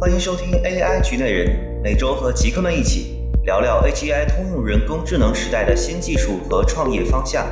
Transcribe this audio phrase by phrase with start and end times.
[0.00, 7.44] 欢迎收听 AI 局内人，每周和极客们一起聊聊 AGI 通用人工智能时代的新技术和创业方向。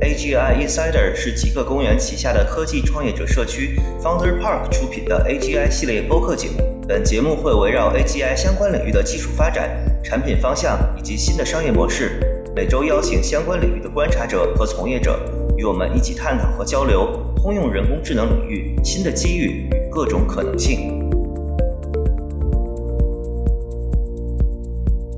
[0.00, 6.82] AGI Insider 是极客公园旗下的科技创业者社区 Founder Park 出品的 AGI 系列播客节目。
[6.88, 9.68] 本节目会围绕 AGI 相关领域的技术发展、
[10.02, 15.20] 产品方向以及新的商业模式，每周邀请相关领域的观察者和从业者，
[15.58, 21.00] 与我们一起探讨和交流通用人工智能领域新的机遇各种可能性。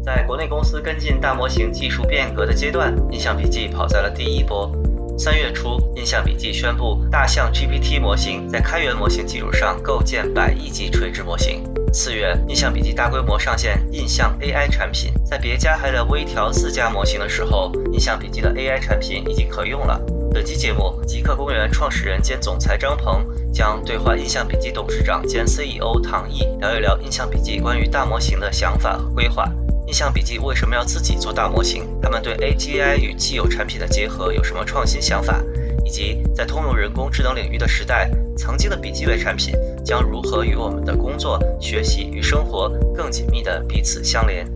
[0.05, 4.71] 在国内公司跟进大模型技术变革的阶段，印象笔记跑在了第一波。
[5.19, 11.65] 三月初，印象笔记宣布，大象 GPT 模型在开源模型基础上构建百亿级垂直模型。
[11.91, 19.99] 四月，印象笔记大规模上线印象 AI 产品，在别家还在微调自家模型的时候，印象笔记的 AI 产品已经可用了。
[20.35, 23.25] 本期节目，极客公园创始人兼总裁张鹏
[23.57, 29.51] 将对话印象笔记董事长兼 CEO 唐毅，聊一聊印象笔记关于大模型的想法和规划。
[29.87, 31.89] 印象笔记为什么要自己做大模型？
[32.03, 35.43] 他们对 AGI 与既有产品的结合有什么创新想法？
[35.87, 44.47] 以及在通用人工智能领域的时代，曾经的笔记类产品将如何与我们的工作、学习与生活更紧密地彼此相连？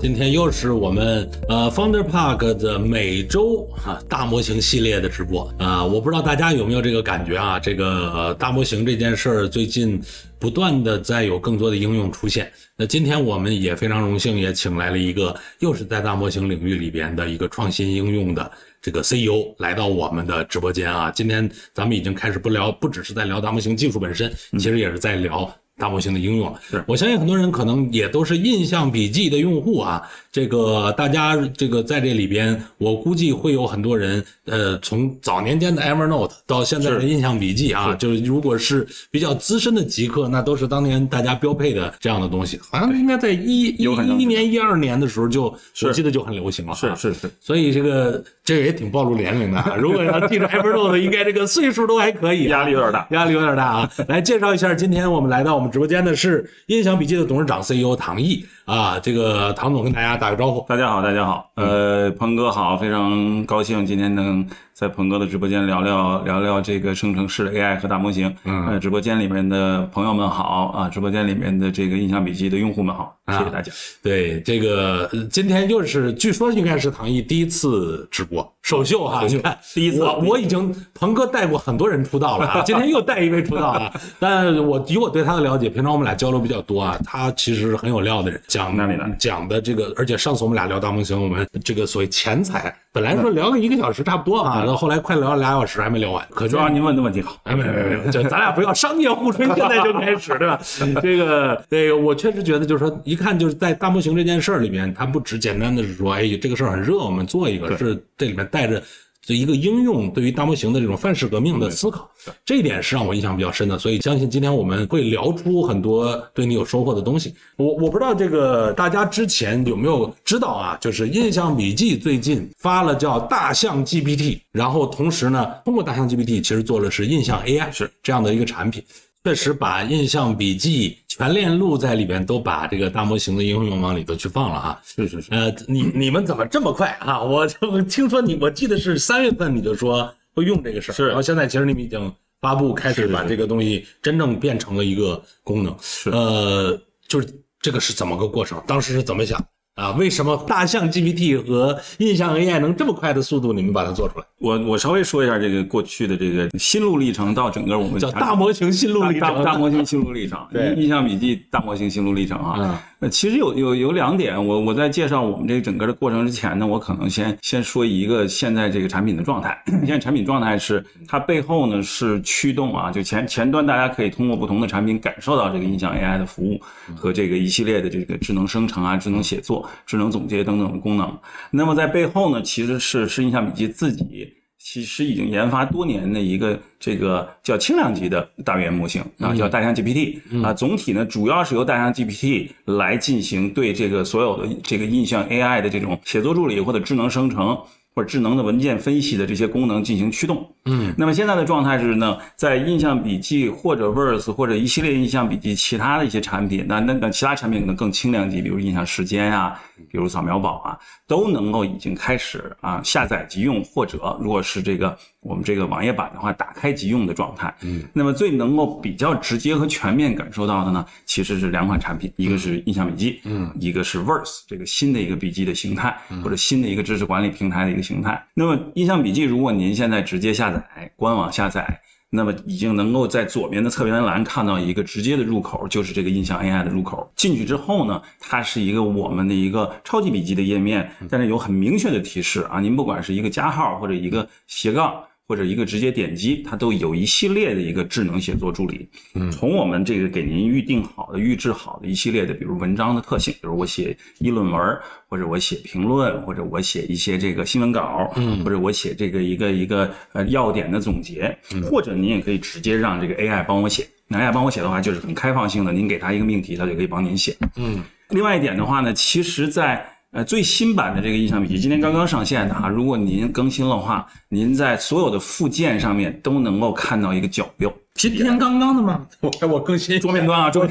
[0.00, 7.58] 今天又是我们呃 Founder Park 的每周哈大模型系列的直播啊，我不知道大家有没有这个感觉啊？
[7.58, 10.00] 这个大模型这件事儿最近
[10.38, 12.48] 不断的在有更多的应用出现。
[12.76, 18.48] 那今天我们也非常荣幸，也请来了一个又是在大模型领域里边的一个创新应用的
[18.80, 21.10] 这个 CEO 来到我们的直播间啊。
[21.10, 25.52] 今天咱们已经开始不聊，不只是在聊大模型技术本身，其实也是在聊。
[25.78, 30.02] 大模型的应用是我相信很多人可能也都是印象笔记的用户啊。
[30.30, 42.60] 这个大家这个在这里边，我估计会有很多人，呃，从早年间的 Evernote 到现在的印象笔记啊，就是如果是比较资深的极客，那都是当年大家标配的这样的东西。
[42.70, 45.52] 好像应该在一一一年、一二年的时候就，
[45.82, 46.74] 我记得就很流行了。
[46.74, 47.30] 是是是。
[47.40, 49.64] 所以这个这个也挺暴露年龄的。
[49.80, 52.44] 如果要记着 Evernote，应该这个岁数都还可以。
[52.48, 53.90] 压力有点大，压力有点大啊！
[54.06, 58.44] 来介绍一下，今天我们来到我们直播间的是音响笔记的董事长 CEO 唐毅。
[58.64, 60.64] 啊，这个唐总跟大家打个招呼。
[60.68, 61.50] 大家好，大家好。
[61.54, 64.46] 呃，鹏哥好，非常高兴今天能。
[64.78, 68.32] 在鹏哥的直播间聊聊聊聊这个生成式的 AI 和大模型。
[68.44, 73.72] 嗯，直播间里面的朋友们好啊，直播间里面的这个印象笔记的用户们好，谢谢大家。
[74.00, 83.92] 对，这个今天又是据说应该是唐毅第一次直播首秀哈，你看第一次，我我已经鹏哥带过很多人出道了啊，今天又带一位出道了。
[84.20, 92.72] 但我以我对他的了解，平常我们俩交流比较多啊，他其实是很有料的人，讲哪里呢讲的这个，而且上次我们俩聊大模型，我们这个所谓钱财。
[92.90, 96.24] 本来说聊个一个小时差不多啊，到后来快聊了俩小时还没聊完。
[96.30, 100.60] 可主要您问的问题好，哎，没没没，就咱俩不要商业互吹，现在就开始，对吧？
[101.02, 108.82] 这个，这个，我确实觉得就是说，一看就是在大模型这件事儿里面，它不只简单的是说，哎，这个事儿很热，我们做一个，是这里面带着。
[109.28, 112.10] 这一个应用对于大模型的这种范式革命的思考，
[112.46, 113.78] 这一点是让我印象比较深的。
[113.78, 117.34] 所以相信今天我们会聊出很多对你有收获的东西。
[117.58, 120.78] 我我不知道这个大家之前有没有知道啊？
[120.80, 128.82] 就是印象笔记最近发了叫大象 GPT，然后同时呢，通过大象 GPT 其实做的是印象 AI 是这样的一个产品。
[129.28, 134.80] 确实把印象笔记全链路在里边都把这个大模型的应用往里头去放了哈。
[134.82, 135.28] 是是是。
[135.30, 137.20] 呃，你你们怎么这么快啊？
[137.22, 141.06] 我就听说你，我记得是三月份你就说会用这个事儿，是。
[141.08, 145.76] 然后现在其实你们已经发布开始把这个东西真正变成了一个功能。
[145.78, 146.08] 是。
[146.08, 147.28] 呃，就是
[147.60, 148.62] 这个是怎么个过程？
[148.66, 149.38] 当时是怎么想？
[149.78, 154.24] 啊，为什么大象 GPT 和印象 AI 能这么快的速度，你们把它做出来？
[154.40, 162.82] 我我稍微说一下这个过去的这个心路历程，到整个我们叫大模型心路历程，大模型心路历程，对，印象笔记大模型心路历程啊。
[163.00, 169.56] 呃，其实有有有两点，我我在介绍我们这个整个的过程之前呢，我可能先先说一个现在这个产品的状态。
[169.86, 176.60] 现在产品状态是它背后呢是驱动啊，就前前端大家可以通过不同的产品感受到这个印象 AI 的服务
[176.96, 181.18] 和这个一系列的这个智能生成啊、智能写作、智能总结等等的功能。
[181.50, 184.34] 那么在背后呢，其实是是印象笔记自己。
[184.60, 190.52] 其实已经研发多年的一个这个叫轻量级的大语言模型啊，叫大象 GPT 啊。
[190.52, 197.56] 总体呢，主要是由大象 GPT 来进行对这个所有的这个印象 AI 的这种写作助理或者智能生成
[197.98, 200.48] 或者智能的文件分析的这些功能进行驱动。
[200.66, 209.60] 嗯，那么现在的状态是呢，在印象笔记或者 Verse 或者一系列印象笔记其他的一些产品，那那那其他产品可能更轻量级，比如印象时间啊。
[209.90, 217.54] 比如扫描宝啊，都能够已经开始啊下载即用，或者如果是这个我们这个网页版的话，打开即用的状态。
[217.62, 228.22] 嗯，那么最能够比较直接和全面感受到的呢，其实是两款产品，一个是印象笔记，嗯，一个是 Verse 这个新的一个笔记的形态，或者新的一个知识管理平台的一个形态。
[228.34, 231.80] 那么印象笔记，如果您现在直接下载，官网下载。
[232.10, 237.10] 那么已经能够在左边的侧边栏看到一个直接的入口，就是这个印象 AI 的入口。
[237.14, 245.04] 进去之后呢，它是一个我们的一个超级笔记的页面，但是有很明确的提示啊，您不管是一个加号或者一个斜杠。
[245.28, 248.88] 或者一个直接点击，它都有一系列的一个智能写作助理。
[249.12, 254.58] 嗯，从我们这个给您预定好的、预制好的一系列的，比如文章的特性，比如我写议论文，
[255.06, 263.86] 或者我写评论，或者我写一些这个新闻稿，嗯，或者我写这个一个一个呃要点的总结，或者您也可以直接让这个 AI 帮我写。
[264.06, 267.36] 那 AI 帮我写的话，就是很开放性的，您给他一个命题，他就可以帮您写。
[267.56, 277.70] 嗯，另外一点的话呢，其实在呃，最新版的这个印象笔记今天刚刚上线的啊，如果您更新了话，您在所有的附件上面都能够看到一个角标。
[277.98, 279.04] 今天刚刚的吗？
[279.18, 280.64] 我我更新桌面端啊，桌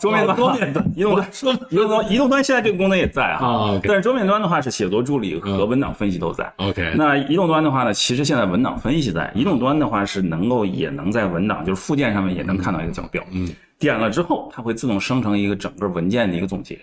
[0.00, 1.30] 桌面 端，桌面端，移动端，
[1.68, 6.50] 移动端，移动端现在这个功能也在啊，但是桌面端的话是写作助理和文档分析都在。
[6.56, 13.22] OK，那移动端的话呢，其实现在文档分析在，移动端的话是能够也能在文档就是附件上面也能看到一个角标。
[13.30, 13.46] 嗯。
[13.78, 16.78] 点了之后，它会自动生成一个整个文件的一个总结，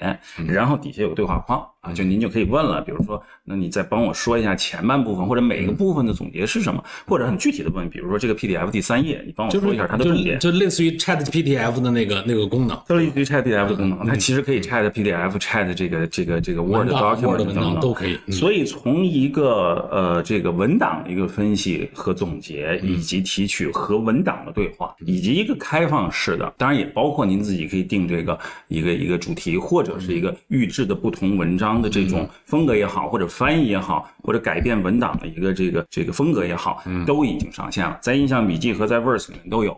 [0.48, 18.18] 然后底下有个对话框啊，就您就可以问了，比如说，那你再帮我说一下前半部分或者每个部分的总结是什么，或者很具体的问，比如说这个 PDF 第三页，你帮我说一下它的重点，就类似于 Chat PDF 的那个那个功能，类似于 Chat PDF 的功能，它其实可以 Chat PDF、Chat 这个这个这个 Word document 等等都可以。
[18.31, 27.68] 所以从一个呃这个文档的一个分析和总结，以及提取和文档的对话，以及一个开放式的，当然也包括您自己。
[27.68, 39.77] 可以定这个一个一个主题，或者是一个预制的不同文章的这种风格也好，或者翻译也好，或者改变文档的一个这个这个风格也好，都已经上线了，在印象笔记和在 Verse 里面都有。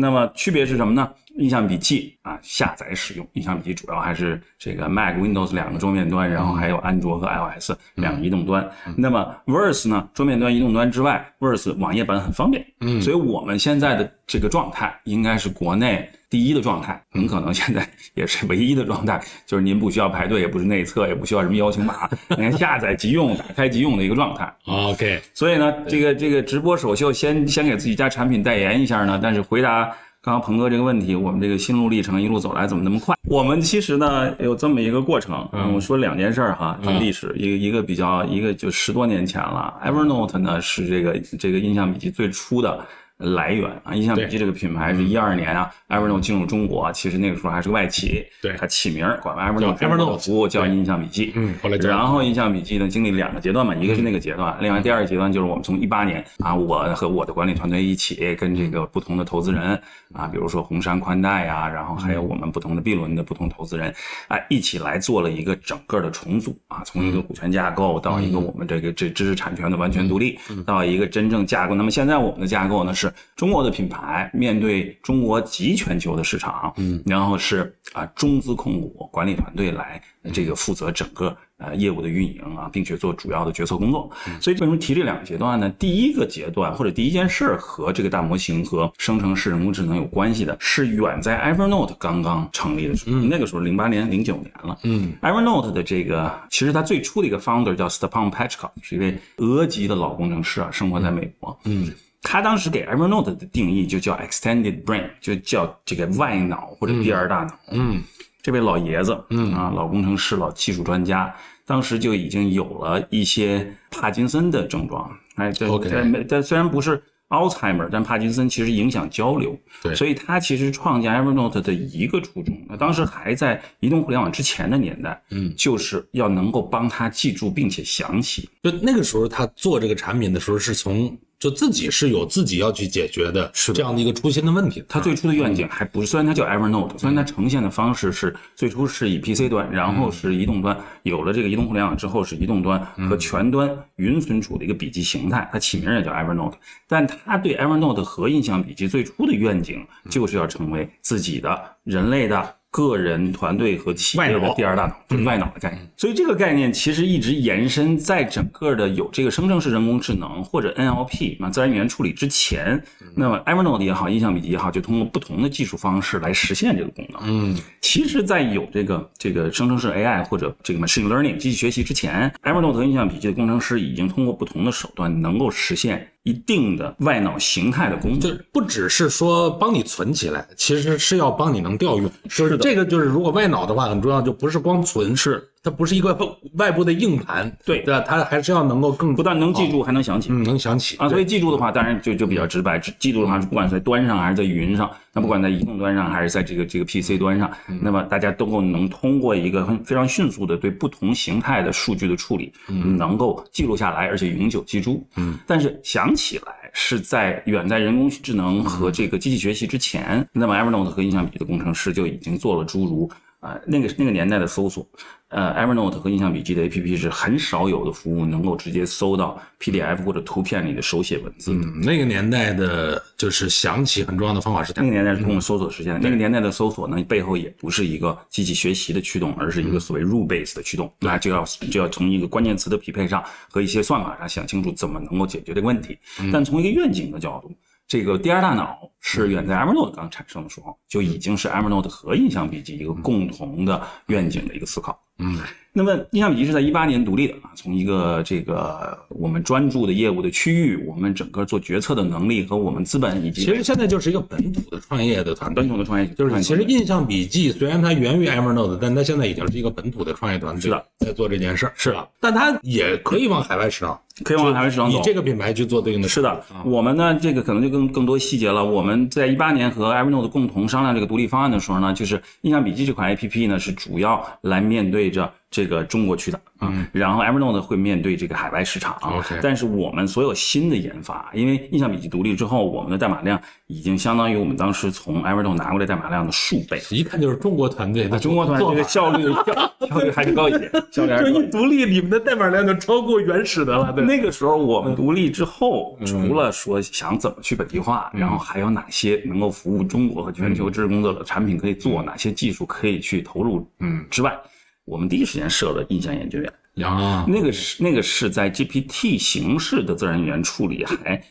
[0.00, 1.10] 那么区别是什么呢？
[1.36, 3.26] 印象笔记啊，下载使用。
[3.32, 8.70] 印象笔记主要还是这个 Mac、Windows 两个桌面端，然后还有安卓和 iOS 两个移动端。
[8.96, 12.66] 那么 Verse 呢，桌面端、移动端之外，Verse 网页版很方便。
[12.80, 16.08] 嗯，所以我们现在的这个状态应该是国内。
[16.32, 17.86] 第一的状态，很可能现在
[18.16, 22.08] 也是唯一的状态， 就是您不需要排队，也不是内测，也不需要什么邀请码，
[22.38, 24.50] 您下载即用，打开即用的一个状态。
[24.64, 29.20] OK，所以呢，这个这个直播首秀先先给自己家产品代言一下呢。
[29.22, 29.84] 但是回答
[30.22, 33.14] 刚刚鹏哥这个问题，我们这个心路历程一路走来怎么那么快？
[33.28, 35.46] 我们其实呢有这么一个过程。
[35.52, 39.74] 嗯，我说两件事儿哈，这历史一个一个比较一个就十多年前了。
[39.84, 42.82] Evernote 呢是这个这个印象笔记最初的。
[43.22, 59.80] 来源啊，印象笔记这个品牌是一二年啊，Evernote 进入中国，其实那个时候还是个外企，对，它起名管 Evernote 服务叫印象笔记，嗯，后来然后印象笔记呢经历两个阶段嘛，一个是那个阶段，另外第二个阶段就是我们从一八年啊，我和我的管理团队一起跟这个不同的投资人
[60.12, 63.94] 啊，比如说红杉宽带呀，然后还有我们不同的 B 轮的不同投资人
[64.26, 71.74] 啊，一起来做了一个整个的重组啊，从一个股权架构到一个我们这个这知识产权的完全独立，到一个真正架构。
[71.74, 73.11] 那么现在我们的架构呢是。
[73.36, 80.00] 中国的品牌面对中国及全球的市场，嗯，然后是啊中资控股管理团队来
[80.32, 84.10] 这个负责整个呃业务的运营啊，并且做主要的决策工作。
[84.40, 85.68] 所以为什么提这两个阶段呢？
[85.78, 94.78] 第一个阶段或者第一件事和这个大模型和生成式人工智能有关系的，是远在 Evernote 刚刚成立的时候，那个时候零八年零九年了。
[94.84, 101.58] 嗯，Evernote 的这个其实它最初的一个 founder 叫 Stepan Pachka，是一位俄籍的老工程师啊，生活在美国。
[101.64, 101.92] 嗯。
[102.22, 107.58] 他当时给 Evernote 的定义就叫 Extended Brain，就叫这个外脑或者第二大脑。
[107.72, 108.00] 嗯，
[108.40, 111.34] 这位老爷子，嗯啊，老工程师、老技术专家，
[111.66, 115.10] 当时就已经有了一些帕金森的症状。
[115.34, 119.58] 哎，对，但但虽然不是 Alzheimer，但帕金森其实影响交流。
[119.82, 128.48] 对，所以他其实创建 Evernote 的一个初衷，那当时还在移动互联网之前的年代，嗯，就是要能够帮他记住并且想起。
[128.62, 131.18] 就那个时候他做这个产品的时候，是从。
[131.42, 134.80] 就自己是有自己要去解决的，是这样的一个初心的问题。
[134.88, 146.54] 它最初的愿景还不是，虽然它叫 Evernote，虽然它呈现的方式是最初是以 PC 端，然后是移动端，有了这个移动互联网之后是移动端和全端云存储的一个笔记形态，它起名也叫 Evernote。
[146.86, 152.54] 但它对 Evernote 和印象笔记最初的愿景就是要成为自己的人类的。
[152.72, 155.86] 个人、团队和企业的第二大脑，就是外脑的概念。
[155.96, 162.82] 所以这个概念其实一直延伸在整个的有这个生成式人工智能或者 NLP 那自然语言处理之前。
[163.14, 167.20] 那么 Evernote 也好，印象笔记也好，就通过不同的技术方式来实现这个功能。
[167.26, 176.08] 嗯，其实，在有这个这个生成式 AI 或者这个 machine learning 机器学习之前，Evernote 和印象笔记的工程师已经通过不同的手段能够实现。
[176.24, 182.10] 一定的外脑形态的功能，就不只是说帮你存起来，其实是要帮你能调用。
[182.28, 186.16] 是的这个，就是如果外脑的话，很重要，就不是光存，是它不是一个
[186.54, 188.00] 外部的硬盘，对对吧？
[188.00, 191.08] 它还是要能够更不但能记住，还能想起，嗯，能想起啊。
[191.08, 192.78] 所以记住的话，当然就就比较直白。
[192.78, 197.50] 记住的话，不管在端上还是在云上，那不管在移动端上还是在这个这个 PC 端上，
[197.80, 205.06] 那么大家都够能通过一个非常迅速的对不同形态的数据的处理，能够记录下来，而且永久记住。
[205.16, 206.52] 嗯，但是想起来。
[206.74, 213.10] 是在远在人工智能和这个机器学习之前，那么 Evernote 和印象笔的工程师就已经做了诸如
[213.42, 214.88] 啊那个那个年代的搜索。
[215.28, 221.54] 呃，Evernote 和印象笔记的 APP 是很少有的服务能够直接搜到 PDF 或者图片里的手写文字。
[221.54, 226.00] 嗯，那个年代的就是想起很重要的方法是那个年代是通过搜索实现的。
[226.00, 230.92] 那个年代的搜索呢，背后也不是一个机器学习的驱动，而是一个所谓 rule base 的驱动。
[231.00, 235.98] 那就要就要从一个关键词的匹配上和一些算法上想清楚怎么能够解决这个问题。
[236.30, 237.50] 但从一个愿景的角度。
[237.88, 244.98] 这个第二大脑是远在 Evernote 刚产生的时候，就已经是 Evernote 和印象笔记一个共同的愿景的一个思考。
[245.18, 245.36] 嗯。
[245.74, 266.06] 那么，印象笔记是在一八年独立的啊，从一个这个我们专注的业务的区域，我们整个做决策的能力和我们资本以及其实现在就是一个本土的创业的团队，本土的创业就是其实印象笔记虽然它源于 Evernote，但它现在已经是一个本土的创业团队，是的，在做这件事儿，是的，但它也可以往海外市场，可以往海外市场走，以这个品牌去做对应的。
[266.06, 268.62] 是的，我们呢，这个可能就更更多细节了。
[268.62, 275.32] 我们我们在一八年和 Evernote 共同商量这个独立方案的时候呢，就是印象笔记这款 APP 呢是主要来面对着。
[275.52, 278.96] 这个中国区的啊，然后 Evernote 会面对这个海外市场。
[279.02, 286.80] OK，但是我们所有新的研发，因为印象笔记独立之后，我们的代码量已经相当于我们当时从 Evernote 拿过来代码量的数倍。
[286.90, 289.30] 一看就是中国团队，中国团队的效率
[289.86, 290.70] 效率还是高一些。
[290.90, 293.92] 效率就一独立，你们的代码量就超过原始的了。
[293.92, 304.34] 那个时候我们独立之后，除了说想怎么去本地化，然后还有哪些能够服务中国和全球知识工作者的产品可以做，哪些技术可以去投入，嗯之外。
[304.84, 306.52] 我们第一时间设了印象研究院
[306.86, 311.22] 啊，那个是那个是在 GPT 形式的自然语言处理还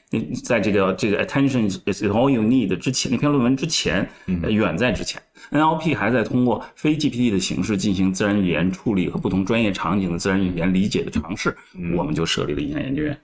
[0.43, 5.21] 在这个这个 Attention is all you need 之前那篇论文之前，远在之前。
[5.51, 11.55] NLP 还在通过非 GPT 的形式进行自然语言处理和不同专业场景的自然语言理解的尝试，
[11.93, 13.17] 我们就设立了印象研究院。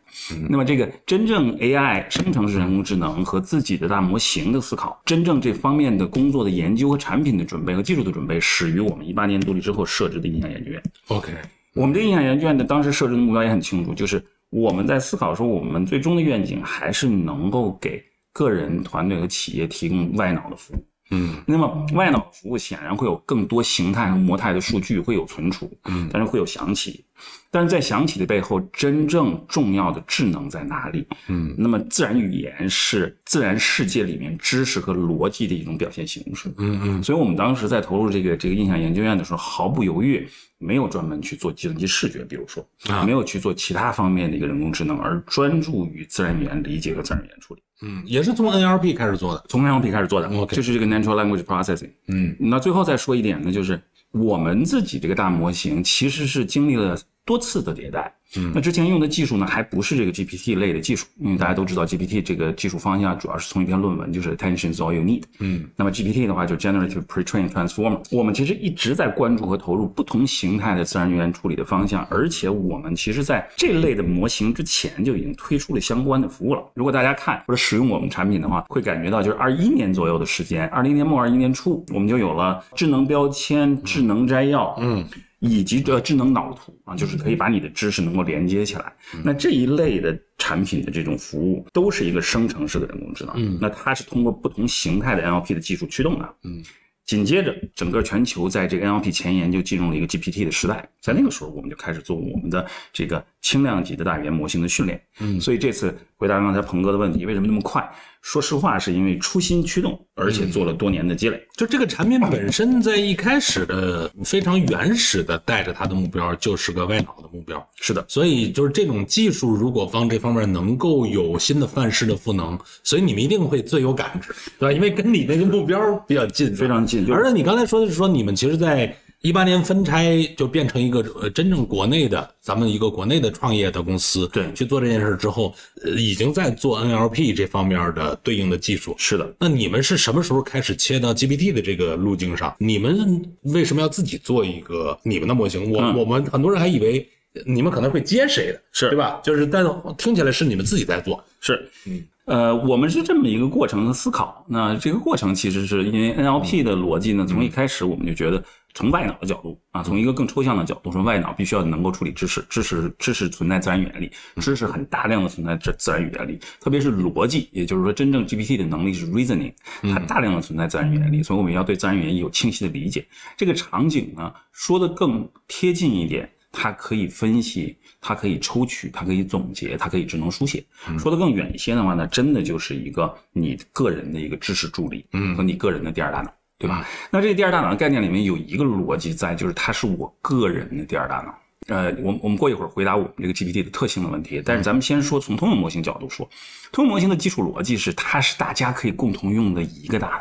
[0.50, 10.84] 那么，这个真正 AI 生成式人工智能和自己的大模型的思考，真正这方面的工作的研究和产品的准备和技术的准备，始于我们一八年独立之后设置的印象研究院。
[11.08, 11.32] OK，
[11.76, 18.04] 我们这印象研究院的当时设置的目标也很清楚，就是我们在思考说，我们最终的愿景还是能够给
[18.34, 20.84] 个人、团队和企业提供外脑的服务。
[21.10, 27.06] 嗯，那么外脑服务显然会有更多形态和模态的数据会有存储，嗯，但是会有想起，
[27.50, 31.08] 但是在想起的背后，真正重要的智能在哪里？
[31.30, 47.62] 嗯，那么自然语言是自然世界里面知识和逻辑的一种表现形式，嗯嗯，所以我们当时在投入这个这个印象研究院的时候，毫不犹豫，没有专门去做计算机视觉，比如说，啊，没有去做其他方面的一个人工智能，而专注于自然语言理解和自然语言处理。
[47.82, 51.92] 嗯，也是从 NLP 开始做的，从 NLP 开始做的，OK，就是这个 Natural Language Processing。
[52.08, 53.80] 嗯，那最后再说一点呢，就是
[54.12, 58.12] 我们自己这个大模型其实是经历了多次的迭代。
[58.36, 65.24] 嗯，那之前用的技术呢，还不是这个 GPT 类的技术，因为大家都知道 GPT 这个技术方向主要是从一篇论文，就是 Attention is all you need。
[65.40, 68.02] 嗯，那么 GPT 的话就 Generative Pre-trained Transformer。
[68.12, 76.62] 我们其实一直在关注和投入不同形态的自然语言处理的方向，而且我们其实在这类的模型之前就已经推出了相关的服务了。
[76.74, 84.76] 如果大家看或者使用我们产品的话，会感觉到就是二一年左右的时间，二零年末二一年初，我们就有了智能标签、智能摘要。
[84.82, 85.06] 嗯。
[85.40, 88.92] 以及这智能脑图啊，就是可以把你的知识能够连接起来。
[89.24, 93.34] 那这一类的产品的这种服务，都是一个生成式的人工智能。
[93.38, 96.36] 嗯，那它是通过不同形态的 NLP 的技术驱动的。
[96.44, 96.64] 嗯，
[97.06, 100.90] 紧接着，整个全球在这个 NLP 前沿就进入了一个 GPT 的时代。
[101.00, 105.02] 在那个时候，我们就开始做我们的这个轻量级的大语言模型的训练。
[105.20, 107.88] 嗯，所以这次回答刚才鹏哥的问题，为什么那么快？
[108.22, 111.42] 说实话，是因为初心驱动，而且做了多年的积累。
[111.56, 117.66] 就这个产品本身在一开始的非常原始的带着它的目标就是个外脑的目标。
[117.78, 124.74] 是的，所以就是这种技术，如果方这方面能够有新的范式的赋能，所以你们一定会最有感知，对吧？
[124.74, 127.10] 因为跟你那个目标比较近，非常近。
[127.10, 138.96] 而且你刚才说的是说你们其实，在一八年分拆就变成一个呃真正国内的咱们一个国内的创业的公司，对，去做这件事之后，呃，已经在做 NLP 这方面的对应的技术。
[138.98, 142.56] 是的，那你们是什么时候开始切到 GPT 的这个路径上？
[142.60, 145.72] 你们为什么要自己做一个你们的模型？
[145.72, 147.08] 我、嗯我们很多人还以为
[147.46, 149.20] 你们可能会接谁的，是对吧？
[149.24, 152.04] 就是但是听起来是你们自己在做，是，嗯。
[152.26, 154.46] 呃，我们是这么一个过程的思考。
[154.50, 169.54] 那这个过程其实是因为 NLP 的逻辑呢，从一开始我们就觉得，从外脑的角度啊，从一个更抽象的角度说，外脑必须要能够处理知识，知识知识存在自然语言里，知识很大量的存在自自然语言里，特别是逻辑，也就是说，真正 GPT 的能力是 reasoning，
[169.84, 173.08] 它大量的存在自然语言里，所以我们要对自然语言有清晰的理解。
[173.38, 176.30] 这个场景呢，说的更贴近一点。
[176.60, 180.66] 它可以分析，它可以抽取，它可以总结，它可以智能书写。
[180.98, 186.84] 说的更远一些的话呢，真的就是一个你个人的一个知识助理，嗯和你个人的第二大脑，对吧？
[187.12, 191.38] 那这个第二大脑的概念里面有一个逻辑在，就是它是我个人的第二大脑。
[191.68, 196.28] 呃，我们我们过一会儿回答我们这个 GPT 的特性的问题，但是咱们先说从通用模型角度说，
[196.72, 200.20] 通用模型的基础逻辑是它是大家可以共同用的一个大脑。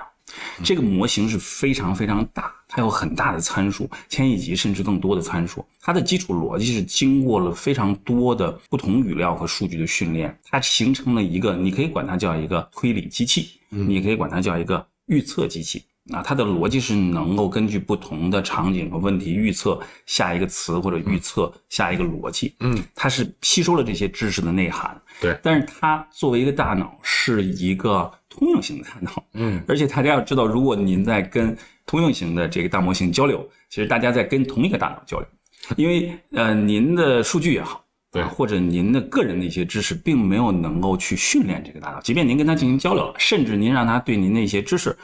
[0.62, 5.64] 这个模型是非常非常大，它有很大的参数，千亿级甚至更多的参数。
[5.80, 15.84] 它的基础逻辑是经过了非常多的不同语料和数据的训练，它形成了一个，你可以管它叫一个推理机器，你也可以管它叫一个预测机器。
[16.12, 22.54] 啊，它的逻辑是能够根据不同的场景和问题预测下一个词或者预测下一个逻辑。
[22.60, 25.00] 嗯，它是吸收了这些知识的内涵。
[25.20, 29.24] 对，但是它作为一个大脑是一个通用型的大脑。
[29.34, 35.28] 嗯，而且大家要知道，如果您在跟通用型的这个大模型交流，其实大家在跟同一个大脑交流，
[35.76, 37.82] 因为呃，您的数据也好。
[38.12, 42.00] 对，或者您的个人的一些知识，并没有能够去训练这个大脑。
[42.00, 44.96] 即便您跟他进行交流了，甚至您让他对您的一些知识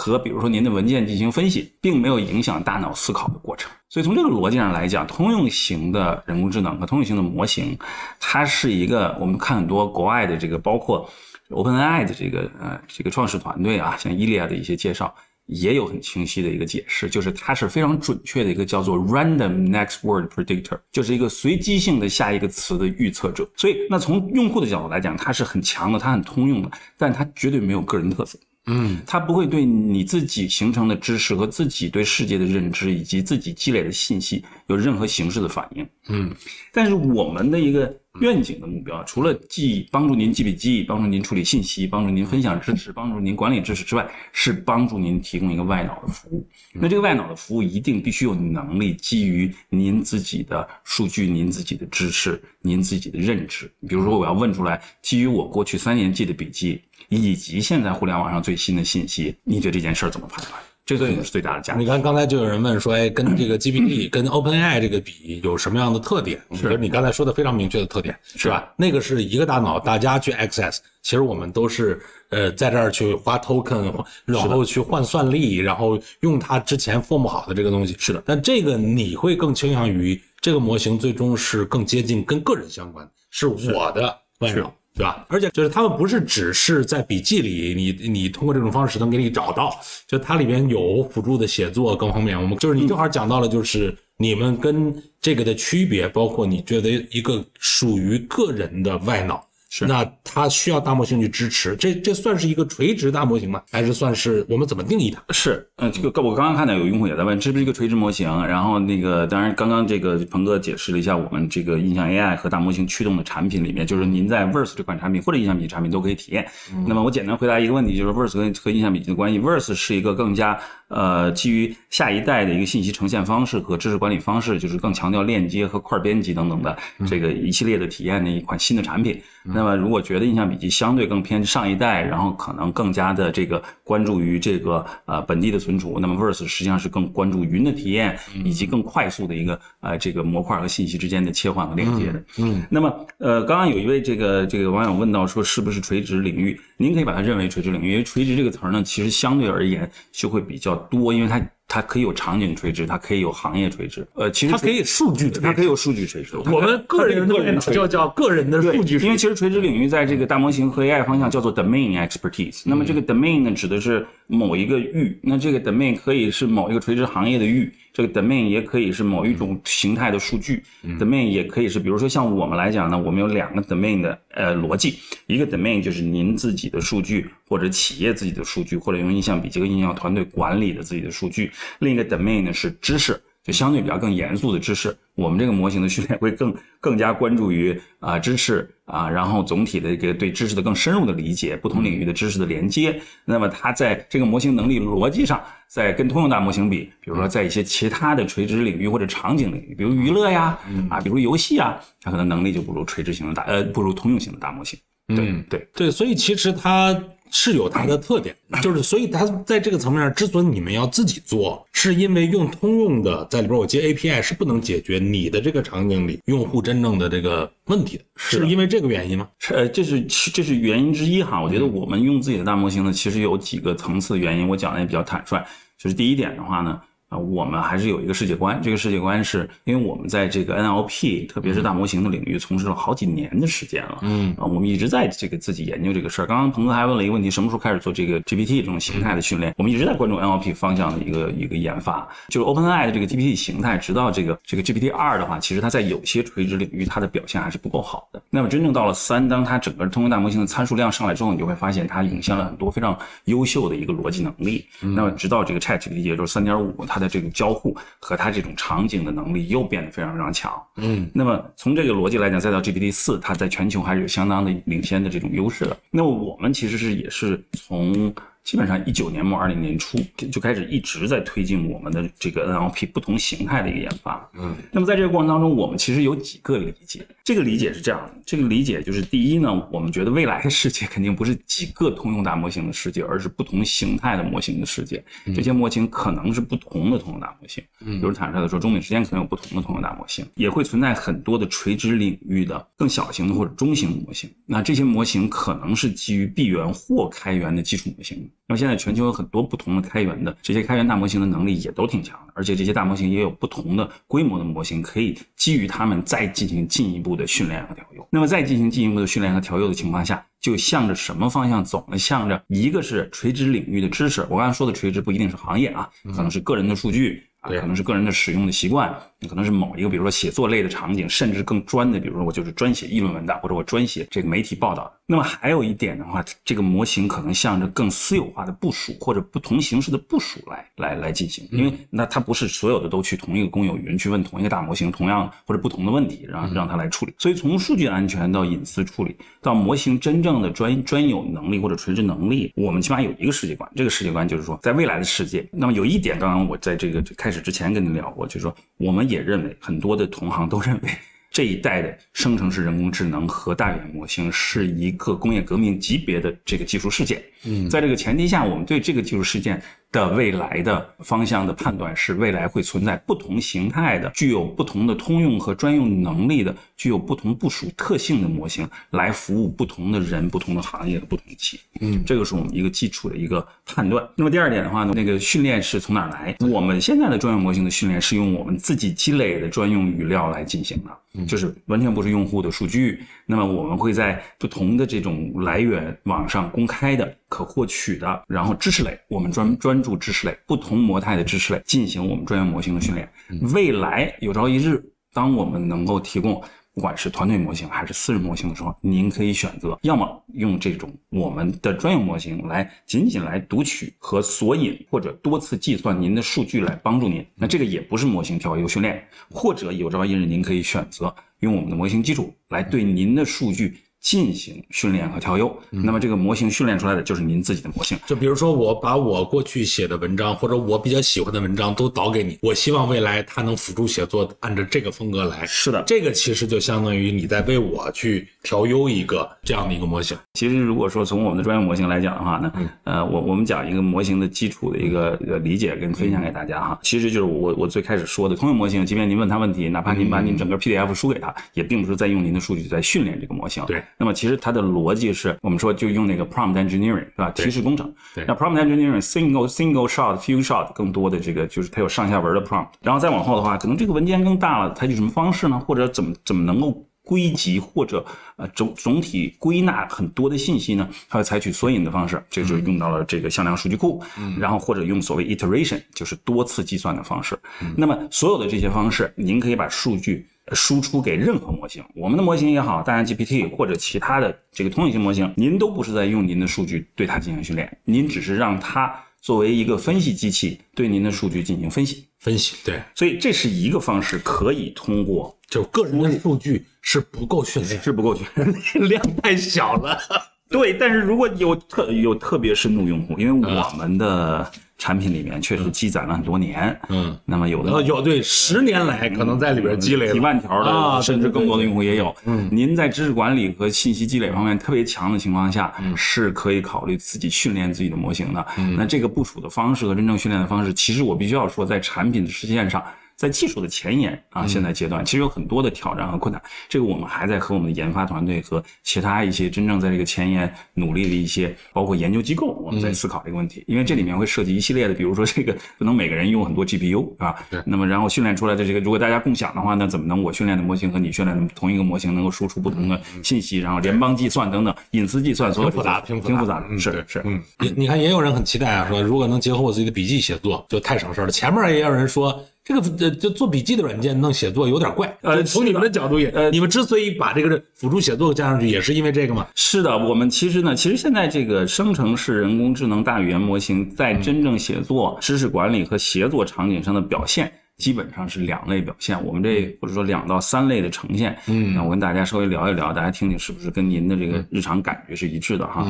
[0.00, 3.70] 和比如说您的文件进行分析，并没有影响大脑思考的过程。
[3.90, 7.78] 所以从这个逻辑上来讲，通用型的人工智能和通用型的模型，
[8.18, 11.06] 它是一个我们看很多国外的这个，包括
[11.50, 15.14] OpenAI 的这个呃这个创始团队啊，像伊利亚的一些介绍。
[15.46, 23.44] 也有很清晰的一个解释，就是它是非常准确的一个叫做 random next word predictor，就是一个随机性的下一个词的预测者。
[23.56, 28.38] 所以，那从用户的角度来讲，它是很强的，它很通用的，但它绝对没有个人特色。
[28.72, 35.84] 嗯，它不会对你自己形成的知识和自己对世界的认知以及自己积累的信息有任何形式的反应。
[36.08, 36.32] 嗯，
[36.72, 46.48] 但是我们的一个愿景的目标，除了记帮助您记笔记、帮助您处理信息、帮助您分享知识、帮助您管理知识之外，是帮助您提供一个外脑的服务。
[46.72, 53.70] 那这个外脑的服务一定必须有能力基于您自己的数据、您自己的知识、您自己的认知。
[53.88, 56.80] 比如说，我要问出来，基于我过去三年记的笔记。
[57.10, 60.54] 以及现在互联网上最新的信息，你对这件事儿怎么判断？
[60.86, 61.78] 这个是最大的价值。
[61.78, 66.40] 你看刚才就有人问说，哎，跟这个 GPT、 跟 OpenAI 这个比有什么样的特点？
[66.52, 68.72] 是你刚才说的非常明确的特点，是吧？
[68.76, 77.94] 那个是一个大脑，大家去 access，其实我们都是呃在这儿去花 token，然后去换算力，然后用它之前 form 好的这个东西。
[77.96, 84.74] 是的，但这个你会更倾向于这个模型最终是更接近跟个人相关，是我的外脑。
[84.94, 85.24] 对吧？
[85.28, 89.74] 而且就是他们不是只是在笔记里，你你通过这种方式能给你找到，
[90.06, 92.40] 就它里边有辅助的写作各方面。
[92.40, 99.46] 我们就是你正好讲到了，就是你们跟这个的区别，包括你觉得一个属于个人的外脑。
[99.72, 103.62] 是，那它需要大模型去支持，这这算是一个垂直大模型吗？
[103.70, 105.22] 还是算是我们怎么定义它？
[105.32, 108.28] 是，嗯，这个我刚刚看到有用户也在问，这不是一个垂直模型？
[108.46, 116.44] 然后那个，当然刚刚这个鹏哥解释了一下，我们这个印象 AI 和大模型驱动的产品里面，就是您在 Verse 这款产品或者印象笔记产品都可以体验。
[116.88, 129.22] 那么我简单回答一个问题，就是 Verse 和和印象笔记的关系，Verse 是一个更加呃基于下一代的一个信息呈现方式和知识管理方式，就是更强调链接和块编辑等等的这个一系列的体验的一款新的产品。
[129.60, 142.24] 那么，如果觉得印象笔记相对更偏上一代，然后可能更加的这个关注于这个呃本地的存储，那么 Verse 实际上是更关注云的体验，以及更快速的一个呃这个模块和信息之间的切换和链接的。
[142.38, 146.58] 嗯，那么呃，刚刚有一位这个这个网友问到说，是不是垂直领域？
[146.78, 151.38] 您可以把它认为垂直领域，因为垂直这个词儿呢，其实相对而言就会比较多，因为它。
[151.72, 154.04] 它可以有场景垂直，它可以有行业垂直。
[154.14, 156.36] 呃，其实它可以数据垂直，它可以有数据垂直。
[156.36, 162.62] 我们个人个人就叫个人的数据，因为其实垂直领域在这个大模型和 AI 方向叫做 domain expertise。
[162.64, 170.60] 那么这个 domain 呢，指的是某一个域，那这个 domain 可以是某一个垂直行业的域，这个 domain 也可以是某一种形态的数据
[170.98, 181.50] ，domain 也可以是，比如说像我们来讲呢，我们有两个 domain 的呃逻辑，一个 domain 就是您自己的数据或者企业自己的数据，或者用印象笔记和印象团队管理的自己的数据，
[181.80, 183.20] 另一个 domain 呢是知识。
[183.42, 193.00] 就相对比较更严肃的知识，我们这个模型的训练会更更加关注于啊知识啊，然后总体的一个对知识的更深入的理解，不同领域的知识的连接。
[193.24, 200.58] 那么它在这个模型能力逻辑上，在跟通用大模型比，比如说在一些其他的垂直领域或者场景领域，比如娱乐呀
[200.90, 204.78] 啊，比如游戏啊，它可能能力就不如垂直型的大呃不如通用型的大模型。
[205.16, 206.98] 对对对，所以其实它。
[207.32, 219.28] 是有它的特点， 就是所以它在这个层面上，之所以你们要自己做，是因为用通用的在里边我接 API 是不能解决你的这个场景里用户真正的这个问题的，是因为这个原因吗？
[219.38, 221.40] 是，呃，这是这是原因之一哈。
[221.40, 225.40] 我觉得我们用自己的大模型呢，其实有几个层次的原因，我讲的也比较坦率。
[225.78, 226.80] 就是第一点的话呢。
[227.10, 228.60] 啊，我们还是有一个世界观。
[228.62, 233.98] 这个世界观是因为我们在这个 NLP，特别是大模型的领域，从事了好几年的时间了。
[234.02, 236.26] 嗯，啊，我们一直在这个自己研究这个事儿。
[236.26, 239.52] 刚刚鹏哥还问了一个问题：什么时候开始做这个 GPT 这种形态的训练？
[239.58, 242.08] 我们一直在关注 NLP 方向的一个一个研发。
[242.28, 248.22] 就是 OpenAI 的这个 GPT 形态，直到这个这个 GPT 二的话，其实它在有些垂直领域它的表现还是不够好的。
[248.30, 254.64] 那么真正到了三，当它整个通用大模型的参数量上来之后，你就会发现它涌现了很多非常优秀的一个逻辑能力。
[254.80, 257.76] 那么直到这个 ChatGPT，也就是三点五，它的这个交互。
[257.98, 265.76] 和它这种场景的能力又变得非常非常强，嗯，那么从这个逻辑来讲，再到 GPT 四，它在全球还是有相当的领先的这种优势的。
[265.90, 268.14] 那么我们其实是也是从。
[268.42, 269.98] 基本上一九年末二零年初
[270.32, 274.28] 就开始一直在推进我们的这个 NLP 不同形态的一个研发。
[274.32, 277.06] 嗯，那么在这个过程当中，我们其实有几个理解。
[277.30, 285.00] 这个理解是这样的：这个理解就是第一呢，我们觉得未来的世界肯定不是几个通用大模型的世界，而是不同形态的模型的世界。
[285.26, 287.62] 这些模型可能是不同的通用大模型。
[287.86, 294.28] 嗯，比如坦率的说，中美之间可能有不同的通用大模型，也会存在很多的垂直领域的更小型的或者中型的模型。
[294.44, 298.28] 那这些模型可能是基于闭源或开源的基础模型。
[298.50, 308.04] 那么现在全球有很多不同的开源的这些开源大模型的能力也都挺强的，而且这些大模型也有不同的规模的模型，可以基于它们再进行进一步的训练和调优。
[308.10, 311.96] 那么在进行进一步的训练和调优的情况下，就向着什么方向走呢？
[311.96, 317.22] 向着一个是垂直领域的知识，我刚才说的垂直不一定是行业啊，可能是个人的数据。
[317.42, 318.94] 啊，可能是个人的使用的习惯，
[319.28, 324.92] 可能是某一个，比如说写作类的场景，甚至更专的，比如说我就是专写议论文的，或者我专写这个媒体报道的。
[325.06, 337.14] 那么还有一点的话，这个模型可能向着更私有化的部署或者不同形式的部署来来来进行，因为那它不是所有的都去同一个公有云去问同一个大模型同样或者不同的问题，让让它来处理。
[337.18, 343.68] 所以从数据安全到隐私处理到模型真正的专专有能力或者垂直能力，我们起码有一个世界观。
[343.74, 347.30] 这个世界观就是说，在未来的世界，那么有一点，刚刚我在这个开。
[347.30, 350.88] 开始之前跟你聊过，就是说，我们也认为很多的同行都认为，
[351.30, 357.22] 这一代的生成式人工智能和大语言模型是一个工业革命级别的这个技术事件。
[357.44, 359.62] 嗯，在这个前提下，我们对这个技术事件。
[359.92, 371.62] 的未来的方向的判断是，未来会存在不同形态的、具有不同的通用和专用能力的、具有不同部署特性的模型，来服务不同的人、不同的行业、不同的企业。
[371.80, 374.06] 嗯，这个是我们一个基础的一个判断。
[374.14, 376.36] 那么第二点的话呢，那个训练是从哪儿来？
[376.48, 380.90] 我们现在的专用模型的训练是用我们自己积累的专用语料来进行的，
[381.26, 383.02] 就是完全不是用户的数据。
[383.26, 387.16] 那么我们会在不同的这种来源网上公开的。
[387.30, 393.08] 可获取的，然后知识类，我们专专注知识类，不同模态的知识类进行我们专业模型的训练。
[393.54, 396.42] 未来有朝一日，当我们能够提供
[396.80, 407.22] 不管是团队模型还是私人模型的时候，您可以选择，要么用这种我们的专用模型来仅仅来读取和索引，或者多次计算您的数据来帮助您。
[407.34, 413.76] 那这个也不是模型调优训练，或者有朝一日您可以选择用我们的模型基础来对您的数据。
[414.00, 417.98] 进行训练和调优，那么这个模型训练出来的就是您自己的模型。
[418.06, 425.44] 就比如说，我把我过去写的文章或者我比较喜欢的文章都导给你，我希望未来它能辅助写作，按照这个风格来。
[425.46, 430.16] 是的，这个其实就相当于你在为我去调优一个这样的一个模型。
[430.32, 432.52] 其实如果说从我们的专业模型来讲的话呢，
[432.84, 443.62] 呃，我我们讲一个模型的基础的一个理解跟分享给大家哈，其实就是我我最开始说的通用模型，即便您问他问题，哪怕您把您整个 PDF 输给他，也并不是在用您的数据在训练这个模型。
[443.66, 443.82] 对。
[443.98, 447.30] 那么其实它的逻辑是我们说就用那个 prompt engineering 是吧？
[447.30, 447.92] 提示工程。
[448.14, 455.58] 对那 prompt engineering single single shot few shot 更多的这个就是它有上下文的 prompt，然后再往后的话，可能这个文件更大了，它有什么方式呢？
[455.60, 458.04] 或者怎么怎么能够归集或者
[458.36, 460.88] 呃总总体归纳很多的信息呢？
[461.08, 464.02] 它会采取索引的方式，这就用到了这个向量数据库，
[464.38, 467.38] 然后或者用所谓 iteration，就是多次计算的方式。
[467.76, 470.26] 那么所有的这些方式，您可以把数据。
[470.52, 482.06] 输出给任何模型，我们的模型也好，大量 GPT 或者其他的这个通用型模型，您都不是在用您的数据对它进行训练，您只是让它作为一个分析机器对您的数据进行分析。
[482.18, 488.54] 分析对，所以这是一个方式，可以通过就个人的数据是不够训练，是不够训练
[488.90, 489.98] 量太小了。
[490.50, 502.16] 对，但是如果有特有特别深度用户，因为我们的产品里面确实积攒了很多年，嗯，那么有的有对十年来可能在里边积累几万条啊的，甚至更多的用户也有。
[502.24, 508.46] 嗯，您在知识管理和信息积累方面特别强的情况下，是可以考虑自己训练自己的模型的。
[508.74, 512.82] 那这个部署的方式和真正训练的方式，其实我必须要说，在产品的实现上。
[513.20, 527.36] 在技术的前沿啊，现在阶段其实有很多的挑战和困难，这个我们还在和我们的研发团队和其他一些真正在这个前沿努力的一些，包括研究机构，我们在思考这个问题，因为这里面会涉及一系列的，比如说这个不能每个人用很多 GPU 啊？
[527.50, 527.62] 对。
[527.66, 537.20] 那么然后训练出来的这个，如果大家共享的话，那怎么能我训练的模型和你训练的同一个模型能够输出不同的信息，然后联邦计算等等，隐私计算，所有挺复杂，挺挺复杂的，是是。
[537.26, 541.30] 嗯，你你看也有人很期待啊，说如果能结合我自己的笔记写作，就太省事了。
[541.30, 542.42] 前面也有人说。
[542.70, 545.12] 这个呃，就做笔记的软件弄写作有点怪。
[545.22, 549.44] 呃，从你们的角度也，呃，你们之所以把这个辅助写作加上去，也是因为这个吗？
[549.56, 559.20] 是的，我们其实呢，其实现在这个生成式人工智能大语言模型在真正写作、知识管理和协作场景上的表现，基本上是两类表现。
[559.24, 561.36] 我们这或者说两到三类的呈现。
[561.48, 565.84] 嗯，那我跟大家稍微聊一聊，大家听听是不是跟您的这个日常感觉是一致的哈。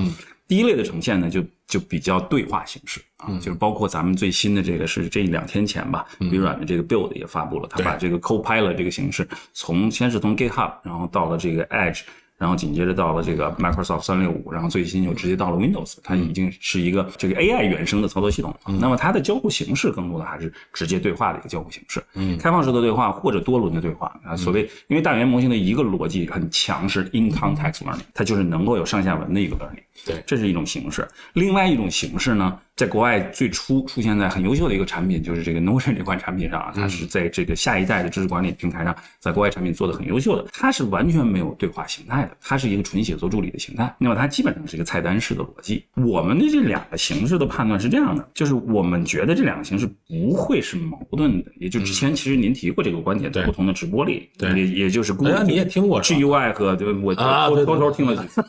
[0.50, 12.00] 第一类的呈现呢，就就比较对话形式啊，就是包括咱们最新的这个是这两天前吧，微软的这个 Build 也发布了，它把这个 Copilot 这个形式从先是从 GitHub，然后到了这个 Edge。
[12.40, 18.56] 然后紧接着到了这个 Microsoft 三六五，然后最新就直接到了 Windows，它已经是一个这个 AI 原生的操作系统。
[18.64, 24.34] 那么它的交互形式更多的还是直接对话的一个交互形式，嗯，开放式的对话或者多轮的对话啊。
[24.34, 29.82] 所谓因为大语言模型的一个逻辑很强是 in context learning，它就是能够有上下文的一个 learning。
[30.06, 31.06] 对，这是一种形式。
[31.34, 40.46] 另外一种形式呢，在国外最初出现在很优秀的一个产品，就是这个 Notion 这款产品上啊，它是在这个下一代的知识管理平台上，在国外产品做的很优秀的。
[40.50, 43.94] 它是完全没有对话形态的，它是一个纯写作助理的形态。
[43.98, 45.84] 那么它基本上是一个菜单式的逻辑。
[45.94, 51.52] 我们的这两个形式的判断是这样的，就是我们觉得这两个形式不会是矛盾的。
[51.58, 58.42] 也就之前其实您提过这个观点，在不同的直播里，对，也也就是好像你也听过 GUI 和对我偷偷偷听了几次。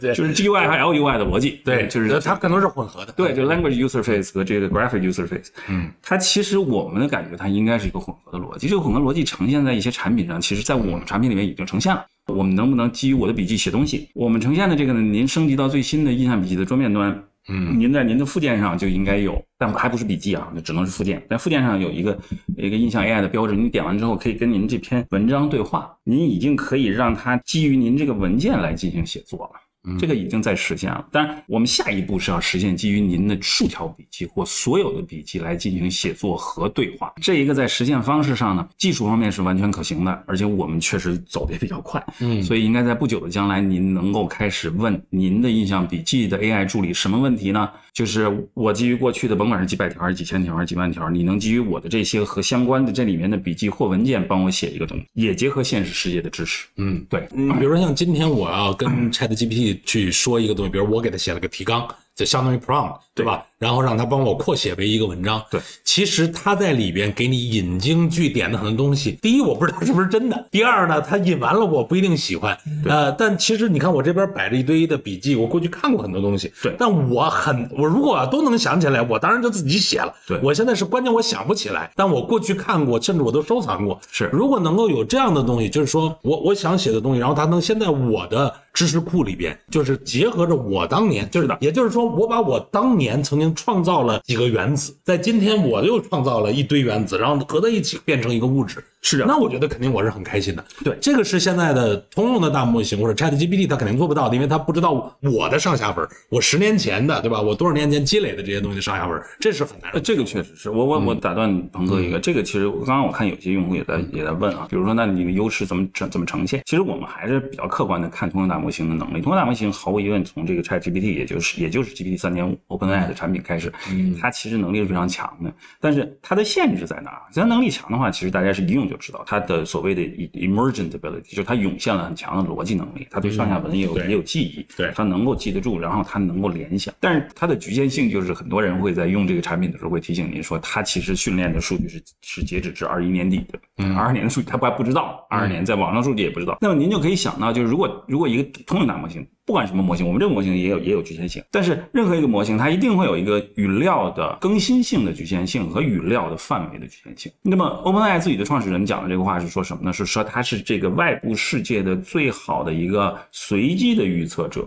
[0.00, 12.04] 对，就是 GUI 和 LUI 的逻辑，对，就是它可能是混合的，对，就 language user face 和这个 graphic user face，嗯，它其实我们的感觉它应该是一个混合的逻辑，这个混合逻辑呈现在一些产品上，其实在我们产品里面已经呈现了。
[12.26, 14.08] 我们能不能基于我的笔记写东西？
[14.14, 21.22] 我们呈现的这个呢，您升级到最新的印象笔记的桌面端，嗯，您在您的附件上就应该有，但还不是笔记啊，那只能是附件。
[21.28, 22.18] 在附件上有一个
[22.56, 29.60] 一个印象 AI 的标志，你点完之后可以跟您这篇文章对话，您已经可以让它基于您这个文件来进行写作了。
[29.98, 37.12] 这个已经在实现了，当然，我们下一步是要实现基于您的数条笔记或所有的笔记来进行写作和对话。
[37.20, 47.70] 这一个在实现方式上呢，技术方面是完全可行的，而且我们确实走的也比较快，嗯，所以应该在不久的将来，您能够开始问您的印象笔记的 AI 助理什么问题呢？
[47.94, 56.66] 就是我基于过去的，甭管是几百条、还是几千条、还是几万条，你能基于我的这些和相关的这里面的笔记或文件，帮我写一个东西，也结合现实世界的知识。
[56.76, 63.46] 嗯，对，嗯，比如说像今天我要跟 Chat GPT 去说一个东西，比如我给他写了个提纲，就相当于 prompt，对吧？
[63.64, 65.42] 然后让他帮我扩写为一个文章。
[65.50, 69.18] 对，其实他在里边给你引经据典的很多东西。
[69.22, 72.54] 第一，我不知道是不是真的；第二呢，他引完了我不一定喜欢。
[72.84, 76.52] 呃，但其实你看我这边摆着一堆的笔记，我过去看过很多东西。
[76.62, 80.14] 对，但我很，我如果都能想起来，我当然就自己写了。
[80.26, 83.98] 对，我现在是关键我想不起来，但我过去看过，甚至我都收藏过。
[84.10, 94.20] 是，如果能够有这样的东西，就是说我我想写的东西，然后他能先在我的知识库里边，就是结合着我当年，就是的，也就是说我把我当年曾经创造了。
[94.24, 100.64] 几个原子，在今天我又创造了一堆原子，然后合在一起变成一个物质，是啊那我觉得肯定我是很开心的。
[100.82, 107.40] 对这个是现在的通用的大模型或者 Chat GPT 它肯定做不到的，因为它不知道我的上下文，我十年前的对吧？
[107.40, 110.00] 我多少年前积累的这些东西的上下文，这是很难呃，。
[110.00, 116.62] 这个确实是我我我打断鹏哥一个，这个其实刚刚我看有些用户也在也在问啊，比如说那你的优势怎么怎怎么呈现？
[116.64, 119.20] 其实我们还是比较客观的看通用大模型的能力。
[119.20, 123.72] 通用大模型毫无疑问从这个 Chat GPT 也就是也就是 GPT 三点五 OpenAI 的产品开始，
[124.20, 127.22] 它其实能力是非常强的，但是它的限制在哪儿？
[127.34, 136.94] 它能力强的话，其实大家是一用就知道它的所谓的 emergent ability，就是它涌现了很强的逻辑能力，它对上下文也有也有记忆，对它能够记得住，然后它能够联想。
[137.00, 143.58] 但是它的局限性就是很多人会在用这个产品的时候会提醒您说，它其实训练的数据是是截止至二一年底的，
[143.94, 146.58] 二二年的数据它不还不知道，二二年在网上数据也不知道。
[146.60, 149.26] 那么您就可以想到，就是如果如果一个通用大模型。
[149.46, 157.30] 不管什么模型，我们这个模型也有也有局限性，但是任何一个模型，它一定会有一个语料的更新性的局限性和语料的范围的局限性。
[157.42, 159.92] 那么 OpenAI 自己的创始人讲的这个话是说什么呢？
[159.92, 164.66] 是说它是这个外部世界的最好的一个随机的预测者。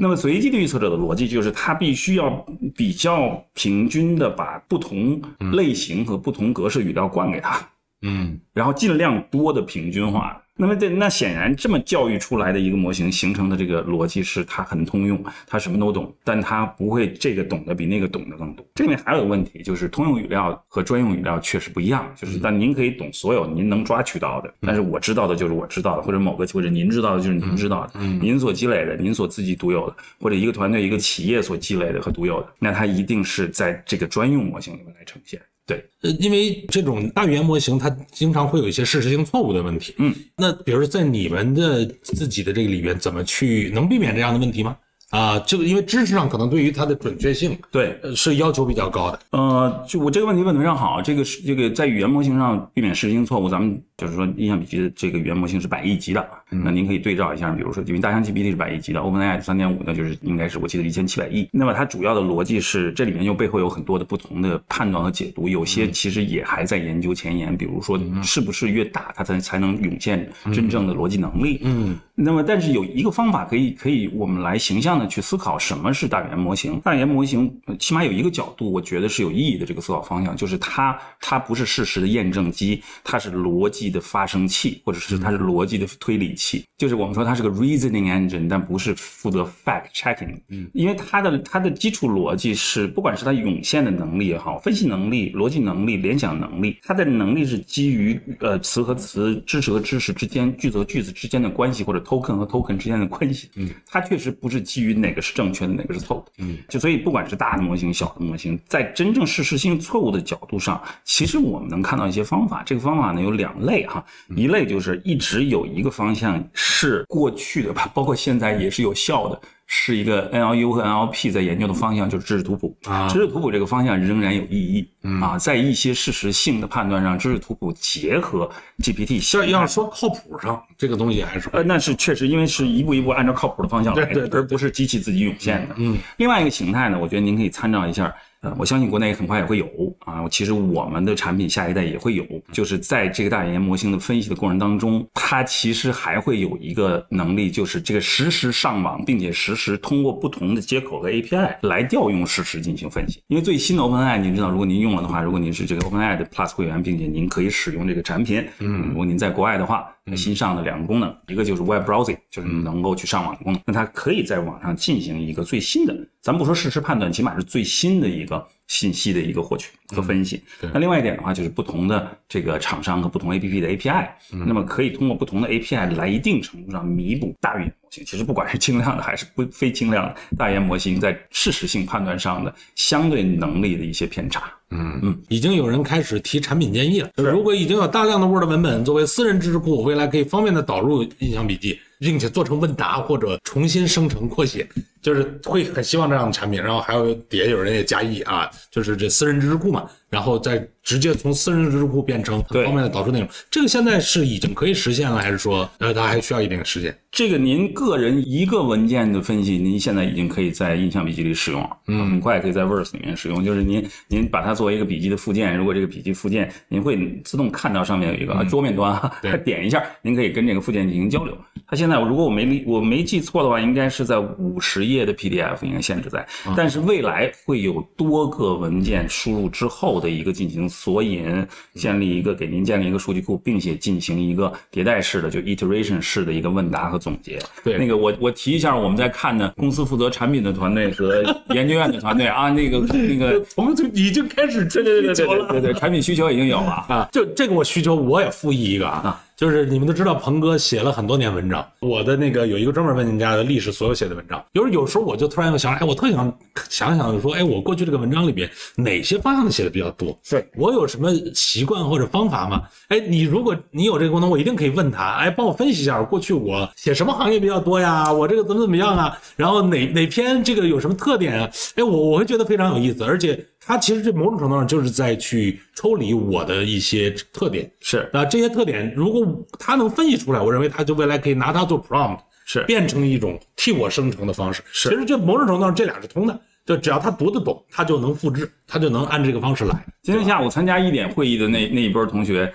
[0.00, 2.30] 那么随机的预测者的逻辑就是，它必须要
[2.74, 5.20] 比较平均的把不同
[5.52, 7.60] 类型和不同格式语料灌给它，
[8.00, 10.42] 嗯，然后尽量多的平均化。
[10.58, 18.66] 那么这那显然这么教育出来的一个模型形成的这个逻辑是它很通用，它什么都懂，但它不会这个懂得比那个懂得更多。
[18.74, 35.38] 这里面还有个问题，就是通用语料和专用语料确实不一样，就是但您可以懂所有您能抓取到的，但是我知道的就是我知道的，或者某个或者您知道的就是您知道的，您所积累的，您所自己独有的，或者一个团队一个企业所积累的和独有的，那它一定是在这个专用模型里面来呈现。
[35.66, 39.94] 对，呃，因为这种大语言模型它经常会有一些事实性错误的问题。
[39.98, 44.76] 嗯，那比如说在你们的自己的这个里边，怎么去能避免这样的问题吗？
[45.10, 49.20] 啊，这个因为知识上可能对于它的准确性，对，呃，是要求比较高的。
[49.30, 76.78] 呃，就我这个问题问得非常好，这个是这个在语言模型上避免事实性错误，咱们就是说印象笔记的这个语言模型是百亿级的，那您可以对照一下，比如说因为大象 GPT 是百亿级的，OpenAI 三点五呢就是应该是我记得一千七百亿，那么它主要的逻辑是这里面又背后有很多的不同的判断和解读，有些其实也还在研究前沿，比如说是不是越大它才才能涌现真正的逻辑能力，嗯，那么，但是有一个方法可以可以我们来形象的去思考什么是大语言模型。
[76.80, 86.64] 大语言模型呃起码有一个角度，我觉得是有意义的这个思考方向，就是它它不是事实的验证机，它是逻辑的发生器，或者是它是逻辑的推理器。
[86.76, 90.38] 就是我们说它是个 reasoning engine，但不是负责 fact checking。
[90.48, 103.48] 嗯，因为它的它的基础逻辑是，不管是它涌现的能力也好，分析能力、逻辑能力、联想能力，它的能力是基于呃词和词、知识和知识之间、句子和句子之间的关系，或者 token 和 token 之间的关系。
[103.56, 106.32] 嗯，它确实不是基于哪个是正确的，哪个是错误的。
[106.38, 112.62] 嗯，就所以不管是大的模型、小的模型，在真正事实性错误的角度上，其实我们能看到一些方法。
[112.64, 114.04] 这个方法呢有两类哈，
[114.36, 119.40] 一类就是一直有一个方向是过去的吧，包括现在也是有效的。
[119.68, 122.76] 是一个 NLU 和 NLP 在研究的方向，就是知识图谱。
[122.84, 124.88] 啊知识图谱这个方向仍然有意义、
[125.22, 128.50] 啊，在一些事实性的判断上，知识图谱结合
[128.82, 135.74] GPT 这形态要说靠谱上，这个东西还是呃，那是确实，因为是一步一步按照靠谱的方向来的，对对对而不是机器自己涌现的。
[135.78, 138.14] 嗯，另外一个形态呢，我觉得您可以参照一下。
[138.42, 139.66] 呃，我相信国内很快也会有
[140.00, 140.22] 啊。
[140.30, 153.22] 其实我们的产品下一代也会有，就是在这个大语言模型的分析的过程当中，它其实还会有一个能力，就是这个实时上网，并且实时通过不同的接口和 API 来调用事实进行分析。
[153.28, 165.94] 因为最新的 OpenAI，您知道，如果您用了的话，如果您是这个 OpenAI 的 Plus 会员，并且您可以使用这个产品，嗯，如果您在国外的话，新上的两个功能，一个就是 Web Browsing，就是能够去上网的功能，那它可以在网上进行一个最新的，
[166.26, 170.42] 咱不说事实判断，起码是最新的一个信息的一个获取和分析。
[170.72, 178.04] 那另外一点的话，就是不同的这个厂商和不同 APP 的 API，那么可以通过不同的 API 来一定程度上弥补大语言模型。
[178.04, 184.52] 其实不管是轻量的还是不非轻量的大语言模型，在事实性判断上的相对能力的一些偏差。
[184.70, 187.08] 嗯嗯已经有人开始提产品建议了。
[187.14, 194.68] 如果已经有大量的 Word 文本作为私人知识库，未来可以方便的导入印象笔记，并且做成问答或者重新生成扩写，
[195.00, 196.62] 就是会很希望这样的产品。
[196.62, 203.28] 然后还有底下有人也加一啊，就是这私人知识库嘛，然后再直接从私人知识库变成很对方便的导出内容。
[203.50, 206.96] 这个现在是已经可以实现了，还是说呃它还需要一定的时间？
[207.10, 213.42] 这个您个人一个文件的分析，您现在已经可以在印象笔记里使用了，嗯，很快可以在 Verse 里面使用。
[213.42, 221.36] 就是您您把它作为一个笔记的附件，如果这个笔记附件您会自动看到上面有一个、桌面端啊，对 点一下，您可以跟这个附件进行交流。
[221.66, 226.24] 它现在如果我没理我没记错的话，应该是在五十页的 PDF 应该限制在，
[226.56, 237.38] 但是未来会有多个文件输入之后后的一个进行索引，建立一个给您建立一个数据库，并且进行一个迭代式的就 iteration 式的一个问答和总结。
[237.64, 247.08] 对，那个我我提一下，我们在看的公司负责产品的团队和研究院的团队啊， 那个那个我们就已经开始对对对对对对对，产品需求已经有了啊。
[247.10, 249.22] 就这个我需求我也复议一个啊。
[249.36, 251.62] 就是你们都知道，鹏哥写了很多年文章。
[251.80, 254.42] 我的那个有一个专门问人家的历史所有写的文章。
[254.52, 256.38] 有时有时候我就突然又想，哎，我特想
[256.70, 260.18] 想想说，哎，我过去这个文章里边哪些方向写的比较多？
[260.30, 262.62] 对我有什么习惯或者方法吗？
[262.88, 268.10] 哎，你如果你有这个功能，我一定可以问他，哎，帮我分析一下，过去我写什么行业比较多呀？
[268.10, 269.18] 我这个怎么怎么样啊？
[269.36, 271.50] 然后哪哪篇这个有什么特点啊？
[271.74, 273.46] 哎，我我会觉得非常有意思，而且。
[273.66, 279.26] 他其实这某种程度上就是在去抽离我的一些特点，是啊，这些特点如果
[279.58, 284.62] 他能分析出来，我认为他就未来可以拿它做 prompt，是变成一种替我生成的方式。
[284.70, 289.84] 是，其实这某种程度上这俩是通的，就只要他读得懂，他就能复制，他就能按这个方式来。
[290.02, 292.52] 今天下午参加一点会议的那那一波同学。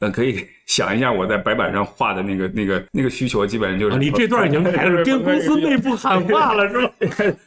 [0.00, 6.92] 呃，可以想一下我在白板上画的那个、那个、那个需求，基本上就是你这段已经开始跟公司 内部喊话了，是吧？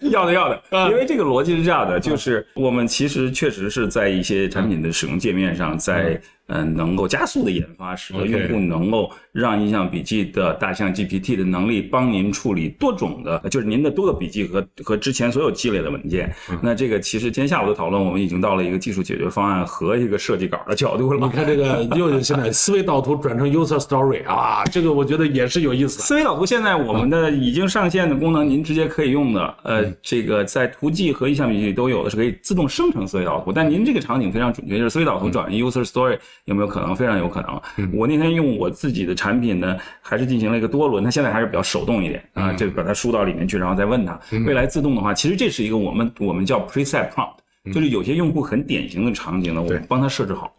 [0.12, 0.62] 要的，要的。
[0.92, 6.20] 因为这个逻辑是这样的，就是我们其实确实是在一些产品的使用界面上，在。
[6.48, 16.34] 嗯，能够加速的研发，使得用户能够让印象笔记的大象 GPT 的能力帮您处理多种的，就是您的多个笔记和和之前所有积累的文件。
[16.62, 21.26] 那这个其实今天下午的讨论，我们已经到了一个技术解决方案和一个设计稿的角度了。
[21.28, 26.02] 你 看这个又现在思维导图转成 User Story 啊，这个我觉得也是有意思。
[26.02, 29.56] 思维导图现在我们的已经上线的功能，您直接可以用的。
[29.64, 36.18] 呃，这个在图记和印象笔记都有的是可以自动生成思维导图，但您这个场景非常准确，就是思维导图转 User Story。
[36.48, 36.96] 有没有可能？
[36.96, 37.90] 非常有可能。
[37.94, 44.18] 我那天用我自己的产品呢，还是进行了一个多轮，它现在还是比较手动一点啊，就把它输到里面去，然后再问它。
[44.46, 47.36] 未来自动的话，其实这是一个我们我们叫 preset prompt，
[47.74, 50.54] 就是有些用户很典型的场景呢，我们帮他设置好。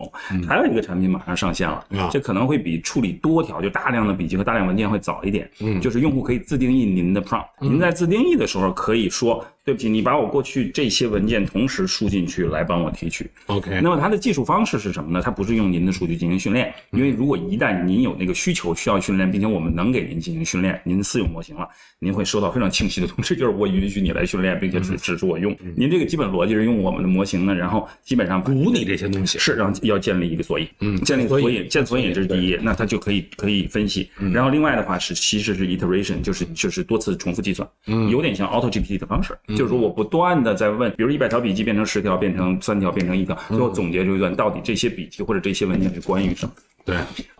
[0.46, 5.50] 还有一个产品马上上线了，这可能会比处理多条就大量的笔记和大量文件会早一点。
[5.80, 9.42] 就是用户可以自定义您的 prompt，您在自定义的时候可以说。
[9.68, 13.30] 对不起，你把我过去这些文件同时输进去来帮我提取。
[13.48, 15.20] OK，那么它的技术方式是什么呢？
[15.22, 25.54] 它不是用您的数据进行训练，因为如果一旦您有那个需求需要训练，并且我们能给您进行训练，您私有模型了，您会收到非常清晰的通知，就是我允许你来训练，并且只只是我用。
[25.76, 34.08] 您这个基本逻辑是用我们的模型呢，然后基本上补你这些东西是让要建立一个索引，嗯，建立索引，建索引这是第一，那它就可以可以分析。
[34.32, 40.28] 然后另外的话是其实是 iteration，就是就是多次重复计算，嗯，有点像 Auto GPT 的方式，就是说我不断。
[40.42, 46.52] 的在问，比如一百条笔记变成十条，变成三条，变成一条，最后总结出一段，到底这些笔记或者这些文件是关于什么？
[46.84, 46.96] 对。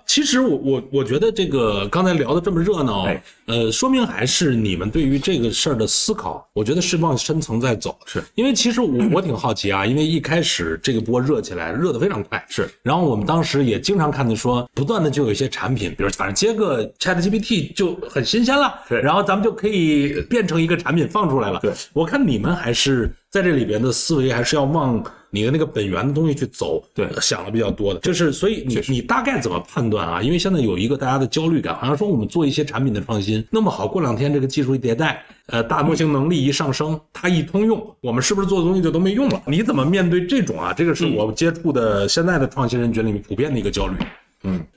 [0.08, 3.06] 其实我我我觉得这个刚才聊的这么热闹，
[3.44, 7.96] 呃，说明还是你们对于这个事儿的思考，我觉得是往深层在走。
[8.06, 12.42] 是因为其实我我挺好奇啊，因为一开始这个波热起来，热得非常快。
[12.48, 21.60] 是，然后我们当时也经常看到说，不断的就有一些产品，比如反正接个 Chat GPT 就很新鲜了，对，然后咱们就可以变成一个产品放出来了。
[21.60, 25.04] 对，我看你们还是在这里边的思维还是要往。
[25.30, 30.22] 你的那个本源的东西去走，对，想的比较多的，就是所以你你大概怎么判断啊？
[30.22, 39.42] 因为现在有一个大家的焦虑感，好像说我们做一些产品的创新，那么好，过两天这个技术一迭代，呃，大模型能力一上升，它一通用，我们是不是做的东西就都没用了？
[39.46, 40.72] 你怎么面对这种啊？
[40.72, 43.94] 这个是我接触的现在的创新人群里面普遍的一个焦虑。
[43.98, 44.06] 嗯，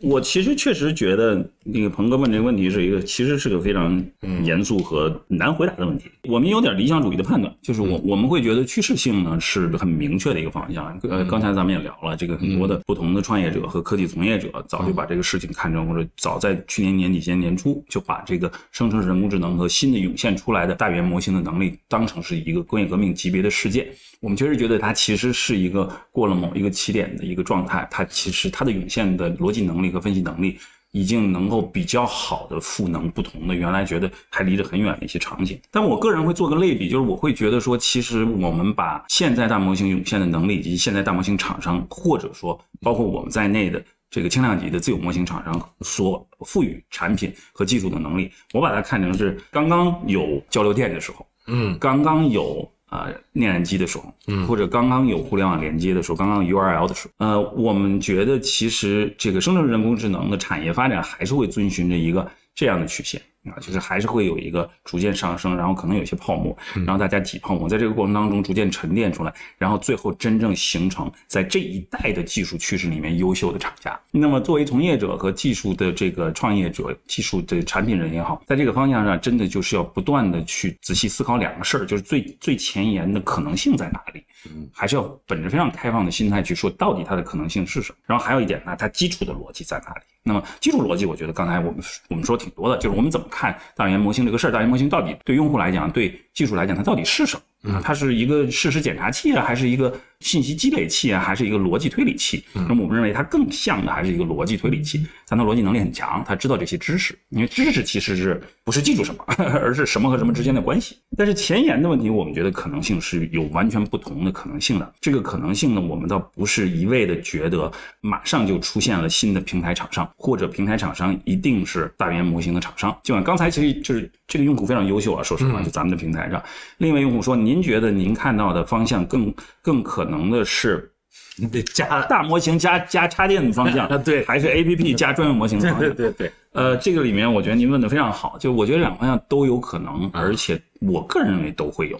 [0.02, 4.04] 我其实确实觉得那个鹏哥问这个问题是一个，其实是个非常
[4.44, 6.10] 严肃和难回答的问题。
[6.28, 11.00] 我们有点理想主义的判断，就是我我们会觉得趋势性呢是很明确的一个方向。
[11.04, 23.88] 呃，刚才咱们也聊了，这个很多的不同的创业者和科技从业者早就把这个事情看成，或者早在去年年底、前年初就把这个生成人工智能和新的涌现出来的大语言模型的能力当成是一个工业革命级别的事件。
[24.22, 30.58] 我们确实觉得它其实是一个过了某一个起点的一个状态，它其实它的涌现的逻辑能力和分析能力
[30.92, 35.60] 已经能够比较好的赋能不同的原来觉得还离得很远的一些场景。
[35.70, 52.70] 但我个人会做个类比，就是我会觉得说，其实我们把现在大模型涌现的能力，以及现在大模型厂商或者说包括我们在内的这个轻量级的自有模型厂商所赋予产品和技术的能力，我把它看成是刚刚有交流电的时候，嗯，刚刚有。
[52.92, 74.00] 啊，内燃机的时候，嗯，或者刚刚有互联网连接的时候，刚刚 URL 的时候，呃，我们觉得其实这个生成人工智能的产业发展还是会遵循着一个这样的曲线，啊，就是还是会有一个逐渐上升，然后可能有些泡沫，然后大家挤泡沫，在这个过程当中逐渐沉淀出来，然后最后真正形成在这一代的技术趋势里面优秀的厂家。
[74.12, 84.24] 那么作为从业者和技术的这个创业者、技术的产品人也好，在这个方向上，真的就是要不断的去仔细思考两个事儿，就是最最前沿的可能性在哪里，
[84.72, 87.98] 还是要本着非常开放的心态去说，到底它的可能性是什么。
[88.06, 90.02] 然后还有一点呢，它基础的逻辑在哪里？
[90.24, 94.52] 那么基础逻辑，我觉得刚才我们我们说挺多的，就是我们怎么看大语言模型这个事儿？
[94.52, 97.42] 大语言模型到底对用户来讲，对技术来讲，它到底是什么？
[97.74, 102.44] 啊，它是一个事实检查器啊，还是一个信息积累器啊，还是一个逻辑推理器？
[102.54, 110.98] 那么我们认为它更像的还是一个逻辑推理器，但它逻辑能力很强，它知道这些知识，因为知识其实是不是记住什么， 而是什么和什么之间的关系。
[111.16, 114.94] 但是前沿的问题，我们觉得可能性是有完全不同的可能性的。
[115.00, 120.10] 这个可能性呢，我们倒不是一味的觉得马上就出现了新的平台厂商。
[120.18, 122.98] 或者平台厂商一定是大语言模型的厂商。
[123.04, 126.44] 尽管刚才其实就是这个用户非常优秀啊，说实话，就咱们的平台上，
[126.78, 130.92] 另一位用户说，您觉得您看到的方向更更可能的是，
[131.38, 135.90] 你得加大模型加加插电的方向啊， 对，还是 A P P 加专用模型的方向？
[135.94, 136.32] 对对对。
[136.54, 141.98] 呃，这个里面我觉得您问的非常好，就我觉得两个方向都有可能，而且我个人认为都会有。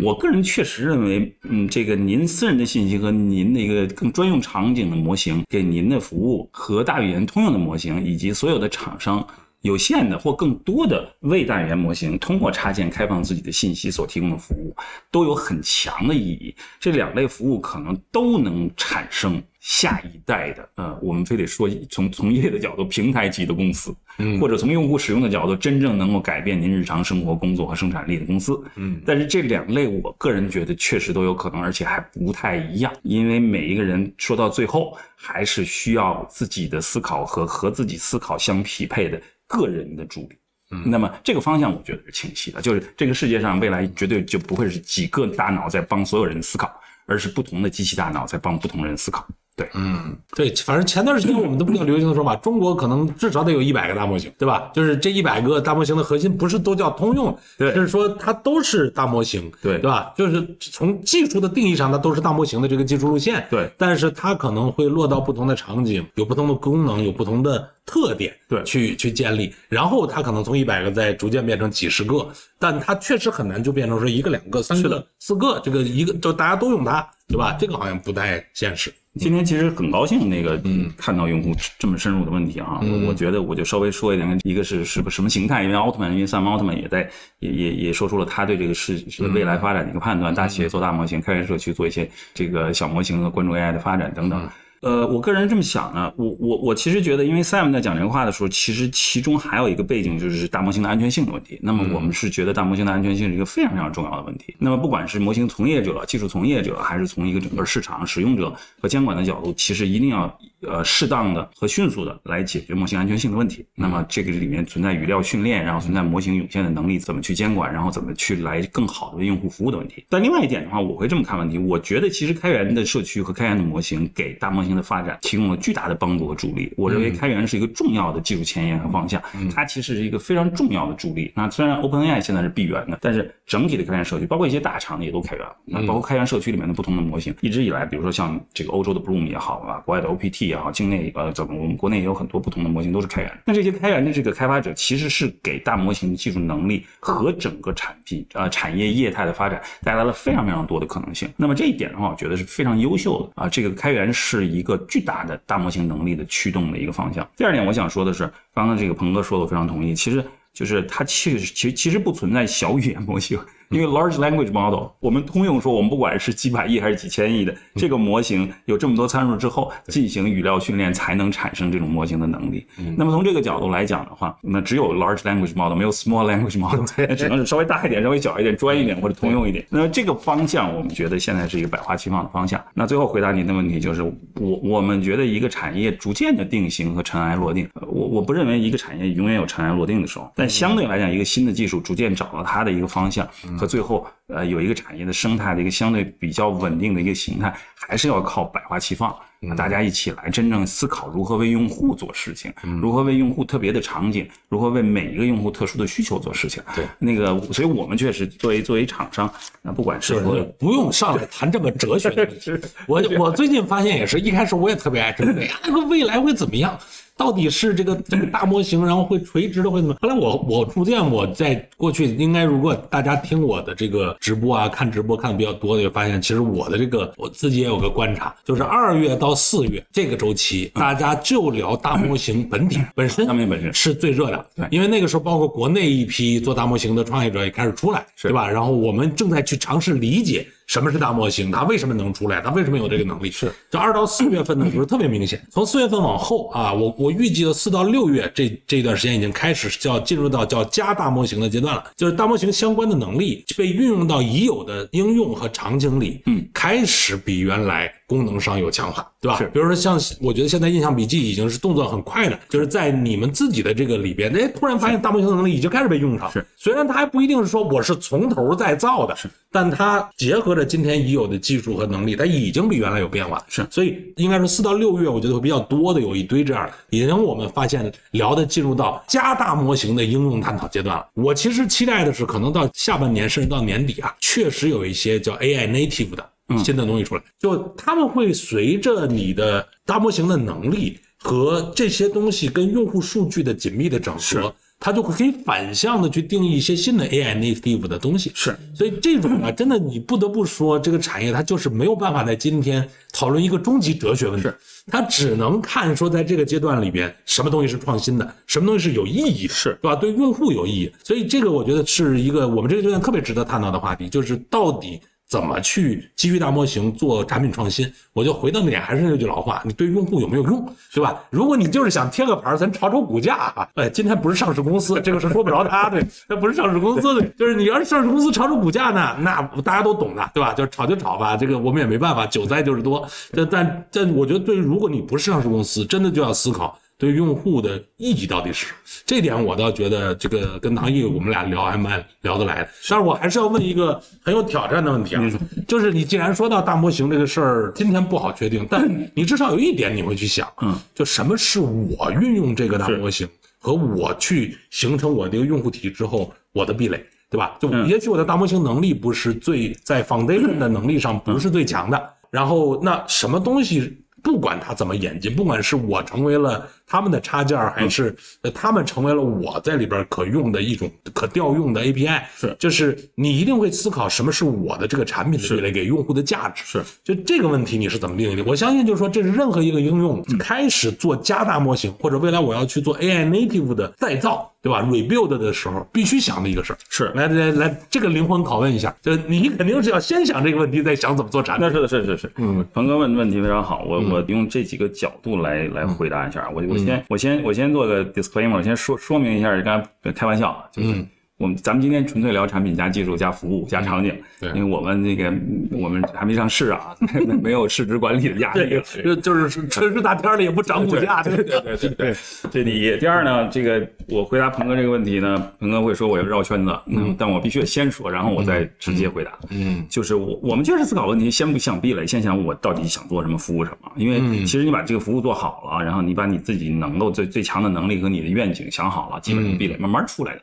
[0.00, 9.26] 我个人确实认为，嗯，这个您私人的信息和您的一个更专用场景的模型给您的服务和大语言通用的模型以及所有的厂商。
[9.62, 14.74] 有限的或更多的为大语言模型通过插件开放自己的信息所提供的服务，
[15.10, 16.54] 都有很强的意义。
[16.78, 28.58] 这两类服务可能都能产生下一代的，呃，我们非得说从从业的角度，平台级的公司，嗯或者从用户使用的角度，真正能够改变您日常生活、工作和生产力的公司。
[28.76, 39.20] 嗯，但是这两类，我个人觉得确实都有可能，而且还不太一样，因为每一个人说到最后，还是需要自己的思考和和自己思考相匹配的。
[39.50, 40.38] 个人的助理，
[40.70, 46.72] 嗯，那么这个方向我觉得是清晰的，就是这个世界上未来绝对就不会是几个大脑在帮所有人思考，
[47.06, 49.26] 而是不同的机器大脑在帮不同人思考。
[49.60, 54.70] 对，嗯，对，反正前段时间我们都比较流行的说法，中国可能至少得有一百个大模型，对吧？
[54.72, 60.14] 就是这一百个大模型的核心不是都叫通用，对，就是说它都是大模型，对，对吧？
[60.16, 72.26] 就是从技术的定义上，它都是大模型的这个技术路线，对，但是它可能会落到不同的场景，有不同的功能，有不同的特点，对，去去建立，然后它可能从一百个再逐渐变成几十个，
[72.58, 77.54] 但它确实很难就变成说一个、两个、三个、四个，这个一个就大家都用它，对吧？
[77.60, 78.90] 这个好像不太现实。
[79.18, 89.04] 今天其实很高兴，那个嗯，看到用户这么深入的问题啊，我我觉得我就稍微说一点，一个是是个什么形态，因为奥特曼，因为 Sam 奥特曼也在也也也说出了他对这个世
[89.34, 94.48] 未来发展的一个判断，大企业做大模型，开源社区做一些这个小模型和关注 AI 的发展等等。
[94.82, 101.58] 呃，我个人这么想呢，我我我其实觉得，因为 Sam 在讲这个话的时候，其实其中还有一个背景，就是大模型的安全性的问题。
[101.62, 104.56] 那么我们是觉得大模型的安全性是一个非常非常重要的问题。
[104.58, 108.50] 那么不管是模型从业者、技术从业者，还是从一个整个市场使用者
[108.80, 113.66] 和监管的角度，其实一定要呃适当的和迅速的来解决模型安全性的问题。
[113.74, 120.06] 那么这个里面存在语料训练，然后存在模型涌现的能力，怎么去监管，然后怎么去来更好的为用户服务的问题。
[120.08, 125.56] 但另外一点的话，我会这么看问题，我觉得其实开源的社区和开源的模型给大模型的发展提供了。
[125.60, 129.22] 巨大的帮助和助力，我认为开源是一个重要的技术前沿和方向，
[129.54, 131.30] 它其实是一个非常重要的助力。
[131.36, 135.54] 那虽然 OpenAI 现在是闭源的，但是整体的开源社区，包括一些大厂也都开源了。
[135.66, 143.38] 那包括开源社区里面的不同的模型，一直以来，比如说像这个欧洲的 Bloom 也好啊，国外的 OPT 也好，境内呃，怎么我们国内也有很多不同的模型都是开源。
[143.44, 151.28] 那这些开源的这个开发者，其实是给大模型的技术能力和整个产品呃产业业态的发展带来了非常非常多的可能性。
[151.36, 153.48] 那么这一点的话，我觉得是非常优秀的啊。
[153.48, 155.36] 这个开源是一一个巨大的。
[155.46, 157.28] 大模型能力的驱动的一个方向。
[157.36, 159.94] 第二点，我想说的是，刚刚这个鹏哥说的，我非常同意。
[159.94, 163.38] 其实就是它其实其实其实不存在小语言模型。
[163.70, 172.66] 因为 large language model，我们通用说，我们不管是几百亿还是几千亿的这个模型，有这么多参数之后进行语料训练，才能产生这种模型的能力。
[172.96, 179.64] 那么从这个角度来讲的话，那只有 large language model，没有 small language model， 只能是稍微大一点、稍微小一点、专一点或者通用一点。
[179.70, 182.60] 那这个方向，我们觉得现在是一个百花齐放的方向。
[182.74, 193.24] 那最后回答您的问题，就是我我们觉得一个产业逐渐的定型和尘埃落定，我我不认为一个产业永远有尘埃落定的时候，但相对来讲，一个新的技术逐渐找到它的一个方向。
[193.60, 199.14] 和最后，呃有一个产业的生态的一个相对比较稳定的一个形态，还是要靠百花齐放。
[199.56, 206.62] 大家一起来真正思考如何为用户做事情，如何为用户特别的场景，如何为每一个用户特殊的需求做事情。
[206.74, 209.32] 对，那个，所以我们确实作为作为厂商，
[209.62, 210.20] 那不管是
[210.58, 212.52] 不用上来谈这么哲学的问题。
[212.86, 215.32] 我我最近发现也是一开始我也特别爱这个，
[215.62, 216.78] 这个未来会怎么样？
[217.20, 219.94] 到底是这个这 个大模型，然后会垂直的会怎么？
[220.00, 234.46] 后来我我逐渐我在过去应该，如果大家听我的这个直播啊，看直播看的比较多的，就发现其实我的这个我自己也有个观察，就是二月到四月这个周期，大家就聊大模型本体本身，大模型本身是最热的。
[234.56, 238.48] 对，因为那个时候包括国内一批做大模型的创业者也开始出来，对吧？
[238.48, 240.46] 然后我们正在去尝试理解。
[240.70, 241.50] 什么是大模型？
[241.50, 242.40] 它为什么能出来？
[242.40, 243.28] 它为什么有这个能力？
[243.28, 245.44] 是，这二到四月份的时候特别明显。
[245.50, 257.92] 从四月份往后啊，我我预计的四到六月这这段时间已经开始叫进入到叫加大模型的阶段了，就是大模型相关的能力被运用到已有的应用和场景里，嗯，开始比原来。
[258.10, 259.38] 功能上有强化，对吧？
[259.38, 266.28] 是，比如说像我觉得现在印象笔记已经是动作很快的，就是在你们自己的这个里边，哎，突然发现大模型能力已经开始被用上。
[266.32, 273.40] 是，虽然它还不一定是说我是从头再造的，是，但它结合着今天已有的技术和能力，它已经比原来有变化。
[273.46, 281.06] 是，所以应该是四到六月，我觉得会比较多的，有一堆这样，已经我们发现聊的进入到加大模型的应用探讨阶段了。
[281.14, 286.28] 我其实期待的是，可能到下半年甚至到年底啊，确实有一些叫 AI native 的。
[286.58, 298.32] 新的东西出来，就他们会随着你的大模型的能力和这些东西跟用户数据的紧密的整合，它就会可以反向的去定义一些新的 AI native 的东西。
[298.34, 304.48] 是，所以这种啊， 真的你不得不说，这个产业它就是没有办法在今天讨论一个终极哲学问题，
[304.86, 309.94] 它只能看说在这个阶段里边，什么东西是创新的，什么东西是有意义的，是对吧？
[309.94, 310.90] 对用户有意义。
[311.04, 314.98] 所以这个我觉得是一个我们这个阶段特别值得探讨的话题，就是到底。
[315.30, 317.90] 怎么去基于大模型做产品创新？
[318.12, 321.22] 我就回到那点，还是那句老话，你对用户有没有用，对吧？
[321.30, 330.52] 如果你就是想贴个牌儿，咱炒炒股价啊，哎，今天不是上市公司，这个是说不着他，对，那不是上市公司的，就是你要是上市公司炒炒股价呢，那大家都懂的，对吧？
[330.52, 333.08] 就炒就炒吧，这个我们也没办法，韭菜就是多。
[333.32, 336.76] 但但但，我觉得对于，如果你不是上市公司，真的就要思考。
[337.00, 338.74] 对用户的意义到底是
[339.06, 342.68] 这点，我倒觉得这个跟唐毅我们俩聊还蛮聊得来的。
[342.90, 345.22] 但是我还是要问一个很有挑战的问题啊，
[345.66, 353.26] 就是你既然说到大模型这个事儿，今天不好确定，但你至少有一点你会去想，嗯，就什么是我运用这个大模型
[353.58, 357.56] 和我去形成我这个用户体之后我的壁垒，对吧？
[357.58, 363.96] 就也许我的大模型能力不是最在 foundation 的能力上不是最强的，然后那什么东西？
[364.22, 368.12] 不管它怎么演进，不管是我成为了他们的插件，还是
[368.52, 378.42] 他们成为了我在里边可用的一种可调用的 API，是，就是你一定会思考什么是我的这个产品的壁垒给用户的价值，是，就这个问题你是怎么定义的？
[378.44, 384.50] 我相信就是说，这是任何一个应用开始做加大模型，或者未来我要去做 AI native 的再造。
[384.62, 391.66] 对吧？rebuild 的时候必须想的一个事儿是来来来，这个灵魂拷问一下，就你肯定是要先想这个问题，再想怎么做产品。
[391.66, 392.32] 那是的，是是是。
[392.36, 396.46] 嗯，鹏哥问的问题非常好，我我用这几个角度来来回答一下。
[396.50, 401.06] 我我先我先我先做个 disclaimer，先说说明一下，刚才开玩笑，就是。
[401.40, 405.32] 我们咱们今天纯粹聊产品加技术加服务加场景，对，因为我们那个
[405.70, 406.94] 我们还没上市啊，
[407.40, 412.16] 没有市值管理的压力，就就是春是大天了也不涨股价，对对对对对，
[412.50, 412.94] 这第一。
[412.98, 430.42] 第二呢，这个我回答鹏哥这个问题呢，鹏哥会说我要绕圈子，嗯，但我必须先说，然后我再直接回答，嗯，就是我我们就是思考问题，先不想壁垒，先想我到底想做什么，服务什么，因为其实你把这个服务做好了，然后你把你自己能够最最强的能力和你的愿景想好了，基本上壁垒慢慢出来的。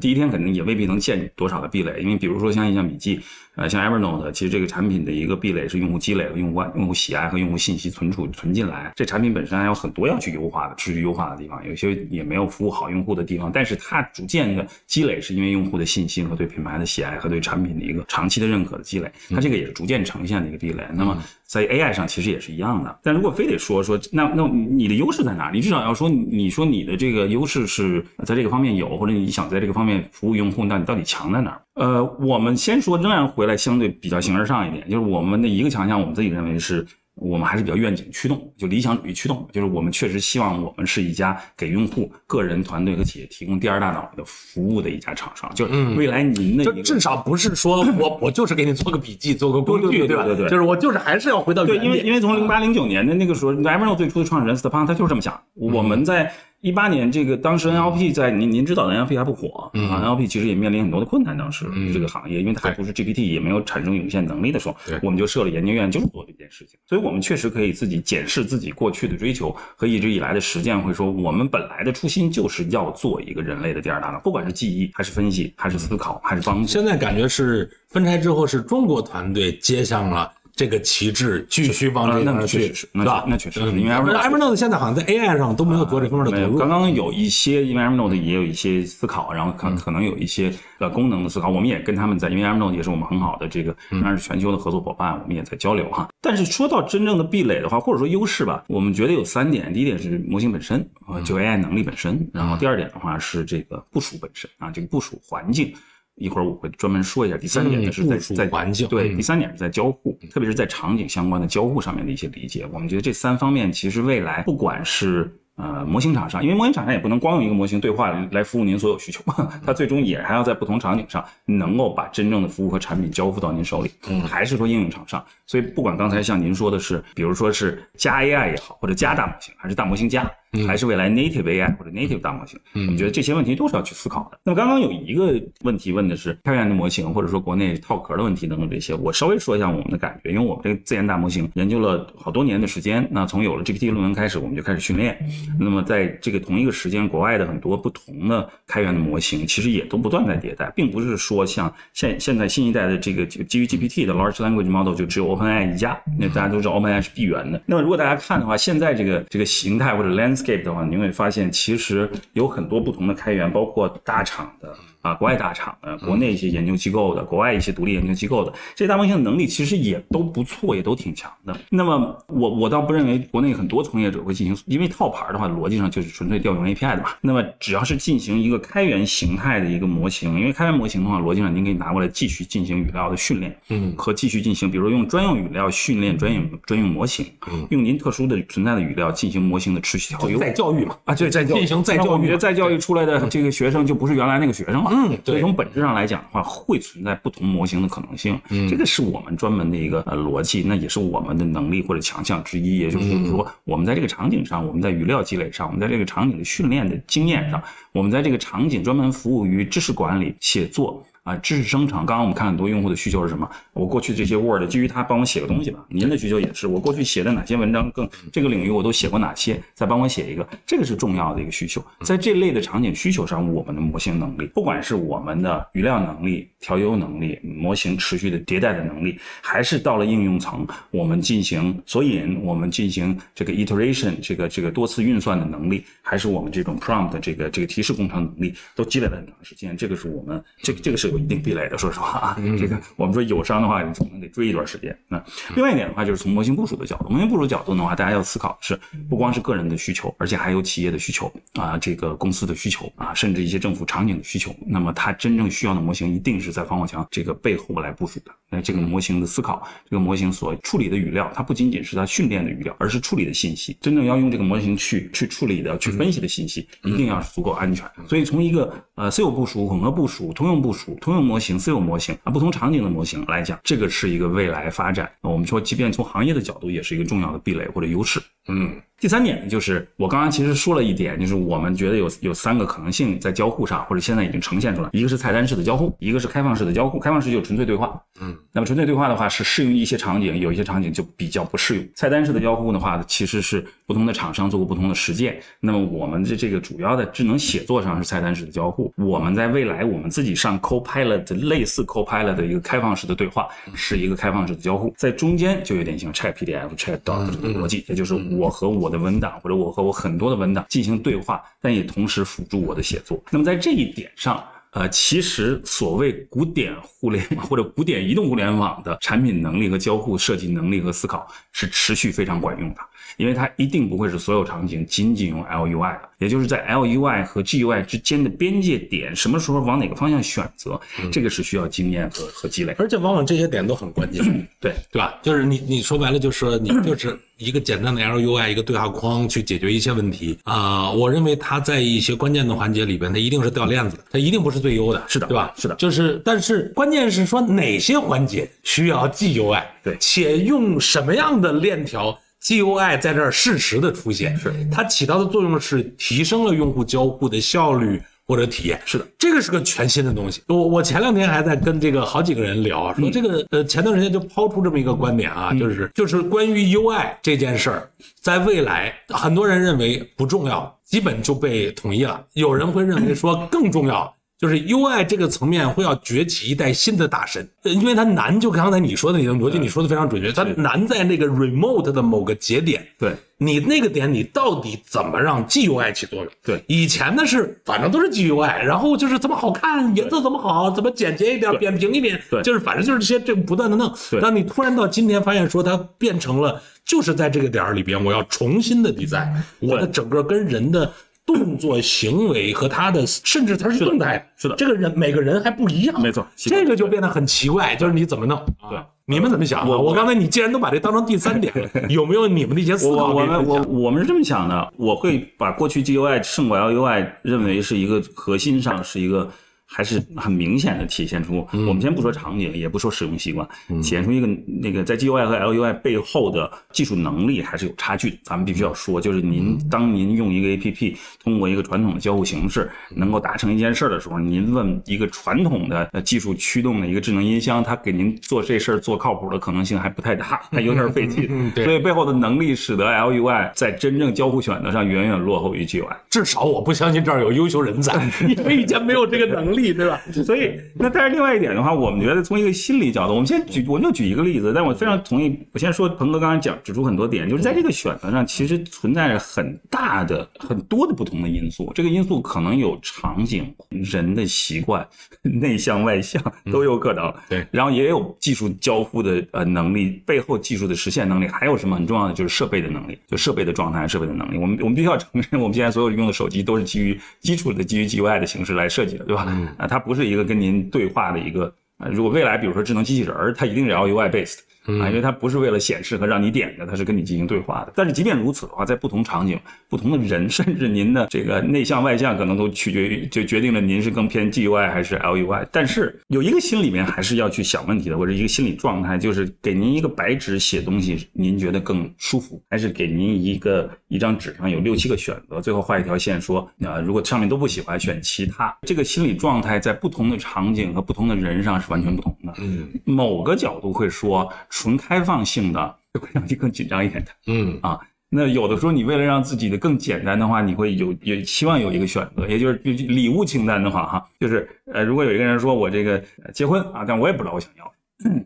[0.00, 3.20] 第一天肯定也未必能建多少的壁垒，因为比如说像印象笔记，
[3.56, 8.92] 呃，像 Evernote，其实这个产品的一个壁垒是用户积累和用户用户喜爱和用户信息存储存进来。
[8.94, 13.50] 这产品本身还有很多要去优化的、持续优化的地方，有些也没有服务好用户的地方。
[13.50, 19.10] 但是它逐渐的积累，是因为用户的信心和对品牌的喜爱和对产品的一个长期的认可的积累。
[19.30, 20.84] 它这个也是逐渐呈现的一个壁垒。
[20.92, 22.98] 那么在 AI 上其实也是一样的。
[23.02, 25.50] 但如果非得说说，那那你的优势在哪？
[25.50, 31.62] 你至少要说，你说你的这个优势是在这个方面有，或者你想在这个方面服务用户，那你到底强在哪儿？
[31.76, 36.84] 呃，我们先说，仍然回来相对比较形而上一点，就是我们的一个强项，我们自己认为是。
[37.18, 45.50] 我们还是比较愿景驱动，就理想主义驱动，就是我们确实希望我们是一家给用户、个人、团队和企业提供第二大脑的服务的一家厂商。
[45.54, 50.24] 就是未来您的，就至少不是说 我我就是给你做个笔记、做个工具，对吧？
[50.24, 56.30] 对对，就是我就是还是要回到对，因为因为从零八零九年的那个时候，Evernote 最初的创始人 Stephan 他就是这么想，我们在。
[56.66, 61.64] 一八年这个当时 NLP 在您您知道的 NLP 还不火啊，NLP 其实也面临很多的困难，当时
[61.94, 66.76] 这个行业，因为它还不是 GPT，也没有产生涌现能力的时候，我们就设了研究院，就是做这件事情。
[66.84, 76.66] 所以我们确实可以自己检视自己过去的追求和一直以来的实践，会说我们本来的初心就是要做一个人类的第二大脑，不管是记忆还是分析，还是思考，还是帮助。
[76.66, 80.32] 现在感觉是分拆之后，是中国团队接上了。
[80.56, 83.26] 这个旗帜继续往这那确实是，吧？
[83.28, 86.58] 那确实是，因为 Evernote 现在好像在 AI 上都没有做这方面的投入。
[86.58, 91.50] 刚刚有一些，因为 Evernote 也有一些思考，然后可可能有一些呃功能的思考。
[91.50, 96.08] 我们也跟他们在，因为 Evernote 也是我们很好的这个，当然是全球的合作伙伴，我们也在交流哈。
[96.22, 99.70] 但是说到真正的壁垒的话，或者说优势吧，我们觉得有三点。
[99.74, 102.26] 第一点是模型本身啊，就 AI 能力本身。
[102.32, 105.74] 然后第二点的话是这个部署本身啊，这个部署环境。
[106.16, 107.36] 一会儿我会专门说一下。
[107.36, 112.66] 第三点呢是在在环境，对，第三点是在交互，特别是在场景相关的交互上面的一些理解。
[112.72, 119.22] 我们觉得这三方面其实未来不管是呃模型厂商，因为模型厂商也不能光用一个模型对话来服务您所有需求，
[119.64, 123.90] 它最终也还要在不同场景上能够把真正的服务和产品交付到您手里。
[124.08, 125.22] 嗯，还是说应用厂商。
[125.46, 130.30] 所以不管刚才像您说的是，比如说是加 AI 也好，或者加大模型，还是大模型加。
[130.66, 134.38] 还是未来 native AI 或者 native 大模型，嗯我们觉得这些问题都是要去思考的。
[134.44, 145.18] 那么刚刚有一个问题问的是开源的模型，或者说国内套壳的问题等等这些，我稍微说一下我们的感觉，因为我们这个自研大模型研究了好多年的时间，那从有了 GPT 论文开始，我们就开始训练。
[145.58, 157.60] 那么在这个同一个时间，国外的很多不同的开源的模型，其实也都不断在迭代，并不是说像现现在新一代的这个基于 GPT 的 large language model 就只有 OpenAI 一家，那大家都知道 OpenAI 是闭源的。
[157.66, 164.76] 那么如果大家看的话，现在这个这个形态或者 Scape 的话，你会发现其实有很多不同的开源，包括大厂的。
[165.06, 171.56] 啊，国外大厂的，国内一些研究机构的，国外一些独立研究机构的，这些大模型的能力其实也都不错，也都挺强的。
[171.70, 177.10] 那么我我倒不认为国内很多从业者会进行，因为套牌的话，逻辑上就是纯粹调用 API 的嘛。
[177.20, 194.90] 那么只要是进行一个开源形态的一个模型，因为开源模型的话，逻辑上您可以拿过来继续进行语料的训练，嗯，和继续进行，比如说用专用语料训练专用专用模型，嗯，用您特殊的存在的语料进行模型的持续调优，再教育嘛，啊，对，再进行再教育，再教育出来的这个学生就不是原来那个学生了。
[194.96, 198.40] 嗯，所以从本质上来讲的话，会存在不同模型的可能性。
[198.48, 202.78] 嗯，这个是我们专门的一个呃逻辑，那也是我们的能力或者强项之一。
[202.78, 211.04] 也就是说，我们在这个场景上，我们在语料积累上，我们在这个场景的训练的经验上，我们在这个场景专门服务于知识管理、写作。
[211.26, 212.06] 啊，知识生成。
[212.06, 213.50] 刚刚我们看很多用户的需求是什么？
[213.72, 215.84] 我过去这些 Word 基于它帮我写个东西吧。
[215.88, 219.60] 您的需求也是，我过去写的哪些文章更这个领域我都写过哪些？
[219.74, 221.84] 再帮我写一个，这个是重要的一个需求。
[222.02, 239.76] 在这类的场景需求上，我们的模型能力，不管是我们的语料能力、调优能力、模型持续的迭代的能力，还是到了应用层，我们进行索引，我们进行这个 iteration，这个这个多次运算的能力，还是我们这种 prompt 这个这个提示工程能力，都积累了很长时间。
[239.76, 241.15] 这个是我们这这个是。
[241.16, 244.96] 有一定壁垒的，说实话啊，这个我们说友商的话，你可能得追一段时间。
[245.08, 245.22] 那
[245.54, 254.54] 另外一点的话，就是从模型部署的角度，模型部署角度的话，大家要思考的是，不光是个人的需求，而且还有企业的需求啊，这个公司的需求啊，甚至一些政府场景的需求。
[254.66, 258.30] 那么它真正需要的模型，一定是在防火墙这个背后来部署的。
[258.48, 263.76] 那这个模型的思考，这个模型所处理的语料，它不仅仅是它训练的语料，而是处理的信息。
[263.80, 267.84] 真正要用这个模型去去处理的、去分析的信息，一定要是足够安全。
[268.06, 270.96] 所以从一个呃私有部署、混合部署、通用部署。
[271.06, 275.08] 通用模型、私有模型啊，不同场景的模型来讲，这个是一个未来发展。
[275.20, 278.20] 我们说，即便从行业的角度，也是一个重要的壁垒或者优势。
[278.48, 278.72] 嗯。
[278.98, 284.88] 第三点呢，就是我刚刚其实说了一点，就是我们觉得有有三个可能性在交互上，或者现在已经呈现出来。
[284.90, 286.98] 一个是菜单式的交互，一个是开放式的交互。
[286.98, 291.86] 开放式就纯粹对话，嗯，那么纯粹对话的话是适用于一些场景，有一些场景就比较不适用。
[291.94, 295.38] 菜单式的交互的话，其实是不同的厂商做过不同的实践。
[295.60, 298.90] 那么我们的这个主要的智能写作上是菜单式的交互。
[298.96, 309.66] 我们在未来我们自己上 Copilot 类似 Copilot 的一个开放式的对话，是一个开放式的交互，在中间就有点像 Chat PDF、Chat Doc 这个逻辑，也就是我和我的文档或者我。
[309.66, 313.20] 我和我很多的文档进行对话，但也同时辅助我的写作。
[313.30, 314.40] 那么在这一点上，
[314.70, 322.80] 呃，其实所谓古典互联网 或者古典移动互联网的产品能力和交互设计能力和思考是持续非常管用的。
[323.16, 330.80] 因为它一定不会是所有场景仅仅用 LUI 的，也就是在 LUI 和 GUI 之间的边界点，什么时候往哪个方向选择，
[331.12, 334.22] 这个是需要经验和和积累，而且往往这些点都很关键，
[334.60, 335.14] 对对吧？
[335.22, 345.52] 就是你你说白了就是说你 就是一个简单的 LUI 一个对话框去解决一些问题啊，我认为它在一些关键的环节里边，它一定是掉链子的，它一定不是最优的，是的，对吧？
[345.56, 352.18] 是的，就是但是关键是说哪些环节需要 GUI，对，且用什么样的链条。
[352.46, 358.00] GUI 在这儿适时的出现，是它起到的作用是提升了用户交互的效率。
[358.28, 360.42] 或者体验是的，这个是个全新的东西。
[360.48, 367.88] 我我前两天还在跟这个好几个人聊，说这个呃前段时间就抛出这么一个观点啊，就是就是关于 UI 这件事儿，
[368.20, 372.20] 在未来很多人认为不重要，基本就被统一了。
[372.32, 374.12] 有人会认为说更重要。
[374.38, 386.30] 就是 UI 这个层面会要崛起一代新的大神，因为它难，就刚才你说的那种逻辑，你说的非常准确，它难在那个 remote 的某个节点，对你那个点，你到底怎么让 GUI 起作用？
[386.44, 393.90] 对，以前的是反正都是 GUI，然后就是怎么好看，颜色怎么好，怎么简洁一点，扁平一点，对，就是反正就是这些这不断的弄。
[394.20, 400.92] 但你突然到今天发现说它变成了，就是在这个点儿里边，我要重新的 design，我的整个跟人的。
[401.26, 408.40] 动作行为和他的，甚至他是动态，是的，这个人每个人还不一样，没错，这个就变得很奇怪，就是你怎么弄？
[408.70, 409.68] 对，你们怎么想？
[409.68, 411.52] 我我刚才你既然都把这当成第三点，
[411.90, 413.12] 有没有你们的一些思考？
[413.12, 419.28] 我们我我们是这么想的，我会把过去 GUI 胜过 LUI 认为是一个核心上是一个。
[419.76, 428.16] 还是很明显的体现出，我们先不说场景，也不说使用习惯，体现出一个那个在 GUI 和 LUI 背后的技术能力还是有差距的。
[428.22, 441.28] 咱们必须要说，就是您当您用一个 APP，通过一个传统的交互形式，能够达成一件事儿的时候，您问一个传统的技术驱动的一个智能音箱，它给您做这事儿做靠谱的可能性还不太大，还有点费劲。
[441.62, 445.94] 所以背后的能力使得 LUI 在真正交互选择上远远落后于 GUI。
[446.08, 449.65] 至少我不相信这儿有优秀人才， 因为以前没有这个能力。
[449.66, 450.00] 力对吧？
[450.24, 454.52] 所以那但是另外一点的话，我们觉得从一个心理角度，我们先举，我就举一个例子。
[454.54, 461.72] 但我非常同意，我先说鹏哥刚才讲指出很多点，就是在这个选择上，其实存在着很大的、很多的不同的因素。
[461.74, 464.86] 这个因素可能有场景、人的习惯、
[465.22, 467.12] 内向外向都有可能。
[467.28, 474.38] 对，然后也有技术交互的呃能力，背后技术的实现能力，还有什么很重要的就是设备的能力，就设备的状态、设备的能力。
[474.38, 479.26] 我们我们必须要承认，我们现在所有用的手机都是基于基础的基于 GUI 的形式来设计的，对吧？
[479.56, 481.54] 啊，它不是一个跟您对话的一个。
[481.90, 484.38] 如果未来比如说智能机器人儿，它一定是 LUI based。
[484.80, 487.72] 啊，因为它不是为了显示和让你点的，它是跟你进行对话的。
[487.74, 489.38] 但是即便如此的话，在不同场景、
[489.68, 495.46] 不同的人，甚至您的这个内向外向，可能都取决于就决定了您是更偏 GUI 还是 LUI。
[495.52, 508.52] 但是有一个心里面还是要去想问题的，或者一个心理状态，就是给您一个白纸写东西，您觉得更舒服，还是给您一个一张纸上有六七个选择，最后画一条线说啊，如果上面都不喜欢，选其他。
[508.62, 512.32] 这个心理状态在不同的场景和不同的人上是完全不同的。
[512.38, 514.28] 嗯，某个角度会说。
[514.56, 517.78] 纯开放性的就会让你更紧张一点的，嗯啊，
[518.08, 526.02] 那有的时候你为了让自己的更简单的话，你会有也希望有一个选择，也就是礼物清单的话，哈，就是呃，如果有一个人说我这个
[526.32, 527.70] 结婚啊，但我也不知道我想要，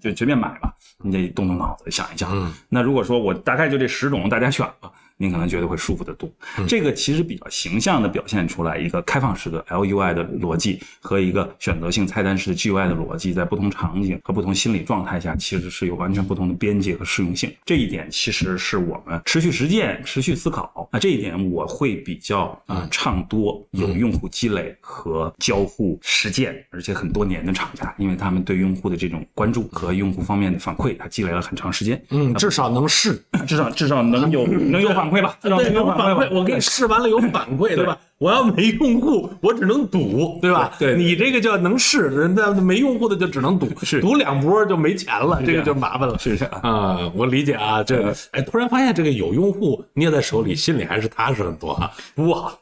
[0.00, 0.72] 就随便买吧，
[1.02, 2.54] 你得动动脑子想一想。
[2.68, 4.88] 那如果说我大概就这十种，大家选吧。
[5.20, 6.26] 您可能觉得会舒服得多，
[6.66, 17.52] 这个其实比较形象地表现出来一个开放式的 LUI 的逻辑和一个选择性菜单式的 GUI 的逻辑，在不同场景和不同心理状态下，其实是有完全不同的边界和适用性。
[17.66, 20.88] 这一点其实是我们持续实践、持续思考。
[20.90, 32.02] 那这一点我会比较啊唱多有用户积累和交互实践，而且很多年的厂家，因为他们对用户的这种关注和用户方面的反馈，他积累了很长时间。
[32.08, 35.09] 嗯，至少能试，至少至少能有能有反。
[35.10, 37.98] 反馈吧，对，有反馈，我给你试完了有反馈，对吧？
[38.20, 40.70] 我要没用户，我只能赌，对吧？
[40.78, 47.10] 对，你这个叫能试，人家没用户的就只能赌，是赌两波就没钱了，这个就麻烦了，是这样啊。
[47.14, 51.90] 我理解啊，这哎，突然发现这个有用户捏在手里，心里还是踏实很多啊。
[52.14, 52.58] 服务好，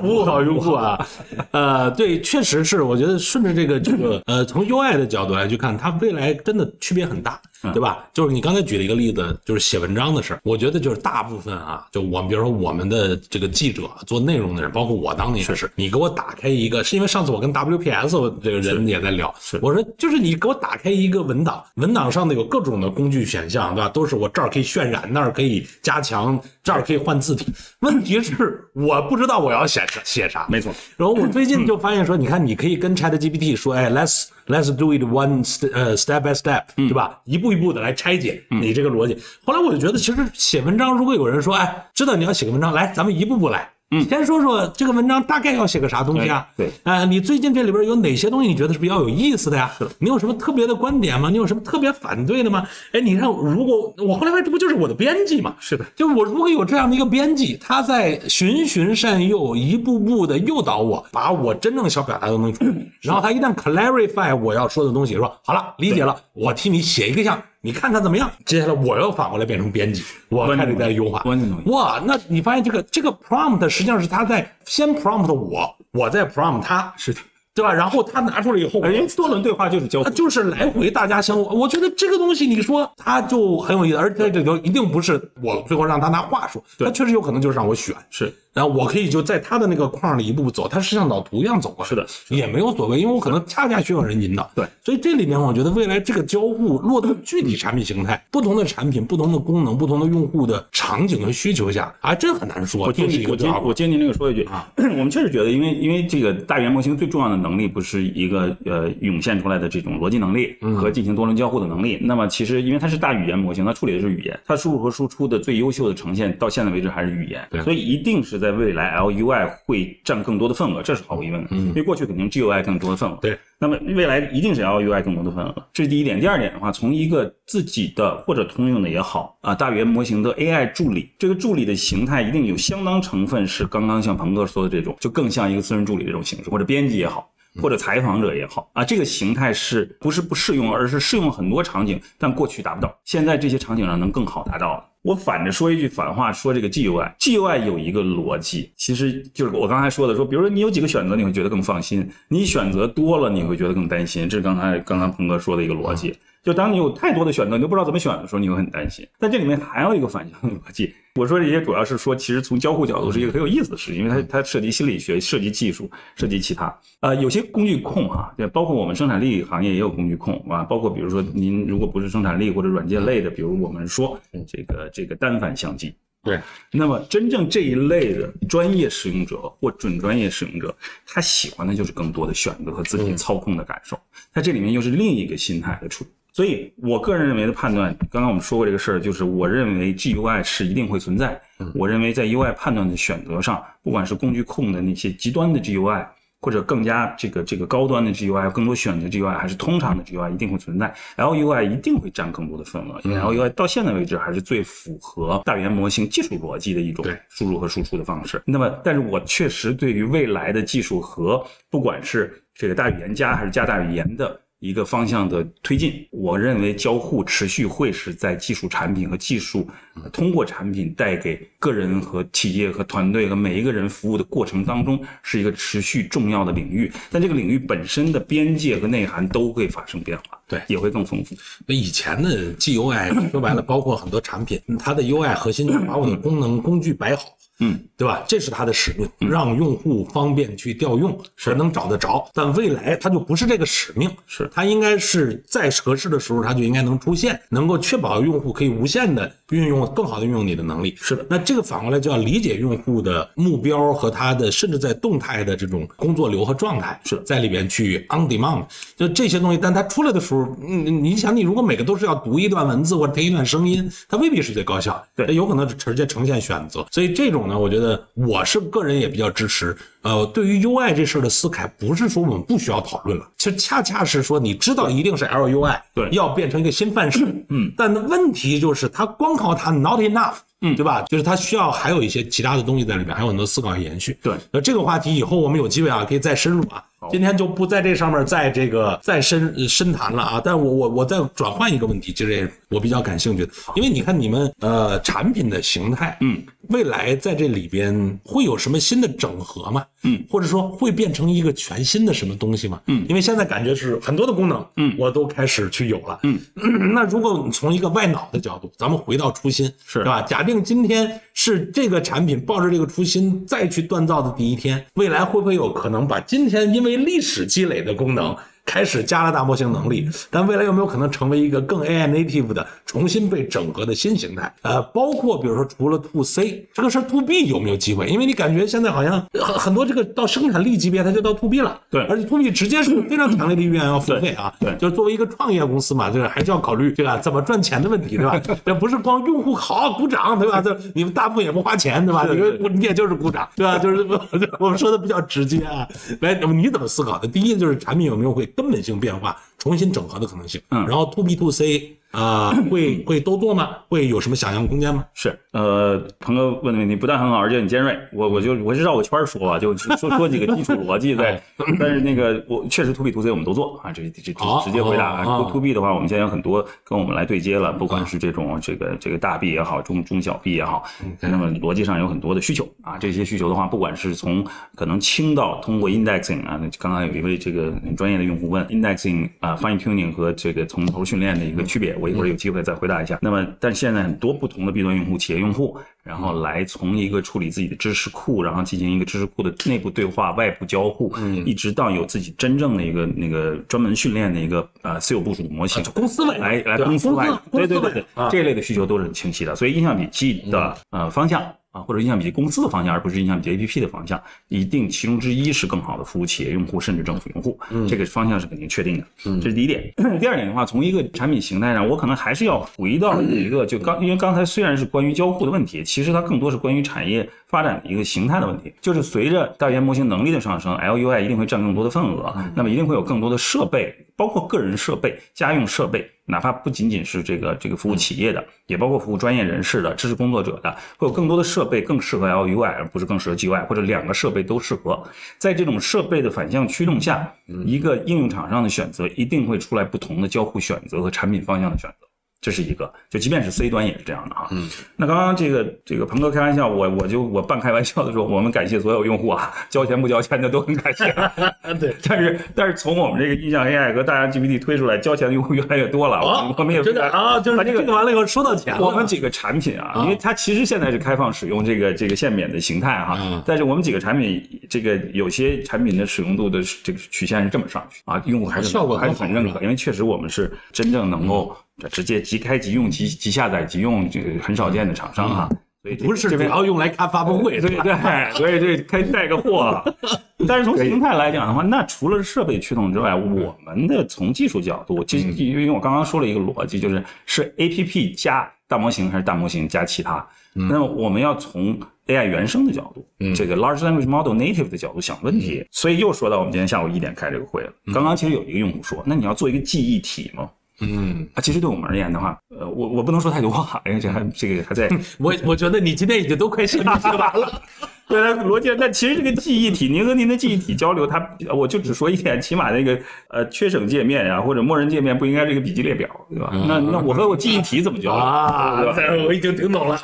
[0.00, 1.06] 服务好用户啊，
[1.50, 7.38] 呃，对，确实是，我觉得顺着这个这个呃，从 UI 的角度来去看，它未来真的区别很大。
[7.72, 8.04] 对吧？
[8.12, 10.40] 就是你刚才举了一个例子，就是写文章的事儿。
[10.42, 15.70] 我觉得就是大部分啊，就我们比如说我们的这个记者做内容的人，包括我当年也是。
[15.76, 23.88] 你给我打开一个，是因为上次我跟 WPS 这个人也在聊，我说就是你给我打开一个文档，文档上的有各种的工具选项，对吧？
[23.88, 27.46] 都是我这儿可以渲染，那儿可以加强，这儿可以换字体。
[27.80, 30.72] 问题是我不知道我要写写啥，没错。
[30.96, 37.20] 然后我最近就发现说，你看你可以跟 ChatGPT 说，哎，Let's Let's do it one 呃 step by step，对吧？
[37.24, 37.52] 一步。
[37.52, 43.68] 一步的来拆解你这个逻辑，后来我就觉得，其实写文章，如果有人说，哎，知道你要写个文章，来，咱们一步步来。
[43.92, 46.48] 嗯，先说说这个文章大概要写个啥东西啊？
[46.56, 49.70] 对，啊，你最近这里边有哪些东西你觉得是比较有意思的呀？
[49.78, 51.28] 是你有什么特别的观点吗？
[51.28, 52.66] 你有什么特别反对的吗？
[52.92, 55.54] 哎，你看，如果我后来发现，这不就是我的编辑吗？
[55.60, 62.58] 是的，就是我如果有这样的一个编辑，他在循循善诱，一步步的诱导我，把我真正想表达的东西，
[63.02, 68.28] 然后他一旦 clarify 我要说的东西，说好了，理解了，我替你写一个像你看看怎么样？
[68.44, 71.22] 接下来我要反过来变成编辑，我开始在优化。
[71.66, 77.20] 哇，那你发现这个这个 prompt 实际上是他在先 prompt 我，我在 prompt 他，是的。
[77.54, 77.70] 对吧？
[77.70, 81.54] 然后他拿出来以后，哎，多轮对话就是交互，就是来回大家相互。
[81.54, 88.32] 我觉得这个东西，你说它就很有意思，而且这里头一定不是我最后让他拿话说，他确实有可能就是让我选，是。
[88.52, 94.50] 然后我可以就在他的那个框里一步步走，他是像导图一样走过来，是的，也没有所谓，因为我可能恰恰需要人引导。
[94.54, 102.86] 对，所以这里面我觉得未来这个交互落到具体产品形态、不同的产品、不同的功能、不同的用户的场景和需求下，还真很难说。
[102.86, 111.98] 我接你，我接我接您这个说一句啊， 我们确实觉得，因为因为这个大语言模型最重要的能力不是一个呃涌现出来的这种逻辑能力和进行多轮交互的能力。
[112.02, 119.22] 那么其实因为它是大语言模型，它处理的是语言，它输入和输出的最优秀的呈现到现在为止还是语言，所以一定是在未来 L U。
[119.22, 121.48] UI 会占更多的份额，这是毫无疑问的。
[121.52, 123.16] 嗯，因为过去肯定 GUI 更多的份额。
[123.22, 126.18] 对，那么未来一定是 LUI 更多的份额，这是第一点。
[126.20, 137.30] 第二点的话，从一个自己的或者通用的也好啊，大语言模型的 AI 助理，这个助理的形态一定有相当成分是刚刚像鹏哥说的这种，就更像一个私人助理这种形式，或者编辑也好，
[137.62, 144.84] 或者采访者也好啊，这个形态是不是不适用，而是适用很多场景，但过去达不到，现在这些场景上能更好达到了。
[145.02, 154.28] 我反着说一句反话，说这个 GUI，GUI 有一个逻辑，其实就是我刚才说的，说比如说你有几个选择，你会觉得更放心；你选择多了，你会觉得更担心。
[154.28, 156.16] 这是刚才刚刚鹏哥说的一个逻辑。
[156.44, 159.06] 就当你有太多的选择，你都不知道怎么选的时候，你会很担心。
[159.18, 160.94] 但这里面还有一个反向的逻辑。
[161.20, 166.74] 我说这些主要是说，其实从交互角度是一个很有意思的事情，因为它它涉及心理学、涉及技术、涉及其他。
[167.00, 176.40] 呃，有些工具控啊，对，包括我们生产力行业也有工具控啊，包括比如说您如果不是生产力或者软件类的，比如我们说这个这个单反相机，对，
[176.72, 180.74] 那么真正这一类的专业使用者或准专业使用者，
[181.06, 184.00] 他喜欢的就是更多的选择和自己操控的感受。
[184.32, 186.10] 它这里面又是另一个心态的处理。
[186.32, 191.38] 所以，我个人认为的判断，刚刚我们说过这个事儿，就是我认为 GUI 是一定会存在。
[191.74, 196.06] 我认为在 UI 判断的选择上，不管是工具控的那些极端的 GUI，
[196.40, 200.92] 或者更加这个这个高端的 GUI，更多选择 GUI，还是通常的 GUI，一定会存在。
[201.18, 208.42] LUI 一定会占更多的份额，因为 LUI 到现在为止还是最符合大语言模型技术逻辑的一种输入和输出的方式。
[208.46, 214.40] 那么，但是我确实对于未来的技术和不管是这个大语言加还是加大语言的。
[214.62, 219.68] 一个方向的推进，我认为交互持续会是在技术产品和技术
[220.12, 226.92] 通过产品带给个人和企业和团队和每一个人服务的过程当中，是一个持续重要的领域。
[227.10, 231.34] 但这个领域本身的边界和内涵都会发生变化，对，也会更丰富。
[231.66, 237.24] 那以前的 GUI 说白了，包括很多产品，它的 UI 核心就是把我的功能工具摆好。
[237.62, 238.24] 嗯，对吧？
[238.26, 242.28] 这是它的使命，让用户方便去调用，是能找得着。
[242.34, 250.96] 但未来它就不是这个使命，是它应该是在合适的时候，它就应该能出现，能够确保用户可以无限的运用，更好的运用你的能力。
[251.00, 258.64] 是的，那这个反过来就要理解用户的目标和他的，甚至在动态的这种工作流和状态，是在里边去 on demand，
[258.96, 259.58] 就这些东西。
[259.62, 266.84] 但它出来的时候，嗯，你想，你如果每个都是要读一段文字或者听一段声音，它未必是最高效，对，有可能直接呈现选择。
[266.90, 269.76] 所以这种呢，我觉得我是个人也比较支持。
[270.02, 281.02] 呃，对于 UI 这事儿的思考，不是说我们不需要讨论了，其实恰恰是说你知道一定是 LUI，对，要变成一个新范式，嗯，但问题就是它光靠它 not enough，嗯，对吧？
[281.02, 284.18] 就是它需要还有一些其他的东西在里面，还有很多思考和延续。
[284.22, 286.82] 对，那这个话题以后我们有机会啊，可以再深入啊。
[287.10, 290.40] 今天就不在这上面再这个再深深谈了啊！
[290.44, 299.84] 但我我我再转换一个问题，其实也我比较感兴趣的，因为你看你们呃产品的形态，嗯，未来在这里边会有什么新的整合吗？
[300.04, 302.80] 嗯，或者说会变成一个全新的什么东西吗？
[302.86, 306.38] 嗯，因为现在感觉是很多的功能，嗯，我都开始去有了，嗯，
[306.92, 310.00] 那如果你从一个外脑的角度，咱们回到初心，是。
[310.02, 310.20] 对吧？
[310.22, 318.36] 假定今天是这个产品抱着这个初心再去锻造的第一天，未来会不会有可能把今天因为历史积累的功能？
[318.64, 324.52] 开始加了大模型能力，但未来有没有可能成为一个更 AI native 的重新被整合的新形态？
[324.62, 328.06] 呃，包括比如说除了 To C 这个事儿，To B 有没有机会？
[328.06, 331.80] 因为你感觉现在好像很很多这个到生产力级别，它就到 To B 了。
[331.90, 334.52] 对，而且 To B 直接是非常强烈的意愿要付费啊。
[334.60, 338.40] 对，就作为一个创业公司嘛，就是还是要考虑这个怎么赚钱的问题，对吧？
[338.64, 340.60] 这不是光用户好鼓掌，对吧？
[340.62, 342.26] 这你们大部分也不花钱，对吧？
[342.30, 343.76] 你说你也就是鼓掌，对吧？
[343.78, 344.06] 就是
[344.58, 345.86] 我们说的比较直接啊。
[346.20, 347.26] 来，你怎么思考的？
[347.26, 349.36] 第一就是产品有没有会根本性变化？
[349.58, 353.70] 重新整合的可能性，嗯，然后 to B to C，啊，会会都做吗？
[353.88, 355.04] 会有什么想象空间吗？
[355.14, 357.98] 是，呃，鹏哥问的问题不但很好，而且很尖锐。
[358.12, 361.42] 我我就我就绕个圈说吧， 就说说几个基础逻辑在。
[361.80, 364.32] 但是那个我确实 to B to C 我们都做啊，这这这
[364.64, 365.24] 直接回答啊。
[365.24, 370.84] to to B 的话，我们现在有很多跟我们来对接了，不管是这种这个这个大 B 也好，中中小 B 也好，
[371.20, 372.98] 那么逻辑上有很多的需求啊。
[372.98, 374.44] 这些需求的话，不管是从
[374.74, 381.96] 可能轻到通过 indexing 啊，刚刚有一位这个很专业的用户问 indexing 啊，fine tuning 和这个从头训练的一个区别。
[382.02, 383.18] 我一会儿有机会再回答一下。
[383.22, 391.14] 那么，但现在很多不同的 B 端用户、企业用户，然后来从一个处理自己的知识库，然后进行一个知识库的内部对话、外部交互，
[391.46, 399.54] 一直到有自己真正的一个那个专门训练的一个呃私有部署的模型，公司外来来公司外，对对对对，这一类的需求都是很清晰的。
[399.54, 401.40] 所以，印象笔记的呃方向。
[401.72, 407.58] 啊，或者印象笔记公司的方向，而不是印象笔记 A P P 的方向，一定其中之一是更好的服务企业用户，甚至政府用户。
[407.70, 409.06] 嗯，这个方向是肯定确定的。
[409.24, 409.90] 嗯，这是第一点。
[410.20, 418.70] 第二点的话，从一个产品形态上，我可能还是要回到一个，就刚因为刚才虽然是关于交互的问题，其实它更多是关于产业发展的一个形态的问题。
[418.82, 426.06] 就是随着大语言模型能力的上升，L U I 一定会占更多的份额，那么一定会有更多的设备，包括个人设备、家用设备。
[426.24, 435.02] 哪怕不仅仅是这个这个服务企业的，也包括服务专业人士的、知识工作者的，会有更多的设备更适合 L U I，而不是更适合 G U I，或者两个设备都适合。
[435.38, 437.32] 在这种设备的反向驱动下，
[437.66, 442.06] 一个应用厂商的选择一定会出来不同的交互选择和产品方向的选择。
[442.42, 444.48] 这是一个，就即便是 C 端也是这样的哈。
[444.50, 451.04] 嗯，那刚刚这个这个鹏哥开玩笑，我我就我半开玩笑的说，我们感谢所有用户啊，交钱不交钱的都很感谢。
[451.78, 456.18] 对，但是但是从我们这个印象 AI 和大疆 GPT 推出来，交钱的用户越来越多了。
[456.18, 458.84] 哦，我们也真的啊，就是把这个完了以后收到钱了。
[458.84, 471.56] 我们几个产品啊，因为它其实现在是开放使用这个这个限免的形态哈，但是我们几个产品这个有些产品的使用度的这个曲线是这么上去啊，用户还是效果还是很认可，因为确实我们是真正能够。
[471.88, 475.48] 直接即开即用即即下载即用，这个很少见的厂商哈，
[475.82, 479.82] 所以不是主要用来看发布会，对对，所以这开带个货。
[480.46, 490.26] 但是从形态来讲的话，那除了设备驱动之外，我们的从技术角度，其实因为我刚刚说了一个逻辑，就是是 A P P 加大模型还是大模型加其他？
[490.54, 491.78] 那我们要从
[492.08, 495.64] A I 原生的角度，这个 Large Language Model Native 的角度想问题。
[495.70, 497.72] 所以又说到我们今天下午一点开这个会了。
[497.94, 500.50] 刚刚其实有一个用户说，那你要做一个记忆体吗？
[500.80, 504.88] 嗯啊，其实对我们而言的话，呃，我我不能说太多话，因为这还这个还在。
[505.18, 506.96] 我我觉得你今天已经都快写完
[507.38, 507.62] 了。
[508.08, 508.68] 对，逻辑。
[508.78, 512.98] 那其实这个记忆体，您和您的记忆体交流，它我就只说一点，起码那个
[513.28, 516.50] 呃缺省界面呀，或者默认界面不应该是一个笔记列表，对吧？
[516.68, 518.82] 那那我和我记忆体怎么交流啊？
[519.26, 519.98] 我已经听懂了。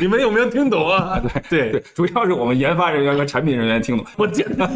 [0.00, 1.20] 你们有没有听懂啊？
[1.50, 4.06] 对对，主要是我们研发人员和产品人员听懂。
[4.16, 4.72] 我简单，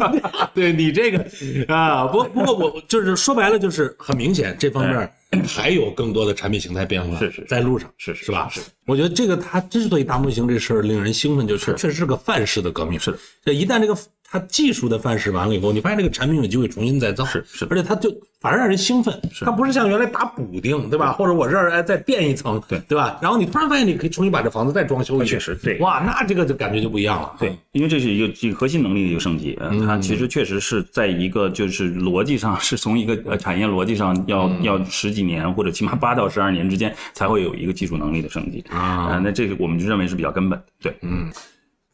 [0.53, 1.25] 对你这个
[1.73, 5.11] 啊，不不过我就是说白了，就是很明显这方面。
[5.47, 8.49] 还有更多的产品形态变化是是在路上是是吧？
[8.51, 12.99] 是，我觉得这个它之所以大模型这事儿令人兴奋，就是确实是个范式的革命。
[12.99, 13.95] 是，这一旦这个
[14.29, 17.25] 它技术的范式完了以后，你发现这个产品有机会重新再造。
[17.25, 18.09] 是是，而且它就。
[18.41, 21.11] 反而让人兴奋，它不是像原来打补丁，对吧？
[21.11, 23.19] 或者我这儿哎再垫一层，对对吧？
[23.21, 27.35] 然后你突然发现你可以重新把这房子再装修一下，确实对，哇，那这个就感觉就不一样了。
[27.37, 39.19] 对，因为这是一个这个核心能力的一个升级，它其实确实是在一个就是逻辑上是从一个呃产业逻辑上要要十几年或者起码八到十二年之间才会有一个技术能力的升级啊。
[39.21, 41.29] 那这个我们就认为是比较根本的，对，嗯。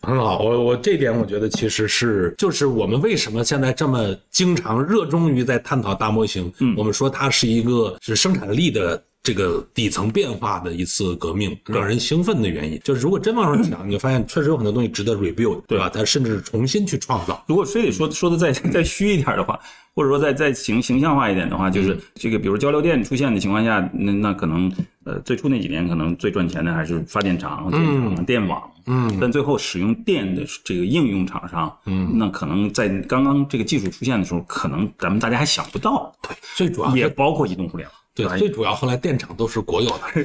[0.06, 15.90] 很好，我我这点我觉得其实是就是我们为什么现在这么经常热衷于在探讨大模型，嗯，我们说它是一个是生产力的这个底层变化的一次革命，让人兴奋的原因，就是如果真往上想， 你就发现确实有很多东西值得 rebuild，对吧？
[15.92, 17.44] 它甚至是重新去创造。
[17.48, 19.60] 如果非得说说的再再虚一点的话。
[19.96, 24.70] 或者说再再形形象化一点的话，就是这个，比如交流电出现的情况下，那那可能
[25.06, 37.98] 呃最初那几年可能最赚钱的还是发电厂、电厂、电网，嗯，但最后使用电的这个应用厂商，嗯，那可能在刚刚这个技术出现的时候，可能咱们大家还想不到，对，最主要也包括移动互联网。
[38.16, 40.24] 对，最主要后来电厂都是国有的，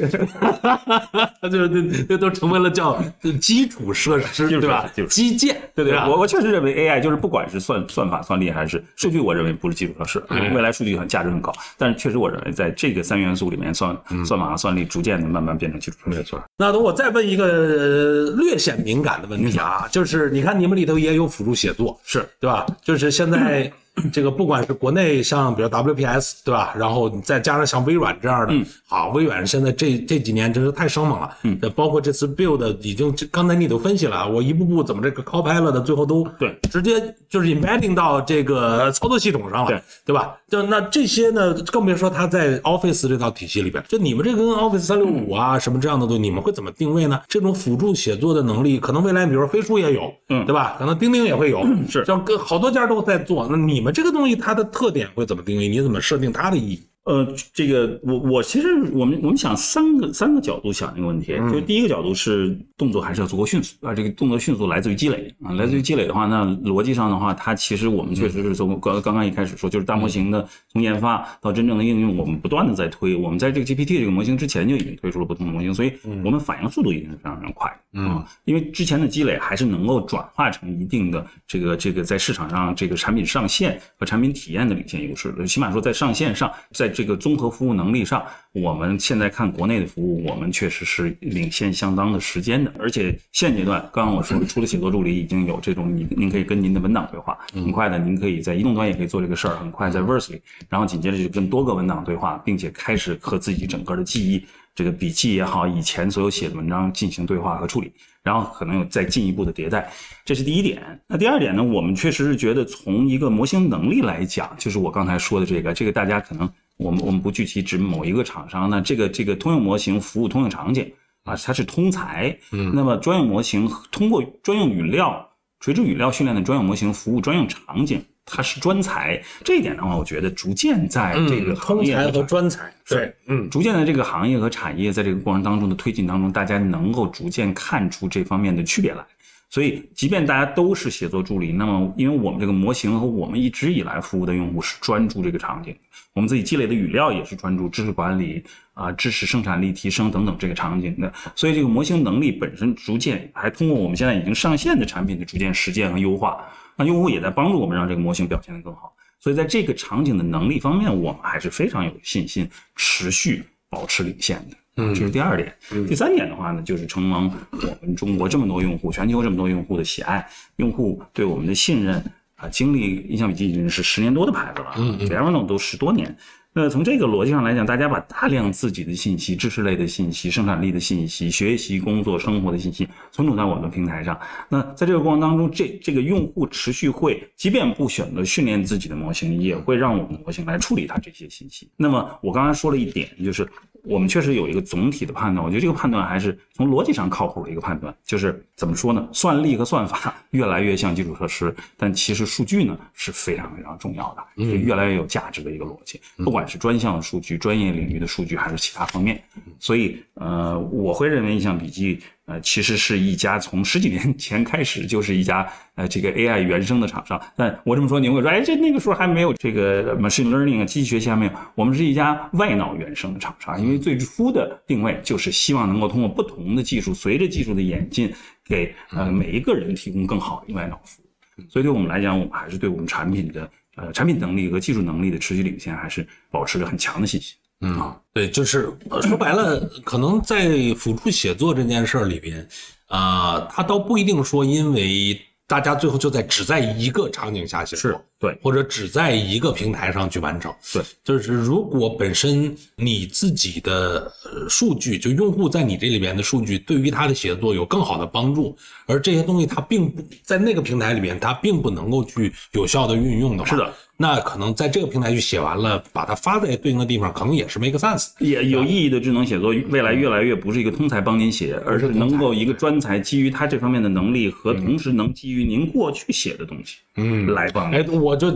[1.51, 3.03] 就是这这都成为了叫
[3.41, 4.89] 基础设施，对吧？
[5.09, 5.97] 基建，对对。
[6.09, 10.23] 我我确实认为 AI 就是不管是算算法算力还是数据，我认为不是基础设施，
[10.55, 11.53] 未来数据很价值很高。
[11.77, 16.17] 但是确实我认为在这个三元素里面，算算法和算力逐渐的慢慢变成基础设施。
[16.17, 16.41] 没错。
[16.59, 22.65] 那等我再问一个略显敏感的问题啊，就是你看你们里头也有辅助写作，是对吧？
[22.85, 23.73] 就是现在。
[24.13, 28.55] 这个不管是国内像比如 WPS 对吧，然后再加上像微软这样的，
[28.87, 40.35] 好，微软现在这这几年真是太生猛了，嗯，包括这次 build 已经，刚才你都分析了，我一步步怎么这个 Copilot 的最后都对，直接就是 embedding 到这个操作系统上了，对，对吧？
[40.51, 47.21] 就那这些呢，更别说它在 Office 这套体系里边，就你们这个跟 Office 三六五啊什么这样的东西，你们会怎么定位呢？
[47.29, 50.75] 这种辅助写作的能力，可能未来比如说飞书也有，嗯，对吧？
[50.79, 55.69] 可能钉钉也会有，是，像跟好多家都在做，那你们这个东西它的特点会怎么定位？
[55.69, 56.83] 你怎么设定它的意义？
[57.05, 75.93] 呃，这个我我其实我们我们想三个三个角度想这个问题，就是第一个角度是动作还是要足够迅速啊，这个动作迅速来自于积累啊，来自于积累的话，那逻辑上的话，它其实我们确实是从刚刚刚一开始说，就是大模型的从研发到真正的应用，我们不断的在推，我们在这个 GPT 这个模型之前就已经推出了不同的模型，所以
[76.23, 88.23] 我们反应速度一定是非常非常快啊，因为之前的积累还是能够转化成一定的这个这个在市场上这个产品上线和产品体验的领先优势，起码说在上线上，在这个综合服务能力上，
[88.53, 92.73] 我们现在看国内的服务，我们确实是领先相当的时间的。
[92.79, 107.93] 而且现阶段，刚刚我说的，除了写作助理，已经有这种，您您可以跟您的文档对话，很快的，您可以在移动端也可以做这个事儿，很快在 Verse 里，然后紧接着就跟多个文档对话，并且开始和自己整个的记忆、这个笔记也好，以前所有写的文章进行对话和处理，
[108.23, 109.91] 然后可能有再进一步的迭代，
[110.25, 110.83] 这是第一点。
[111.07, 111.63] 那第二点呢？
[111.63, 116.51] 我们确实是觉得从一个模型能力来讲，就是我刚才说的这个，这个大家可能。
[116.81, 120.91] 我们我们不具体指某一个厂商那，这个这个通用模型服务通用场景
[121.25, 122.37] 啊，它是通才。
[122.53, 125.29] 嗯，那么专用模型通过专用语料、
[125.61, 129.23] 垂直语料训练的专用模型服务专用场景，它是专才。
[129.45, 139.05] 这一点的话，我觉得逐渐在这个通才和专才，对，嗯，逐渐在这个行业和产业在这个过程当中的推进当中，大家能够逐渐看出这方面的区别来。
[139.51, 145.77] 所以，即便大家都是写作助理，那么因为我们这个模型和我们一直以来服务的用户是专注这个场景，
[146.13, 148.45] 我们自己积累的语料也是专注知识管理
[148.75, 151.13] 啊、知识生产力提升等等这个场景的。
[151.35, 158.95] 所以，这个模型能力本身逐渐还通过我们现在已经上线的产品的逐渐实践和优化，那用户也在帮助我们让这个模型表现得更好。
[159.19, 164.57] 所以，在这个场景的能力方面，我们还是非常有信心持续保持领先的。
[164.81, 165.55] 嗯，这是第二点。
[165.87, 170.27] 第三点的话呢，就是承蒙我们中国这么多用户，全球这么多用户的喜爱，
[170.57, 172.03] 用户对我们的信任
[172.37, 176.17] 啊，经历印象笔记已经是十年多的牌子了，嗯，Evernote 都十多年。
[176.53, 184.19] 那从这个逻辑上来讲，大家把大量自己的信息、知识类的信息、生产力的信息、学习、工作、生活的信息存储在我们的平台上。
[184.49, 191.71] 那在这个过程当中，这这个用户持续会，即便不选择训练自己的模型，也会让我们的模型来处理它这些信息。
[191.77, 193.49] 那么我刚才说了一点，就是
[193.85, 197.95] 我们确实有一个总体的判断，我觉得这个判断还是从逻辑上靠谱的一个判断。
[198.05, 199.09] 就是怎么说呢？
[199.13, 206.01] 算力和算法 越来越像基础设施，但其实数据呢是非常非常重要的，是越来越有价值的一个逻辑。
[206.19, 209.23] 不管是专项的数据、专业领域的数据，还是其他方面，
[209.59, 212.01] 所以呃，我会认为印象笔记
[212.31, 215.45] 呃，其实是一家从十几年前开始就是一家
[215.75, 217.21] 呃这个 AI 原生的厂商。
[217.35, 221.33] 但我这么说，你会说，哎，这那个时候还没有这个 machine learning 啊，机器学习还没有。
[221.57, 228.13] 我们是一家外脑原生的厂商，因为最初的定位就是希望能够通过不同的技术，随着技术的演进，
[228.45, 231.43] 给呃每一个人提供更好的外脑服务。
[231.49, 233.51] 所以对我们来讲，我们还是对我们产品的。
[233.77, 237.35] 呃，产品能力和技术能力的持续领先，还是保持着很强的信心。
[237.61, 238.73] 嗯，对，就是
[239.03, 242.49] 说白了，可能在辅助写作这件事儿里边，
[242.89, 245.21] 啊，他倒不一定说因为。
[245.51, 254.09] 大家最后就在只在一个场景下写作，对，或者只在一个平台上去完成，对，就是如果本身你自己的
[254.49, 258.57] 数据，就用户在你这里边的数据，对于他的写作有更好的帮助，
[258.87, 263.75] 而这些东西它并不在那个平台里边，它并不能够去有效的运用的话，是的。
[264.03, 268.09] 那可能在这个平台去写完了，把它发在对应的地方，可能也是 make sense。
[268.19, 277.71] 也有意义的智能写作，未来越来越不是一个通才帮您写，而是能够一个专才基于他这方面的能力和同时能基于您过去写的东西，嗯，来帮。
[277.71, 278.31] 哎，我就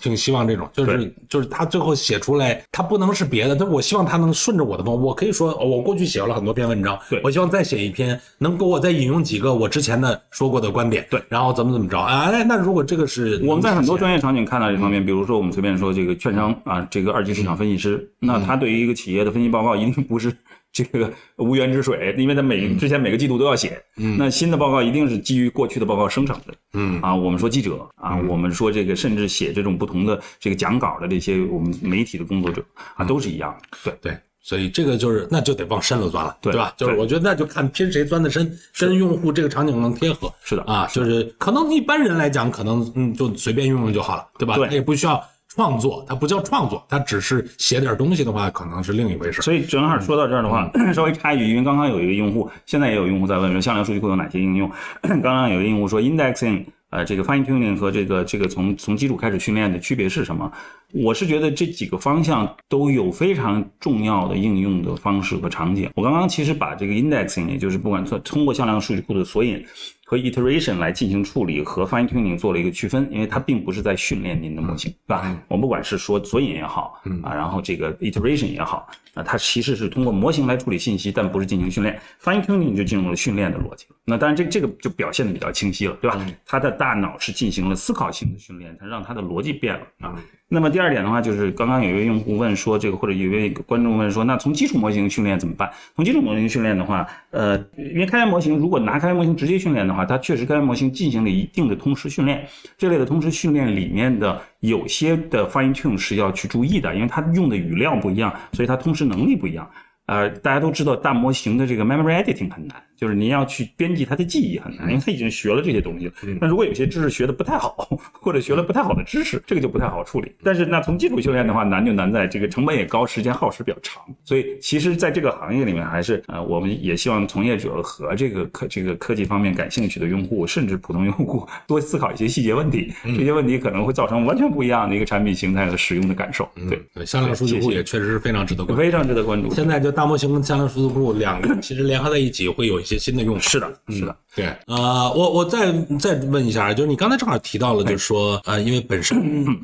[0.00, 4.98] 挺希望这种，就是就是他最后写出来，他不能是别的，但我希望他能顺着我的风。
[4.98, 12.00] 我可以说，我过去写了很多篇文章，对我希望再写一篇，能给我再引用几个我之前的说过的观点，对，然后怎么怎么着。
[12.00, 15.90] 哎，那如果这个是我们在很多专业场景看到这方面，比如说我们随便说。
[15.92, 20.32] 这个券商啊，这个二级市场分析师，那他对于一个企业的分析报告一定不是
[20.72, 23.82] 这个无源之水，因为他每之前每个季度都要写。
[23.96, 26.54] 嗯，那新的报告一定是基于过去的报告生成的。
[26.74, 32.64] 嗯，啊，我们说记者啊，我们说这个甚至写这种不同的这个讲稿的这些我们媒体的工作者
[32.94, 33.78] 啊，都是一样的。
[33.82, 34.16] 对对。
[34.42, 36.72] 所以这个就是那就得往深了钻了，对吧？
[36.76, 40.32] 就是我觉得那就看拼谁钻的深，跟用户这个场景能贴合。
[40.42, 44.56] 是的啊，就是可能一般人来讲，可能嗯就随便用用就好了，对吧？
[44.56, 49.42] 对他也不需要创作，它不叫创作，它只是写点东西的话，可能是另一回事。
[49.42, 54.70] 所以正好说到这儿的话，稍微插一句，因为刚刚有一个用户，现在也有用户在问说向量数据库有哪些应用。
[55.02, 60.50] 刚刚有一个用户说 indexing，呃，这个 fine tuning 和这个这个从从基础开始训练的区别是什么？
[60.92, 65.88] 我是觉得这几个方向都有非常重要的应用的方式和场景。
[65.94, 69.64] 我刚刚其实把这个 indexing，也就是不管通通过向量数据库的索引
[70.04, 75.40] 和 iteration 来进行处理，和 fine tuning 做了一个区分，因为它并不是在训练您的模型，对吧？
[75.46, 82.00] 我们不管是说索引也好，啊，然后这个 iteration 也好，啊，它其实是通过模型来处理信息，但不是进行训练。
[82.22, 83.96] fine tuning 就进入了训练的逻辑了。
[84.04, 86.26] 那当然这这个就表现的比较清晰了，对吧？
[86.46, 90.14] 它的大脑是进行了思考性的训练，它让它的逻辑变了啊。
[90.52, 95.70] 那么第二点的话，就是刚刚有一位用户问说，这个或者有一位观众问说，那从基础模型训练怎么办？
[95.94, 102.44] 从基础模型训练的话，呃，因为开源模型如果拿开源模型直接训练的话，它确实开源模型进行了一定的通识训练，
[102.76, 109.68] 这类的通识训练里面的有些的 fine tune 是要去注意的，因为它用的语料不一样，所以它通识能力不一样。
[110.06, 116.12] 呃，大家都知道大模型的这个 memory editing 很难，就是您要去编辑他的记忆很难，因为他已经学了这些东西了。
[116.38, 120.30] 那如果有些知识学的不太好，或者学了不太好的知识，这个就不太好处理。
[120.42, 124.02] 但是那从基础训练的话，难就难在这个成本也高，时间耗时比较长。
[124.22, 136.46] 所以其实在这个行业里面，还是呃，我们也希望从业者和这个科这个科技方面感兴趣的用户，甚至普通用户多思考一些细节问题，这些问题可能会造成完全不一样的一个产品形态和使用的感受。
[136.68, 138.82] 对，对，向量数据库也确实是非常值得关注。
[138.82, 139.54] 非常值得关注。
[139.54, 143.42] 现在就大模型跟向量数据库两个其实联合在一起，会有一些新的用法。
[143.42, 144.16] 是的，是的。
[144.36, 149.18] 对，呃，我我再再问一下，就是你刚才正好提到了，就是说，呃，因为本身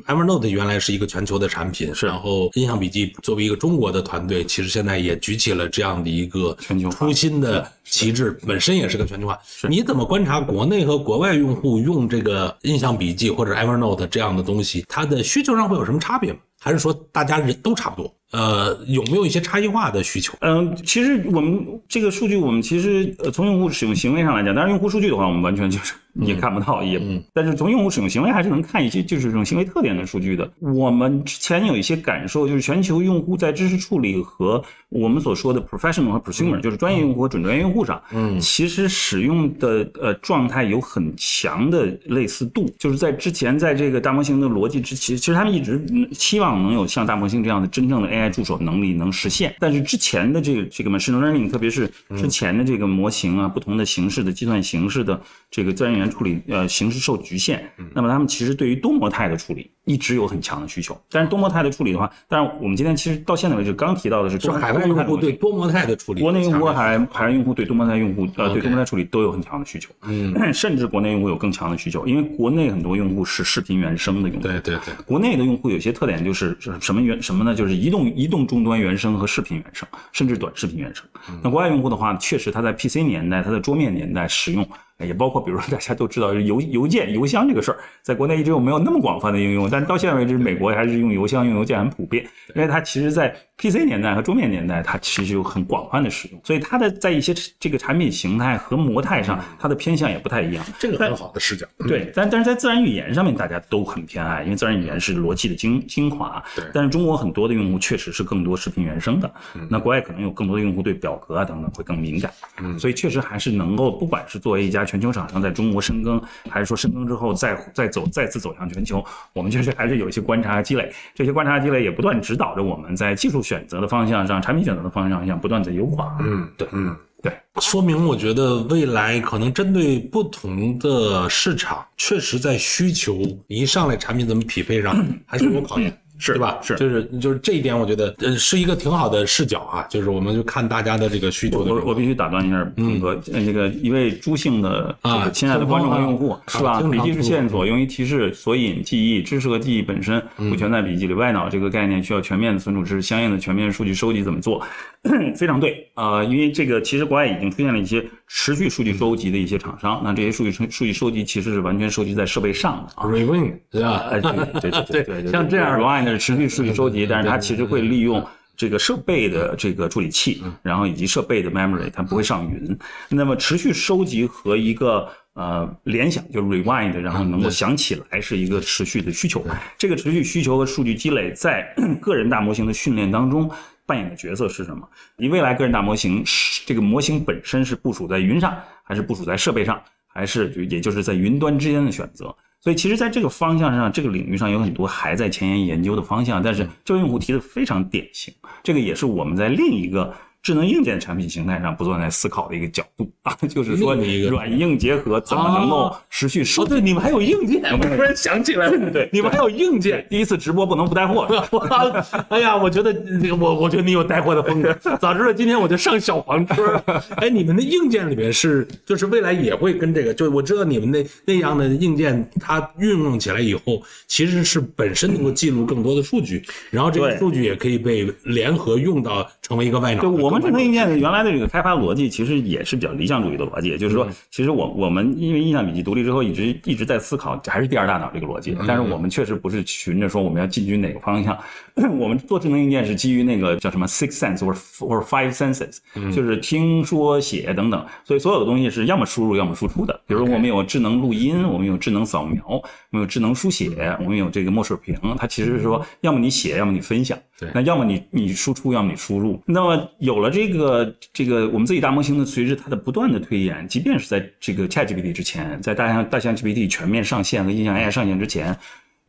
[0.05, 9.39] Evernote 原来是一个全球的产品，是然后印象笔记作为一个中国的团队，其实现在也举起了这样的一个全球化初心的旗帜，本身也是个全球化。
[9.69, 16.39] 你怎么观察国内和国外用户用这个印象笔记或者 Evernote 这样的东西，它的需求上会有什么差别吗？
[16.59, 18.13] 还是说大家人都差不多？
[18.31, 20.37] 呃，有没有一些差异化的需求？
[20.41, 26.99] 嗯，其实我们这个数据，我们其实呃从用户使用行为上来讲，当然用户数据的话，我们完全就是也看不到，也，
[27.33, 30.49] 但是从用户使用行为还是能看一些就是这种行为特点的数据的。
[30.59, 55.19] 我们之前有一些感受，就是全球用户在知识处理和我们所说的 professional 和 prosumer，、就是专业用户和准专业用户上，嗯，其实使用的呃状态有很强的类似度，就是在之前在这个大模型的逻辑之其实其实他们一直嗯期望能有像大模型这样的真正的 AI 助手能力能实现，但是之前的这个这个 machine learning，特别是之前的这个模型啊，不同的形式的计算形式的
[55.51, 60.95] 这个自然语言处理，呃，形式受局限，那么他们其实对于多模态的处理一直有很强的需求。
[61.09, 77.55] 但是多模态的处理的话，但是我们今天其实到现在为止刚提到的是就海外用户对多模态的处理，国内用户海海外用户对多模态用户呃对多模态处理都有很强的需求，嗯， 甚至国内用户有更强的需求，因为国内很多用户是视频原生的用户，对对对，国内的用户有些特点就是是什么原什么呢？
[77.55, 81.05] 就是移动移动终端原生和视频原生，甚至短视频原生。
[81.41, 84.67] 那国外用户的话，确实他在 PC 年代，他在桌面年代使用。
[85.05, 92.23] 也包括，比如说大家都知道邮邮件、邮箱这个事儿，在国内一直有没有那么广泛的应用，但是到现在为止，美国还是用邮箱、用邮件很普遍，
[92.55, 100.63] 因为它其实，在 PC 年代和桌面年代，它其实有很广泛的使用，所以它的在一些这个产品形态和模态上，它的偏向也不太一样。
[100.77, 101.65] 这个很好的视角。
[101.87, 106.43] 对，但但是在自然语言上面，大家都很偏爱，因为自然语言是逻辑的精精华。
[106.55, 106.65] 对。
[106.71, 109.31] 但是中国很多的用户确实是更多视频原生的，
[109.67, 112.31] 那国外可能有更多的用户对表格啊等等会更敏感。
[112.61, 112.77] 嗯。
[112.77, 119.03] 所以确实还是能够，不管是作为一家全球厂商在中国深耕，还是说深耕之后再再走再次走向全球，
[119.33, 120.93] 我们确实还是有一些观察积累。
[121.15, 126.17] 这些观察积累也不断指导着我们在技术选择的方向上、产品选择的方向上不断在优化。
[126.19, 126.93] 嗯，对，嗯。
[127.23, 134.95] 对，说明我觉得未来可能针对不同的市场，确实在需求一上来产品怎么匹配上，
[135.25, 135.91] 还是有考验。
[136.17, 136.57] 是对吧？
[136.61, 139.85] 是，就是就是这一点，我觉得呃是一个挺好的视角啊。
[139.89, 141.59] 就是我们就看大家的这个需求。
[141.59, 146.81] 我我必须打断一下，鹏哥，那个一位朱姓的啊亲爱的观众和用户是吧？
[146.81, 151.13] 笔记是线索，用于提示、索引、记忆、知识和记忆本身不全在笔记里。
[151.13, 154.61] 外脑这个概念需要全面的存储知识，相应的全面数据收集怎么做？
[155.35, 163.07] 非常对啊，因为这个其实国外已经出现了一些持续数据收集的一些厂商，那这些数据数数据收集其实是完全收集在设备上的啊。
[163.07, 164.07] Rewind 对吧？
[164.11, 164.31] 哎，对
[164.71, 168.25] 对对 对对，像这样 Rewind 是持续数据收集，但是它其实会利用
[168.57, 172.77] 这个设备的这个处理器，然后以及设备的 memory，它不会上云。
[173.09, 179.45] 那么持续收集和一个呃联想就是 rewind，然后能够想起来是一个持续的需求。
[179.77, 181.65] 这个持续需求和数据积累在
[182.01, 183.49] 个人大模型的训练当中。
[183.87, 184.87] 扮演的角色是什么？
[185.15, 192.25] 你未来个人大模型是这个模型本身是部署在云上，还是部署在设备上，还是就也就是在云端之间的选择？
[192.59, 200.13] 所以其实在这个方向上，这个领域上有很多还在前沿研究的方向，但是这位用户提的非常典型，这个也是我们在另一个。
[200.47, 203.93] 智能硬件产品形态上不断在思考的一个角度 啊，就是说
[204.29, 206.63] 软硬结合怎么能够持续收？
[206.63, 210.07] 对，你们还有硬件， 我突然想起来了，对，你们还有硬件。
[210.09, 211.27] 第一次直播不能不带货，
[212.29, 212.95] 哎呀，我觉得
[213.37, 214.73] 我我觉得你有带货的风格。
[215.01, 216.81] 早知道今天我就上小黄车。
[217.17, 226.41] 哎，你们的硬件里面是就是未来也会跟这个，就我知道你们那那样的硬件，它运用起来以后，其实是本身能够记录更多的数据，
[226.71, 230.07] 然后这个数据也可以被联合用到成为一个外脑。
[230.07, 230.36] 我们。
[230.39, 241.37] 智能硬件的原来的这个开发逻辑其实也是比较理想主义的逻辑，也就是说，其实我我们因为印象笔记独立之后，一直一直在思考还是第二大脑这个逻辑，但是我们确实不是循着说我们要进军哪个方向。
[241.99, 245.77] 我们做智能硬件是基于那个叫什么 six sense 或者或者 five senses，
[246.11, 249.99] 就是听说写等等，所以所有的东西是要么输入要么输出的。
[250.07, 257.17] 比如我们有智能录音，我们有智能扫描，我们有智能书写，我们有这个墨水屏，它其实是说要么你写，要么你分享。
[257.53, 259.41] 那要么你你输出，要么你输入。
[259.45, 268.57] 那么有了这个这个我们自己大模型呢，随着它的不断的推演，即便是在这个 ChatGPT 之前，在大象大象 GPT 全面上线和印象 AI 上线之前。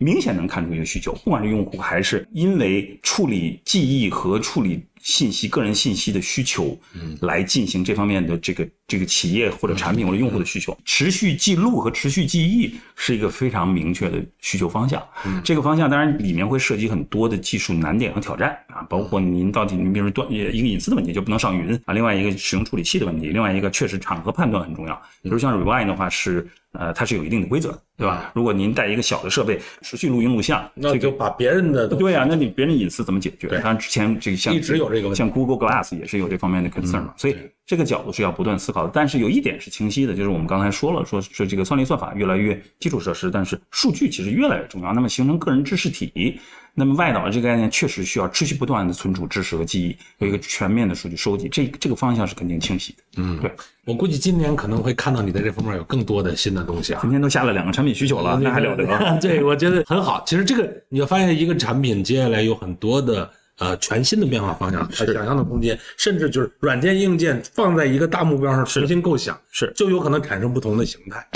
[0.00, 15.02] 明显能看出一个需求，不管是用户还是因为处理记忆和处理信息、个人信息的需求，嗯，来进行这方面的这个这个企业或者产品或者用户的需求，持续记录和持续记忆是一个非常明确的需求方向。
[15.42, 26.46] 这个方向当然里面会涉及很多的技术难点和挑战啊，包括您到底你比如说断一个隐私的问题就不能上云啊，另外一个使用处理器的问题，另外一个确实场合判断很重要，比如像 Rewind 的话是。
[26.72, 28.30] 呃，它是有一定的规则，对吧？
[28.34, 33.48] 如果您带一个小的设备持续录音录像，那就把别人的对啊，那你别人隐私怎么解决？
[33.48, 38.90] 当然之前这个像一直有这个，像 Google Glass 也是有这方面的 concern 嘛，所以这个角度是要不断思考的。
[38.92, 44.92] 但是有一点是清晰的，就是我们刚才说了，说是这个算力算法越来越基础设施，但是数据其实越来越重要。
[44.92, 46.38] 那么形成个人知识体。
[46.78, 53.02] 那么外脑这个概念确实需要持续不断的存储知识和记忆，有一个全面的数据收集，这这个方向是肯定清晰的。
[53.16, 53.50] 嗯，对
[53.84, 57.00] 我估计今年可能会看到你在这方面有更多的新的东西啊。
[57.02, 58.86] 今天都下了两个产品需求了，那还了得？
[59.20, 60.22] 对，我觉得很好。
[60.24, 63.28] 其实这个你要发现一个产品接下来有很多的。
[63.58, 71.26] 呃，全新的变化方向，想象的空间，甚至就是软件硬件放在一个大目标上重新构想，是就有可能产生不同的形态。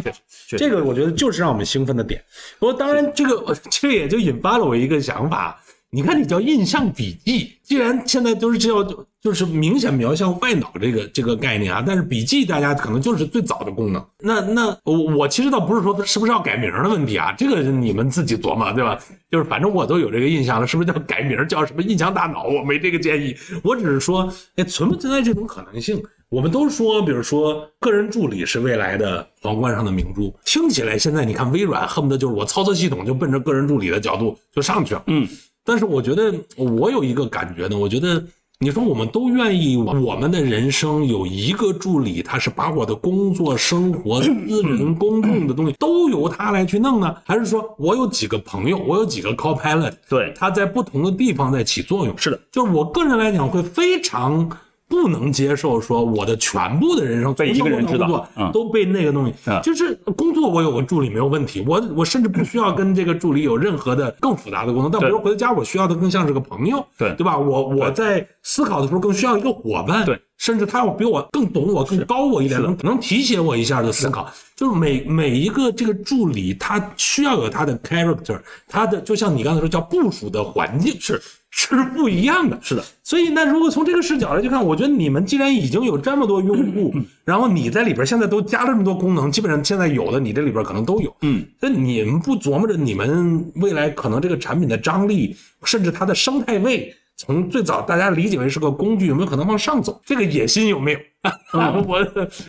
[0.46, 2.22] 这个我觉得就是让我们兴奋的点。
[2.58, 5.61] 不过当然，这个这个也就引发了我一个想法。
[5.94, 8.82] 你看，你叫印象笔记，既然现在都是叫，
[9.20, 14.02] 就是明显描向外脑这个这个概念啊，但是笔记大家可能就是最早的功能。
[14.18, 18.98] 那那我我其实倒不是说是不是要改名的问题啊，这个你们自己琢磨对吧？
[19.30, 22.44] 就是反正我都有这个印象了，是不是叫改名叫什么印象大脑？
[22.44, 26.02] 我没这个建议，我只是说，哎，存不存在这种可能性？
[26.30, 35.28] 我们都说，比如说个人助理是未来的皇冠上的明珠，听起来现在你看微软恨不得就是我操作系统就奔着个人助理的角度就上去了，嗯。
[35.64, 37.78] 但是我觉得，我有一个感觉呢。
[37.78, 38.22] 我觉得，
[38.58, 44.30] 你说我们都愿意，我们的人生有一个助理，他是把我的工作、生活、私
[44.62, 52.16] 人、公共的东西都由他来去弄呢，还是说我有几个朋友，我有几个 copilot，对，他在不同的地方在起作用？
[52.18, 54.48] 是的，就是我个人来讲会非常。
[54.92, 59.32] 不能接受说我的全部的人生被一个人知道，都被那个东西，
[59.62, 64.90] 就是工作我有个助理没有问题，我我甚至不需要跟这个助理有任何的更复杂的功能。
[64.90, 67.38] 但比如回到家，我需要的更像是个朋友，对对吧？
[67.38, 74.30] 我我在思考的时候更需要一个伙伴，对，甚至他要比我更懂我、更高我一点，能能提携我一下的思考。
[74.54, 78.38] 就是每每一个这个助理，他需要有他的 character，
[78.68, 81.18] 他的就像你刚才说叫部署的环境是。
[81.54, 82.82] 是不一样的，是的。
[83.04, 86.92] 所以，那如果从这个视角来去看，我觉得你们既然已经有这么多用户，
[87.24, 91.14] 然后你在里边现在都加了这么多功能，基本上现在有的你这里边可能都有。
[91.20, 96.94] 嗯，那你们不琢磨着你们未来可能这个产品的张力，甚至它的生态位？
[97.16, 100.00] 从最早大家理解为是个工具，有没有可能往上走？
[100.04, 100.98] 这个野心有没有？
[101.54, 101.84] 我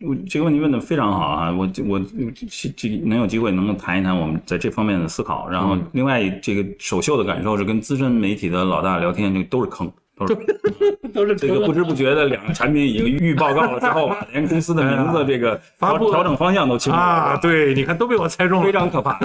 [0.01, 1.51] 我这个问题问的非常好啊！
[1.51, 5.47] 我我这能有机会能够谈一谈我们在这方面的思考。
[5.47, 10.35] 然后另外这个首秀的感受是跟资深媒体的老大聊天，这都是坑，都是
[11.13, 17.37] 都是这个不知不觉的两个产品已经预报告了之后， 连公司的名字这个发布调整方向都清楚了啊！
[17.37, 19.19] 对，你看都被我猜中了，非常可怕。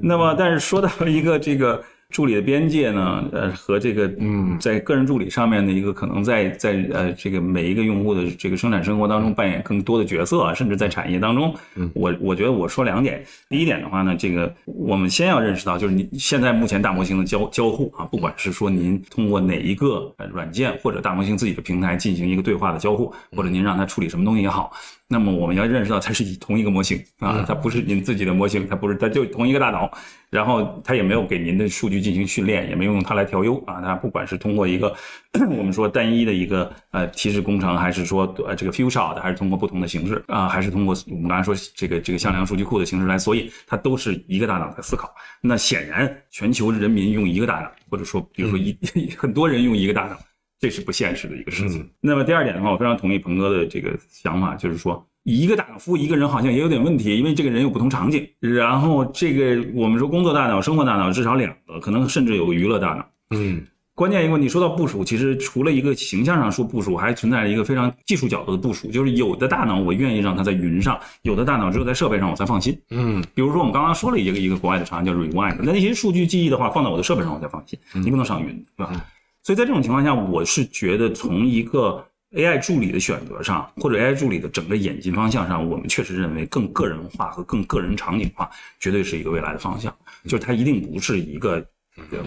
[0.00, 1.82] 那么但是说到一个这个。
[2.10, 11.54] 助理的边界呢，呃，和这个嗯，在个人助理上面的一个可能在在呃这个每一个用户的这个生产生活当中扮演更多的角色啊，甚至在产业当中，
[11.92, 24.72] 我我觉得我说两点，第一点的话呢，这个我们先要认识到，就是你现在目前大模型的交交互啊，不管是说您通过哪一个软件或者大模型自己的平台进行一个对话的交互，或者您让它处理什么东西也好。
[25.10, 29.90] 那么我们要认识到，它是以同一个模型啊，它不是您自己的模型，它不是，它就同一个大脑，
[30.28, 34.94] 然后它也没有给您的数据进行训练，也没有用它来调优啊，它不管是通过一个
[35.48, 45.10] 我们说单一的一个呃提示工程，还是说呃这个 few shot，还是通过不同的形式啊，还是通过我们刚才说这个这个向量数据库的形式来，所以它都是一个大脑在思考。
[45.40, 48.76] 那显然，全球人民用一个大脑，或者说比如说一
[49.16, 50.18] 很多人用一个大脑。
[50.58, 51.88] 这是不现实的一个事情。
[52.00, 58.26] 那么第二点的话，我非常同意鹏哥的这个想法，就是说一个大脑服务一个人好像也有点问题，因为这个人有不同场景。
[58.40, 63.06] 然后这个我们说工作大脑、生活大脑至少两个，可能甚至有个娱乐大脑。
[63.30, 63.62] 嗯，
[63.94, 72.76] 关键一个问题说到部署，其实除了一个形象上说部署，还存在着一个非常技术角度的部署，就是有的大脑我愿意让它在云上，有的大脑只有在设备上我才放心。
[72.90, 79.04] 嗯，比如说我们刚刚说了一个一个国外的厂商叫 Rewind，那那些数据记忆的话放到我的设备上我才放心，你不能上云，对吧？
[79.48, 89.90] 所以在这种情况下，我是觉得从一个 AI 助理的选择上，或者 AI 助理的整个演进方向上，我们确实认为更个人化和更个人场景化，绝对是一个未来的方向。
[90.24, 91.66] 就是它一定不是一个，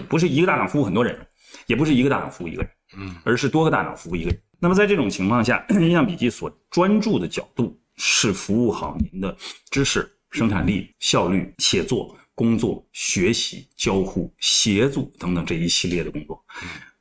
[0.08, 1.16] 不是一个大脑服务很多人，
[1.68, 4.42] 也不是一个大脑服务一个人，嗯，而是多个大脑服务一个人。
[4.58, 9.36] 那么在这种情况下，印象笔记所专注的角度是服务好您的
[9.70, 16.44] 知识、生产力、效率、写作、工作、学习、交互、协作等等这一系列的工作。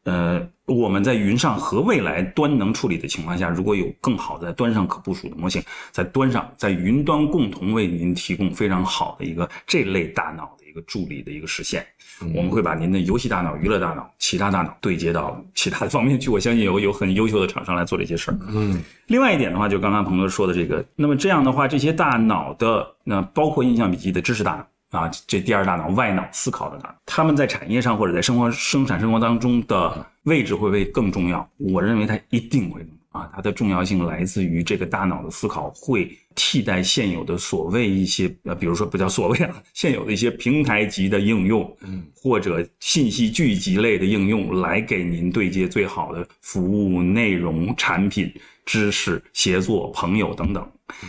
[0.04, 5.62] 呃，我们在云上和未来端能处理的情况下，如果有更好的端上可部署的模型，
[5.92, 11.86] 在端上，在云端共同为您提供非常好的一个这类大脑的一个助理的一个实现，
[12.34, 16.32] 我们会把您的游戏大脑、娱乐大脑、其他大脑对接到其他的方面去。
[16.32, 18.40] 我相信有有很优秀的厂商来做这些事儿。
[18.50, 24.68] 嗯，另外一点的话，就刚刚鹏哥说的这个，那么这样的话，这些大脑的那包括印象笔记的知识大脑。
[24.92, 31.48] 啊，这第二大脑外脑思考的大脑，他们在产业上或者在生活生产生活当中的位置会不会更重要？
[31.58, 48.32] 我认为它一定会啊，它的重要性来自于这个大脑的思考会替代现有的所谓一些呃，比如说不叫所谓啊， 现有的一些平台级的应用，嗯，或者信息聚集类的应用，来给您对接最好的服务内容、产品、
[48.66, 50.68] 知识、协作、朋友等等。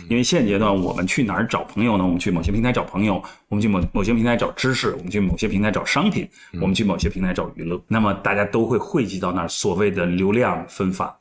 [0.09, 2.05] 因为现阶段我们去哪儿找朋友呢？
[2.05, 6.25] 我们去某些平台找朋友，我们去某某些平台找知识，我们去某些平台找商品，
[6.61, 7.81] 我们去某些平台找娱乐。
[7.89, 11.13] 那么大家都会汇集到那儿，所谓的流量分发。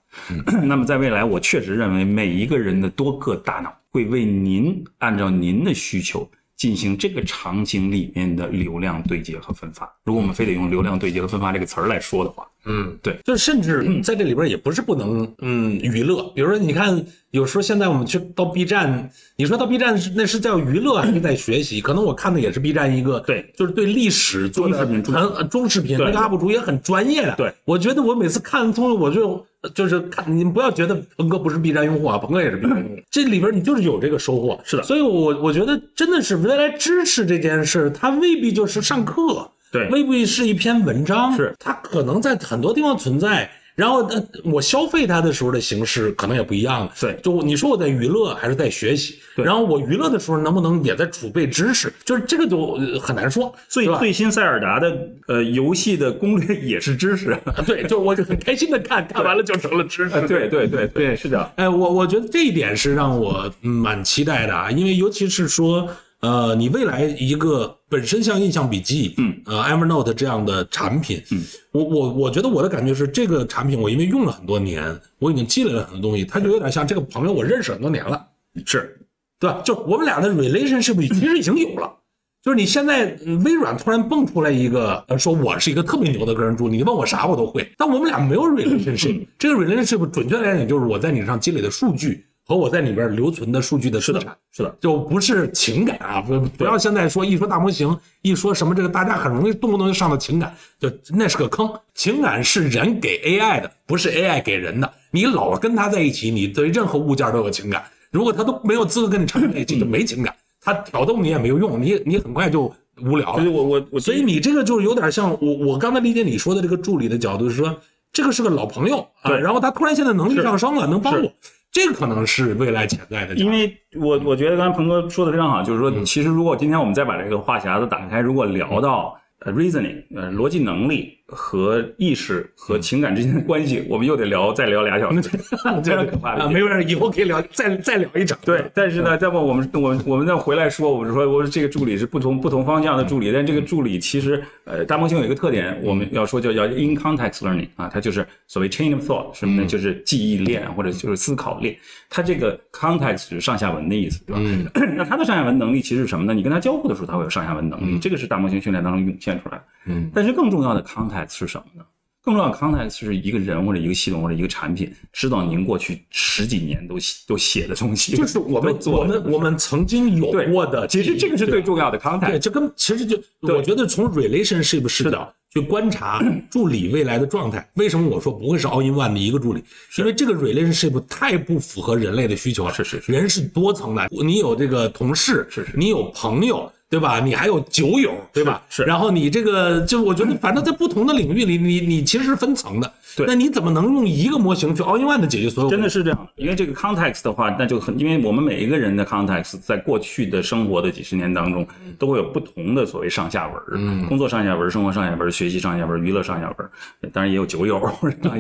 [0.64, 6.30] 那么在未来，我确实认为每一个人的多个大脑会为您按照您的需求。
[6.54, 9.92] 进行这个场景里面的流量对接和分发。
[10.04, 16.22] 如果我们非得用流量对接和分发这个词儿来说的话，嗯，对，就是甚至在这里边也不是不能，嗯，娱乐。
[16.34, 21.80] 比如说，你看，有时候现在我们去到 B 站，你说到 B 站是那是叫娱乐还是在学习？
[21.80, 25.02] 可能我看的也是 B 站一个，对，就是对历史做的很
[25.48, 27.34] 中视频，那个 UP 主也很专业的。
[27.36, 29.44] 对，我觉得我每次看通我就。
[29.76, 32.96] 就是看你们不要觉得鹏哥不是 B 站用户啊，鹏哥也是 B 站用户。
[33.12, 34.82] 这里边你就是有这个收获，是的。
[34.82, 43.50] 所以，我我觉得真的是未来支持这件事，它未必就是上课，对，未必是一篇文章，是它可能在很多地方存在。
[43.74, 46.86] 然后，呃，我消费它的时候的形式可能也不一样。
[47.00, 49.14] 对，就你说我在娱乐还是在学习？
[49.34, 49.42] 对。
[49.46, 51.90] 然后我娱乐的时候能不能也在储备知识？
[52.04, 53.50] 就是这个就很难说。
[53.68, 54.94] 最最新塞尔达的
[55.26, 57.34] 呃游戏的攻略也是知识。
[57.66, 60.20] 对，就我就很开心的看 看完了就成了知识。
[60.28, 61.52] 对对对对，是的。
[61.56, 65.88] 哎，我我觉得这一点是让我蛮期待的啊，因为尤其是说。
[66.22, 71.42] 呃，你未来一个本身像印象笔记，嗯，呃，Evernote 这样的产品，嗯，
[71.72, 78.24] 我我我觉得我的感觉是，这个产品我因为用了很多年，我已经积累了很多东西，它就有点像这个朋友，我认识很多年了，
[78.64, 79.04] 是，
[79.40, 79.60] 对吧？
[79.64, 81.92] 就我们俩的 relationship 其实已经有了，
[82.40, 92.24] 就是你现在微软突然蹦出来一个，呃，说我是一个特别牛的个人助理，你问我啥我都会，但我们俩没有 relationship，这个 relationship 准确来讲就是我在你上积累的数据。
[92.44, 96.20] 和我在里边留存的数据的资产是的，就不是情感啊！
[96.20, 101.72] 不不要现在说一说大模型，一说什么这个，大家很容易动不动就上到情感，就那是个坑。
[101.94, 104.92] 情感是人给 AI 的，不是 AI 给人的。
[105.10, 107.84] 你老跟他在一起，你对任何物件都有情感。
[108.10, 110.34] 如果他都没有资格跟你长在一起，就没情感。
[110.60, 113.42] 他挑逗你也没有用，你你很快就无聊了。
[113.42, 117.74] 所以我我我，所以你这个就是有点像我我刚才理解你说的这个助理的角度是说，
[118.12, 121.32] 这个是个老朋友啊，然后他突然现在能力上升了，能帮我。
[121.72, 135.22] 这个可能是未来潜在的，因为我我觉得刚才鹏哥说的非常好，就是说，其实如果今天我们再把这个话匣子打开，如果聊到呃 reasoning，呃逻辑能力和意识和情感之间的关系，我们又得聊再聊俩小时，
[135.82, 136.48] 非常可怕的。
[136.48, 138.38] 没事，以后可以聊再再聊一场。
[138.44, 149.66] 对，但是呢，再不我们我们我们再回来说，我们说我说这个助理是不同不同方向的助理，但这个助理其实呃大模型有一个特点，我们要说叫叫 in context learning 啊，它就是所谓 chain of thought 什么呢？
[149.66, 151.76] 就是记忆链或者就是思考链。
[152.10, 154.42] 它这个 context 是上下文的意思，对吧？
[154.94, 156.34] 那它的上下文能力其实是什么呢？
[156.34, 159.64] 你跟它交互的时候，它会有上下文能力，这个是大模型训练当中涌现出来的。
[159.86, 161.84] 嗯，但是更重要的 context 是什么呢？
[162.24, 166.94] 更重要的 context 是一个人或者一个系统或者一个产品知道您过去十几年都
[167.26, 170.86] 都写的东西，就是我们我们我们曾经有过的。
[170.86, 172.28] 其实这个是最重要的 context。
[172.28, 177.68] 对，这跟其实就我觉得从 relationship 视角去观察助理未来的状态。
[177.74, 179.60] 为什么我说不会是 all in one 的一个助理？
[179.98, 182.72] 因为这个 relationship 太不符合人类的需求了。
[182.72, 186.70] 是是是，人是多层的，你有这个同事，是是，你有朋友。
[186.92, 187.20] 对吧？
[187.20, 188.60] 你还有酒友，对吧？
[188.68, 188.82] 是。
[188.82, 192.92] 然后你这个，就我觉得，反正在不同的领域里，你你其实是分层的。
[193.16, 193.24] 对。
[193.26, 195.70] 那你怎么能用一个模型去 all in one 的解决所有？
[195.70, 196.28] 真的是这样。
[196.36, 201.66] 因为这个 context 的话，那就很，因为我们每一个人的 context 在过去的生活的几十年当中，
[201.98, 204.04] 都会有不同的所谓上下文嗯。
[204.06, 207.10] 工作上下文，生活上下文，学习上下文，娱乐上下文。
[207.10, 207.80] 当然也有酒友，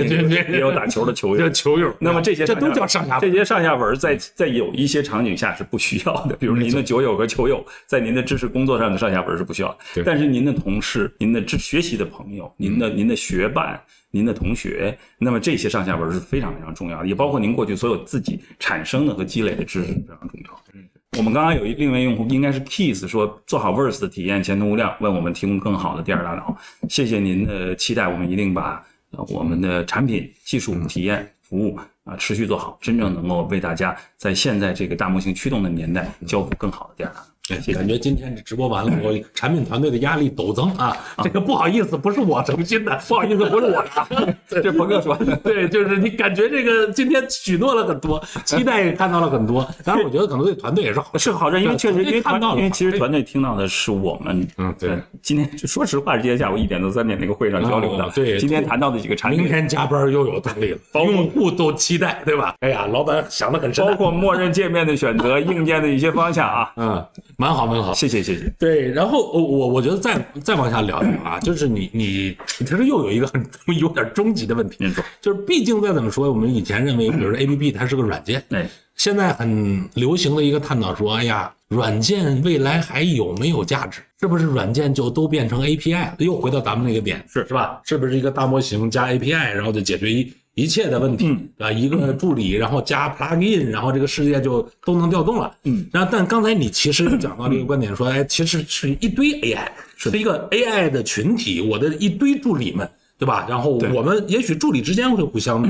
[0.50, 1.48] 也有打球的球友。
[1.48, 1.90] 球友。
[1.98, 3.32] 那么这些这都叫上下文。
[3.32, 9.22] 这些上下文在在有一些场景下是不需要的，比如您的酒友和球友在您的知识工作上的上下。
[9.22, 20.60] 文是不需要，但是您的同事、您的知学习的朋友、您的您的学伴、您的同学，那么这些上下文是非常非常重要的，也包括您过去所有自己产生的和积累的知识非常重要。
[20.74, 20.82] 嗯，
[21.16, 26.56] 我们刚刚有一另一位用户应该是 Kiss 说做好 Verse 的体验前途无量，为我们提供更好的第二大脑。
[26.88, 28.84] 谢谢您的期待，我们一定把
[29.28, 37.26] 我们的产品、技术、体验、服务啊持续做好，真正能够为大家在现在这个大模型驱动的年代交付更好的第二大脑。
[37.48, 40.96] 感觉今天这直播完了，我产品团队的压力陡增啊！
[41.24, 45.34] 这个不好意思，不是我诚心的，不好意思，不是我的， 这鹏哥说的。
[45.38, 49.68] 对，就是你感觉这个今天许诺了很多，期待也看到了很多。
[49.84, 54.46] 当然，我觉得可能对团队也是好，是好事，因为确实因为看到了，因为其实团队听到的是我们。
[54.58, 54.96] 嗯，对。
[55.20, 58.08] 今天说实话，今天下午一点到三点那个会上交流的。
[58.14, 62.54] 对，今天谈到的几个产品，明天加班又有动力了，用户都期待，对吧？
[62.60, 66.72] 哎呀，老板想的很深，包括默认界面的选择、硬件的一些方向啊。
[66.76, 67.04] 嗯，
[67.42, 68.22] 蛮好，蛮好，谢谢。
[68.22, 68.48] 谢谢。
[68.56, 73.44] 对，然后我我我觉得再再往下聊聊啊， 就是你你其实又有一个很
[73.80, 74.76] 有点终极的问题，
[75.20, 78.64] 就是毕竟再怎么说，我们以前认为， 比如说 A P P 它是个软件，对，
[78.94, 84.00] 现在很流行的一个探讨说，哎呀，软件未来还有没有价值？
[84.20, 86.14] 是不是软件就都变成 A P I 了？
[86.18, 87.80] 又回到咱们那个点，是是吧？
[87.84, 90.32] 是不是一个大模型加 A P I，然后就解决一？
[90.54, 91.72] 一切的问题，对吧？
[91.72, 95.50] 一个助理，然后加 plugin，然后这个世界就都能调动了。
[95.64, 99.66] 嗯，然后但刚才你其实讲到这个观点，说，哎，其实是一堆 AI，
[99.96, 102.86] 是一个 AI 的群体，我的一堆助理们，
[103.18, 103.46] 对吧？
[103.48, 105.62] 然后我们也许助理之间会互相，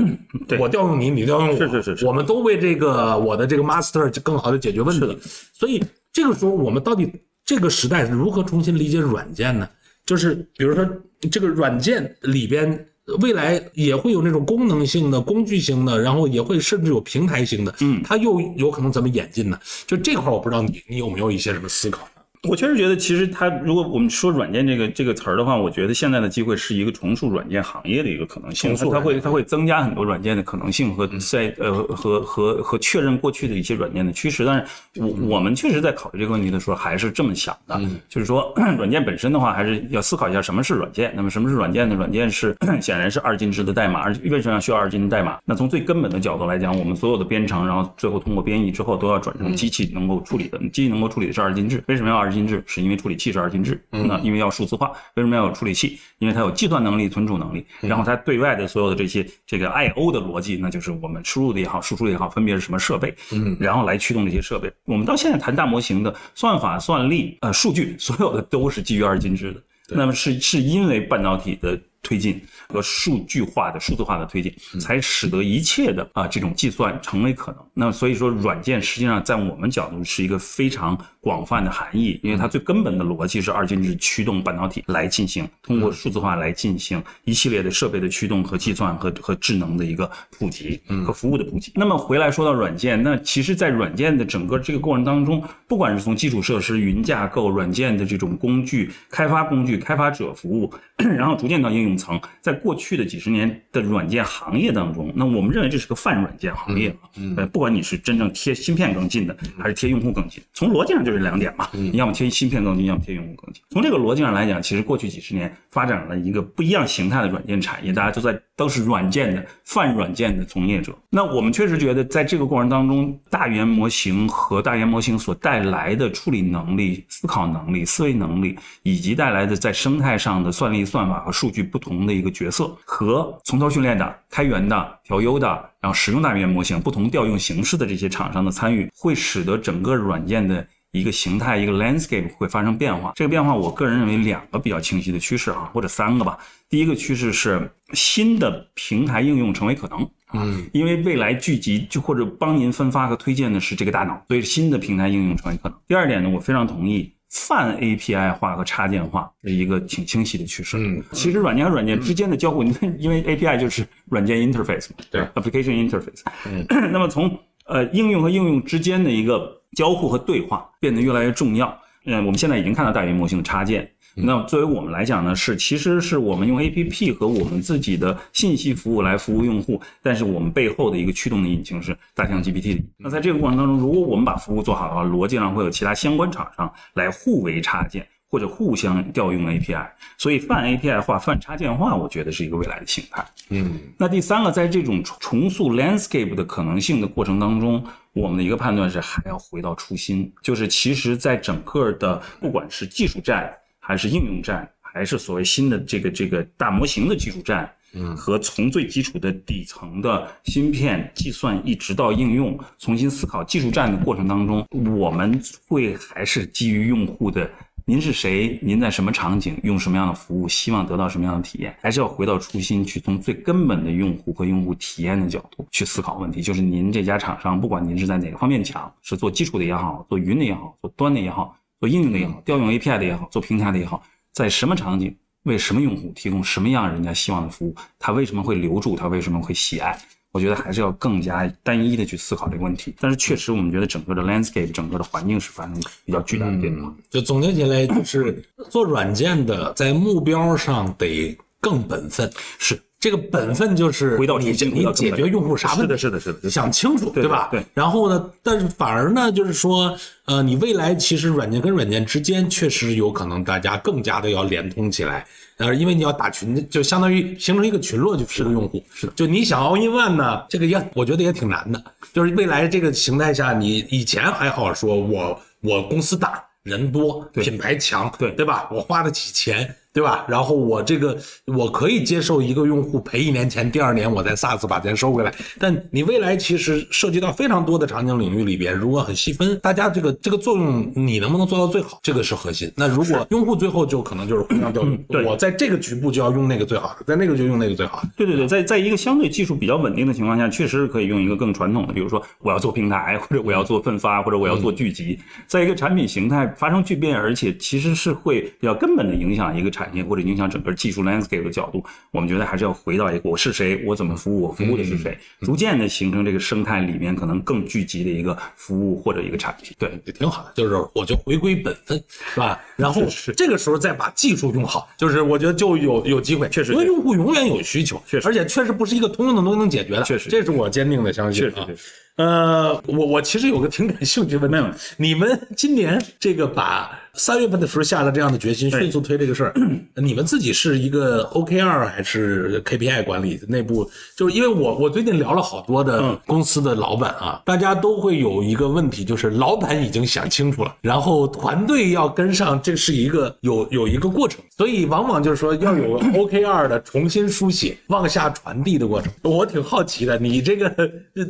[0.59, 5.17] 我调用你，你调用我，是是是是，我们都为这个我的这个 master 更好的解决问题。
[5.53, 5.81] 所以
[6.11, 7.09] 这个时候，我们到底
[7.45, 9.69] 这个时代如何重新理解软件呢？
[10.05, 10.85] 就是比如说
[11.31, 12.85] 这个软件里边。
[13.19, 19.59] 未来也会有那种功能性的、工具型的，然后也会甚至有平台型的，嗯，它又有可能怎么演进呢？
[19.85, 22.07] 就这块，我不知道你你有没有一些什么思考。
[22.49, 28.75] 我确实觉得，其实它如果我们说软件这个这个词儿的话，我觉得现在的机会是一个重塑软件行业的一个可能性。
[28.91, 34.43] 它会它会增加很多软件的可能性和在呃和和和确认过去的一些软件的趋势。
[34.45, 37.79] 但是我我们确实在考虑这个问题的时候，还是这么想的，
[38.09, 41.13] 就是说 软件本身的话，还是要思考一下什么是软件。
[41.15, 41.95] 那么什么是软件呢？
[41.95, 45.39] 软件是 显然是二进制的代码，而为什么要需要二进制代码？
[45.45, 50.59] 那从最根本的角度来讲，我们所有的编程，然后最后通过编译之后，都要转成机器能够处理的。
[50.73, 51.81] 机器能够处理的是二进制。
[51.87, 52.63] 为什么要二进制？
[52.65, 55.99] 是因为处理器是二进制，那因为要数字化，为什么要有处理器？
[56.17, 64.71] 因为它有计算能力、存储能力，然后它对外的所有的这些这个 I O 的逻辑，那就是我们输入的也好，输出的也好，分别是什么设备，嗯，然后来驱动这些设备。
[64.85, 69.61] 我们到现在谈大模型的算法、算力、呃数据，所有的都是基于二进制的。
[69.89, 71.79] 那么是是因为半导体的。
[72.03, 77.65] 推进和数据化的数字化的推进，才使得一切的啊这种计算成为可能。
[77.73, 91.71] 那么所以说，软件实际上在我们角度是一个非常广泛的含义，因为它最根本的逻辑是二进制驱动半导体来进行，通过数字化来进行一系列的设备的驱动和计算和和智能的一个普及和服务的普及。
[91.73, 100.69] 那么回来说到软件，那其实，在软件的整个这个过程当中，不管是从基础设施、云架构、软件的这种工具开发工具、开发者服务，
[100.99, 101.92] 然后逐渐到应用。
[101.93, 107.09] 用层，在过去的几十年的软件行业当中，那我们认为这是个泛软件行业啊。
[107.37, 113.61] 呃，不管你是真正贴芯片更近的，还是贴用户更近，从逻辑上就是两点嘛，你要么贴芯片更近，要么贴用户更近。
[113.69, 120.93] 从这个逻辑上来讲，其实过去几十年发展了一个不一样形态的软件产业，大家都在都是软件的泛软件的从业者。
[121.09, 135.47] 那我们确实觉得，在这个过程当中，大语言模型和大语言模型所带来的处理能力、思考能力、思维能力，以及带来的在生态上的算力、算法和数据不同的一个角色，和从头训练的、开源的、调优的，
[135.79, 143.11] 然后使用大语言模型、不同调用形式的这些厂商的参与，会使得整个软件的一个形态、一个 landscape 会发生变化。
[143.15, 146.37] 这个变化，我个人认为两个比较清晰的趋势啊，或者三个吧。
[146.69, 155.77] 第一个趋势是新的平台应用成为可能，嗯，因为未来聚集就或者帮您分发和推荐的是这个大脑，所以新的平台应用成为可能。
[155.87, 157.12] 第二点呢，我非常同意。
[157.33, 160.77] 泛 API 化和插件化是一个挺清晰的趋势。
[160.77, 162.63] 嗯，其实软件和软件之间的交互，
[162.99, 166.21] 因为 API 就是软件 interface 嘛，对，application interface。
[166.45, 167.35] 嗯， 那么从
[167.65, 171.75] 呃应用和应用之间的一个交互和对话变得越来越重要。
[172.05, 173.89] 嗯，我们现在已经看到大语言模型的插件。
[174.15, 182.85] 那作为我们来讲呢，是其实是我们用 A P P 和我们自己的信息服务来服务用户，但是我们背后的一个驱动的引擎是大象 G P T。
[182.97, 189.91] 那在这个过程当中，如果我们把服务做好的话，逻辑上会有其他相关厂商来互为插件或者互相调用 A P I。
[190.19, 193.25] 所以泛 A P I 化、泛插件化，我觉得是一个未来的形态。
[193.49, 197.83] 嗯，那第三个，在这种重塑 landscape 的可能性的过程当中，
[198.13, 203.51] 我们的一个判断是还要回到初心，就是其实在整个的不管是技术站。
[203.85, 214.65] 还是应用站，还是所谓新的这个这个大模型的技术站，嗯，和从最基础的底层的芯片计算，一直到应用，重新思考技术站的过程当中，
[214.97, 215.37] 我们
[215.67, 217.51] 会还是基于用户的，
[217.85, 226.41] 您是谁，您在什么场景，用什么样的服务，希望得到什么样的体验，还是要回到初心，去从最根本的用户和用户体验的角度去思考问题。
[226.41, 231.53] 就是您这家厂商，不管您是在哪个方面强，是做基础的也好，做云的也好，做端的也好。
[231.83, 234.01] 做应用的也好，调用 API 的也好，做平台的也好，
[234.31, 239.99] 在什么场景为什么用户提供什么样人家希望的服务，他为什么会留住，他为什么会喜爱？
[240.31, 242.95] 我觉得还是要更加单一的去思考这个问题。
[243.01, 245.73] 但是确实，我们觉得整个的 landscape，整个的环境是发生
[246.05, 246.95] 比较巨大的变化。
[247.09, 248.41] 就总结起来，就是
[248.71, 252.31] 做软件的在目标上得更本分。
[252.59, 252.81] 是。
[253.03, 255.97] 这个本分就是回到你你解决用户啥问题？
[255.97, 257.49] 是的，是的，是的，想清楚，对吧？
[257.51, 257.61] 对。
[257.73, 258.31] 然后呢？
[258.41, 259.93] 但是反而呢，就是说，
[260.23, 265.27] 呃，你未来其实软件跟软件之间确实有可能大家更加的要连通起来，
[265.57, 268.81] 呃，因为你要打群，就相当于形成一个群落去服务用户。
[268.93, 269.11] 是的。
[269.17, 271.83] 就你想 all in one 呢，这个也我觉得也挺难的。
[272.13, 278.69] 就是未来这个形态下，你以前还好说，我我公司大人多，品牌强，对对吧？
[278.71, 279.75] 我花得起钱。
[279.93, 280.25] 对吧？
[280.27, 281.15] 然后我这个
[281.45, 285.31] 我可以接受一个用户赔一年钱，第二年我再 SaaS 把钱收回来。
[285.59, 292.71] 但你未来其实涉及到非常多的场景领域里边，如果很细分，大家这个这个作用你能不能做到最好，这个是核心。
[292.75, 298.09] 那如果用户最后就可能就是互相调用，我在这个局部就要用那个最好的，在那个就用那个最好的。
[298.17, 309.82] 对对对，在在一个相对技术比较稳定的情况下，确实是可以用一个更传统的，比如说我要做平台，或者我要做分发，或者我要做聚集，在一个产品形态发生巨变，而且其实是会比较根本的影响一个产。
[309.83, 319.75] 产业或者影响整个技术 landscape 的角度，我们觉得还是要回到一个我是谁，我怎么服务，我服务的是谁，逐渐的形成这个生态里面可能更聚集的一个服务或者一个产品。
[319.77, 322.01] 对，也挺好的，就是我就回归本分，
[322.33, 322.59] 是吧？
[322.77, 323.01] 然后
[323.35, 326.47] 这个时候再把技术用好，就是我觉得就有有机会。
[326.49, 331.67] 确实，因为用户永远有需求，确实，而且确实不是一个通用的东西能解决的，确实，这是我坚定的相信啊。
[332.15, 339.53] 呃，我我其实有个挺感兴趣的问题，你们今年这个把三月份的时候下了这样的决心，迅速推这个事儿，
[340.01, 343.87] 你们自己是一个 OKR 还是 KPI 管理内部？
[344.17, 359.13] 就是因为我我最近聊了好多的公司的老板啊，大家都会有一个问题，就是老板已经想清楚了，然后团队要跟上，这是一个有有一个过程，所以往往就是说要有 OKR 的重新书写、往下传递的过程。
[359.21, 360.73] 我挺好奇的，你这个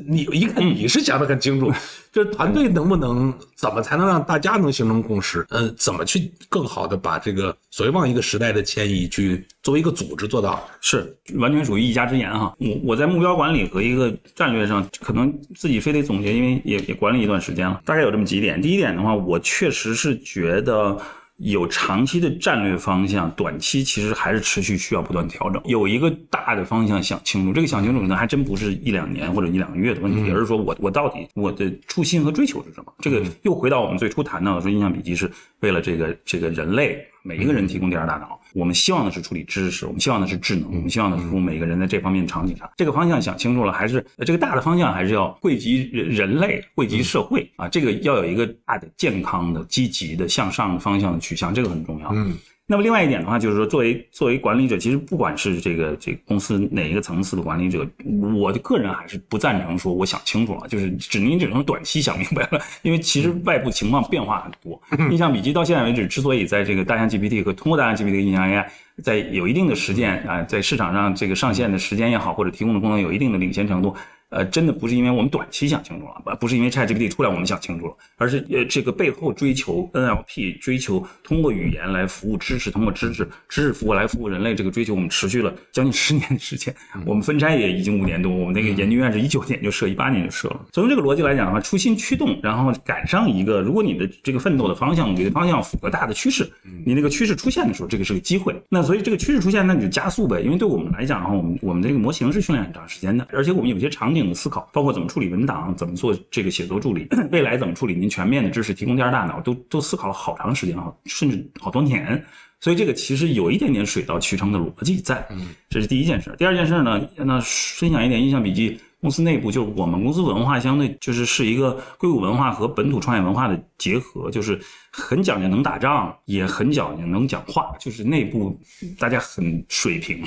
[0.08, 0.64] 你一看。
[0.66, 1.70] 你是想的很清楚，
[2.14, 5.46] 就是团队能不能怎么才能让大家能形成共识？
[5.50, 10.68] 嗯，怎么去更好的把这个所谓往一个时代的迁移去作为一个组织做到？
[10.82, 12.56] 是完全属于一家之言哈。
[12.60, 18.62] 我我在目标管理和一个战略上，可能自己非得总结，因为也也管理一段时间了，大概有这么几点。
[18.62, 20.98] 第一点的话，我确实是觉得。
[21.44, 25.62] 有长期的战略方向，短期其实还是持续需要不断调整。
[25.66, 32.94] 有一个大的方向想清楚，这个想清楚可能，还真不是一两年或者一两个月的问题，而是说我我到底我的初心和追求是什么？
[33.00, 35.30] 这个又回到我们最初谈到的，说印象笔记是
[35.60, 42.70] 为了这个这个人类每一个人提供第二大脑，我们希望的是处理知识，我们希望的是智能，我们希望的是服务每个人在这方面场景上。
[42.78, 52.10] 这个方向想清楚了，还是这个大的方向还是要惠及人人类，惠及社会啊，这个要有一个大的健康的、积极的向上的方向的取向，这个很重要。
[52.14, 52.38] 嗯。
[52.74, 57.88] 那么另外一点的话，就是说，作为作为管理者，其实不管是这个这个公司哪一个层次的管理者，
[58.36, 64.82] 我的个人还是不赞成说我想清楚了，就是只您只能短期想明白了， 因为其实外部情况变化很多。
[65.12, 68.66] 印象笔记到现在为止，之所以在这个大象 GPT 和通过大象 GPT 印象 AI
[69.04, 73.96] 在有一定的实践啊，在市场上这个上线的时间也好，或者提供的功能有一定的领先程度。
[74.34, 86.74] 呃，真的不是因为我们短期想清楚了，不不是因为 ChatGPT 出来我们想清楚了，而是呃这个背后追求 NLP，追求通过语言来服务知识，通过知识知识服务来服务人类，这个追求我们持续了将近十年的时间。
[87.06, 90.66] 我们分拆也已经五年多，我们那个研究院是一九年就设，一八年就设了。
[90.72, 96.52] 从这个逻辑来讲的话，初心驱动，然后赶上一个，如果你的这个奋斗的方向，你的方向符合大的趋势，
[96.84, 98.60] 你那个趋势出现的时候，这个是个机会。
[98.68, 100.42] 那所以这个趋势出现，那你就加速呗。
[100.42, 104.23] 因为对我们来讲的话，我们我们这个模型是训练很长时间的，而且我们有些场景。
[104.32, 112.24] 思考，包括怎么处理文档，怎么做这个写作助理，未来怎么处理您全面的知识提供第二大脑，都都思考了好长时间哈，甚至好多年。
[112.60, 115.26] 所以这个其实有一点点水到渠成的逻辑在。
[115.32, 116.34] 嗯，这是第一件事。
[116.38, 124.58] 第二件事呢，那分享一点印象笔记公司内部，就是我们公司文化相对就是是一个硅谷文化和本土创业文化的结合，就是
[124.94, 128.58] 很讲究能打仗，也很讲究能讲话，就是内部
[128.98, 130.24] 大家很水平。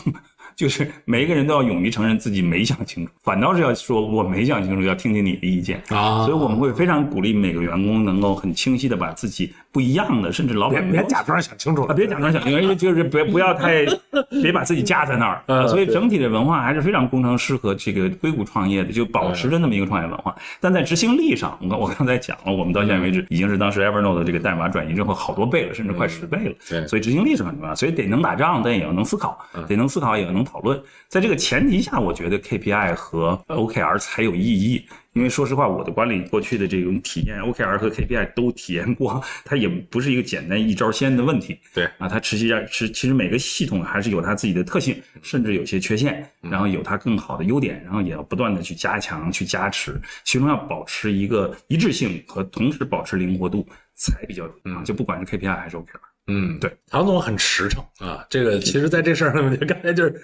[0.57, 6.25] 就是每一个人都要勇于承认自己没想清楚，反倒是要说我没想清楚，要听听你的意见啊。
[6.25, 13.85] 所以我们会非常鼓励每个员工能够很清晰的把自己不一样的，甚至老板别假装想清楚了，别假装想清楚，因为就是别不要太
[14.41, 15.69] 别把自己架在那儿。
[15.69, 20.35] 所以整体的文化还是非常工程师和这个硅谷创业的，就保持着那么一个创业文化。
[20.63, 26.55] 但在执行力上，我我刚才讲了，我们到现在为止已经是当时 Evernote 的这个代码转移之后好多倍了，甚至快十倍了。
[26.67, 29.39] 对，所以执行力是很重要，所以得能打仗，但也要能思考，
[29.69, 30.47] 得能思考，也要能。
[30.47, 34.87] 讨论，在这个前提下，我觉得 KPI 和 OKR 才有意义。
[35.17, 41.59] 因为说实话，我的管理过去的这种体验，OKR 和 KPI 都体验过，它也不是一个简单一招鲜的问题。
[41.73, 56.06] 对啊，它实际上是其实每个系统还是有它自己的特性，甚至有些缺陷，然后有它更好的优点，然后也要不断的去加强、去加持，其中要保持一个一致性和同时保持灵活度才比较啊，就不管是 KPI 还是 OKR。
[56.29, 58.27] 嗯，对，唐总很实诚啊。
[58.29, 60.21] 这个其实，在这事儿上面，刚才就是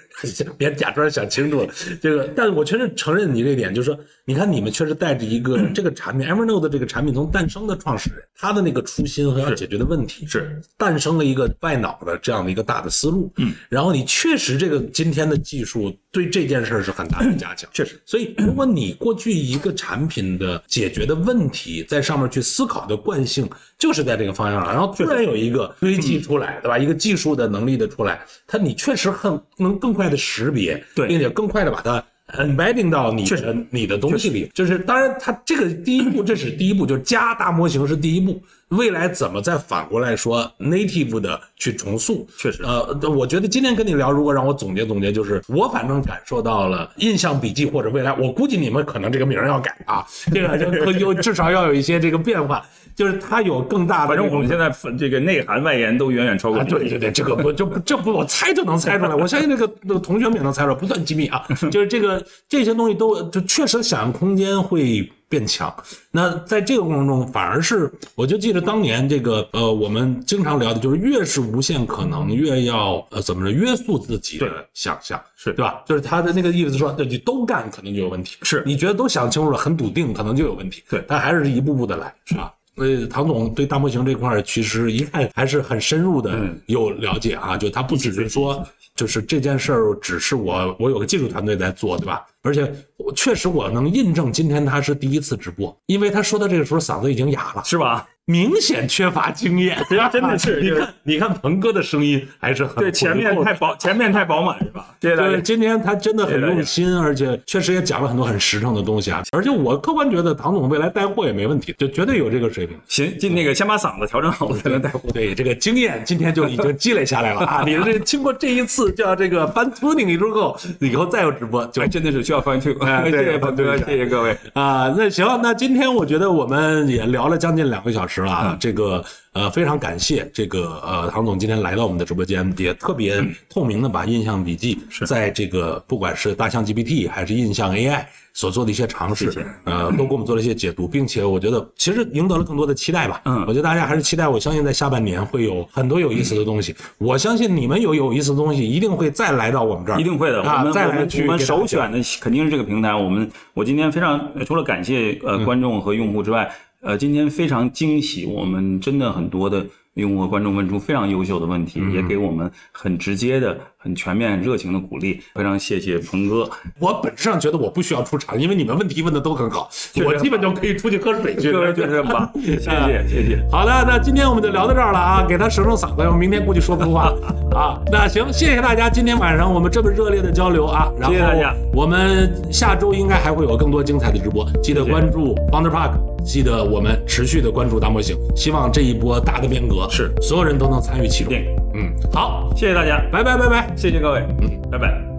[0.57, 1.69] 别假装想清楚了。
[2.01, 13.31] 这个，但我确实承认你这点，就是说，你看你们确实带着一个这个产品，Evernote 这个产品从诞生的创始人，他的那个初心和要解决的问题，是诞生了一个外脑的这样的一个大的思路。
[13.37, 17.69] 嗯，然后你确实这个今天的技术对这件事儿是很大的加强。
[17.71, 23.49] 确实，所以如果你过去一个产品的解决的问题，在上面去思考的惯性，
[23.79, 25.73] 就是在这个方向上，然后突然有一个。
[25.95, 26.77] 堆积出来，对吧？
[26.77, 32.03] 一个技术的能力的出来，它你确实很能更快的识别，对，并且更快的把它
[32.37, 34.49] embedding 到你的你的东西里。
[34.53, 38.41] 就是当然，它这个第一步，这是第一步，就是加大模型是第一步。
[38.69, 42.27] 未来怎么再反过来说 native 的去重塑？
[42.39, 50.03] 确实，呃，我觉得今天跟你聊，如果让我总结总结，就是我反正感受到了印象笔记或者未来，我估计你们可能这个名要改啊，
[50.33, 52.65] 这个 就有至少要有一些这个变化。
[52.95, 56.63] 就是它有更大的，反正我们现在这个内涵外延都远远超过。
[56.63, 61.43] 对对对，这个不就这不我猜就能猜出来，我相信那个那个同学们也能猜出来，不算机密啊。
[61.71, 65.73] 就是这个这些东西都就确实想象空间会变强。
[66.11, 75.81] 那在这个过程中，反而是我就记得当年这个呃，我们经常聊的就是越是无限可能，越要呃怎么着约束自己的想象，是对吧？
[75.87, 78.37] 就是他的那个意思说，你都干可能就有问题。
[78.43, 80.83] 是你觉得都想清楚了，很笃定，可能就有问题。
[80.89, 82.53] 对，但还是一步步的来，是吧？
[82.75, 92.25] 所以唐总对大模型这块其实一看还是很深入的有了解啊，就他不只是说，就是这件事儿只是我我有个技术团队在做，对吧？
[92.43, 92.71] 而且
[93.15, 98.07] 确实我能印证今天他是第一次直播，因为他说到这个时候嗓子已经哑了，是吧？
[98.25, 99.77] 明显缺乏经验，
[100.09, 100.61] 真的是。
[100.63, 104.95] 你看，你看鹏哥的声音还是很对，前面太饱，前面太饱满，是吧？
[104.97, 109.23] 对对，今天他真的很用心，而且确实也讲了很多很实诚的东西啊。
[109.33, 112.77] 而且我客观觉得唐总未来带货也没问题，就绝对有这个水平。
[112.87, 115.01] 行，进那个先把嗓子调整好才能带货。
[115.13, 117.63] 对，这个经验今天就已经积累下来了啊！
[117.67, 123.09] 你的这经过这一次叫这个翻 tuning 之后，以后再有直播，就真的是需要翻 tuning。
[123.09, 124.93] 谢谢鹏哥，谢谢各位啊。
[124.97, 129.03] 那行，那今天我觉得我们也聊了将近两个小时了，这个。
[129.33, 133.19] 呃，非常感谢这个呃，唐总今天来到我们的直播间，也特别
[133.49, 134.77] 透明的把印象笔记
[135.07, 139.33] 在这个不管是大象 GPT 还是印象 AI 所做的一些尝试，
[139.63, 143.21] 呃，都给我们做了一些解读，并且我觉得其实赢得了更多的期待吧。
[143.25, 146.75] 嗯，我觉得大家还是期待，我相信在下半年会有很多有意思的东西。
[146.99, 150.43] 我相信你们有有意思的东西，一定会再来到我们这儿，一定会的。
[150.43, 152.93] 我们再来我们首选的肯定是这个平台。
[152.93, 156.51] 我们我今天非常除了感谢呃观众和用户之外，
[156.83, 159.65] 呃，今天非常惊喜，我们真的很多的。
[159.95, 166.49] 用户和观众问出非常优秀的问题，也给我们很直接的、很全面、热情的鼓励，非常谢谢鹏哥。
[166.79, 169.69] 我本质上觉得我不需要出场，因为你们问题问的都很好，
[170.05, 171.71] 我基本就可以出去喝水去了。
[171.75, 173.45] 就是这么棒，谢谢谢谢。
[173.51, 177.13] 好的，那今天我们就聊到这儿了啊，给他省省嗓子，我明天估计说不出话
[177.53, 177.77] 啊。
[177.91, 181.53] 那行，谢谢大家，今天晚上我们这么热烈的交流啊，谢谢大家。
[181.73, 185.91] 我们下周应该还会有更多精彩的直播，记得关注 Founder Park。
[186.23, 191.33] 记得我们持续的关注大模型，希望这一波大的变革是所有人都能参与其中。
[191.73, 195.12] 嗯，好，谢谢大家，拜拜拜拜，谢谢各位，嗯，拜拜。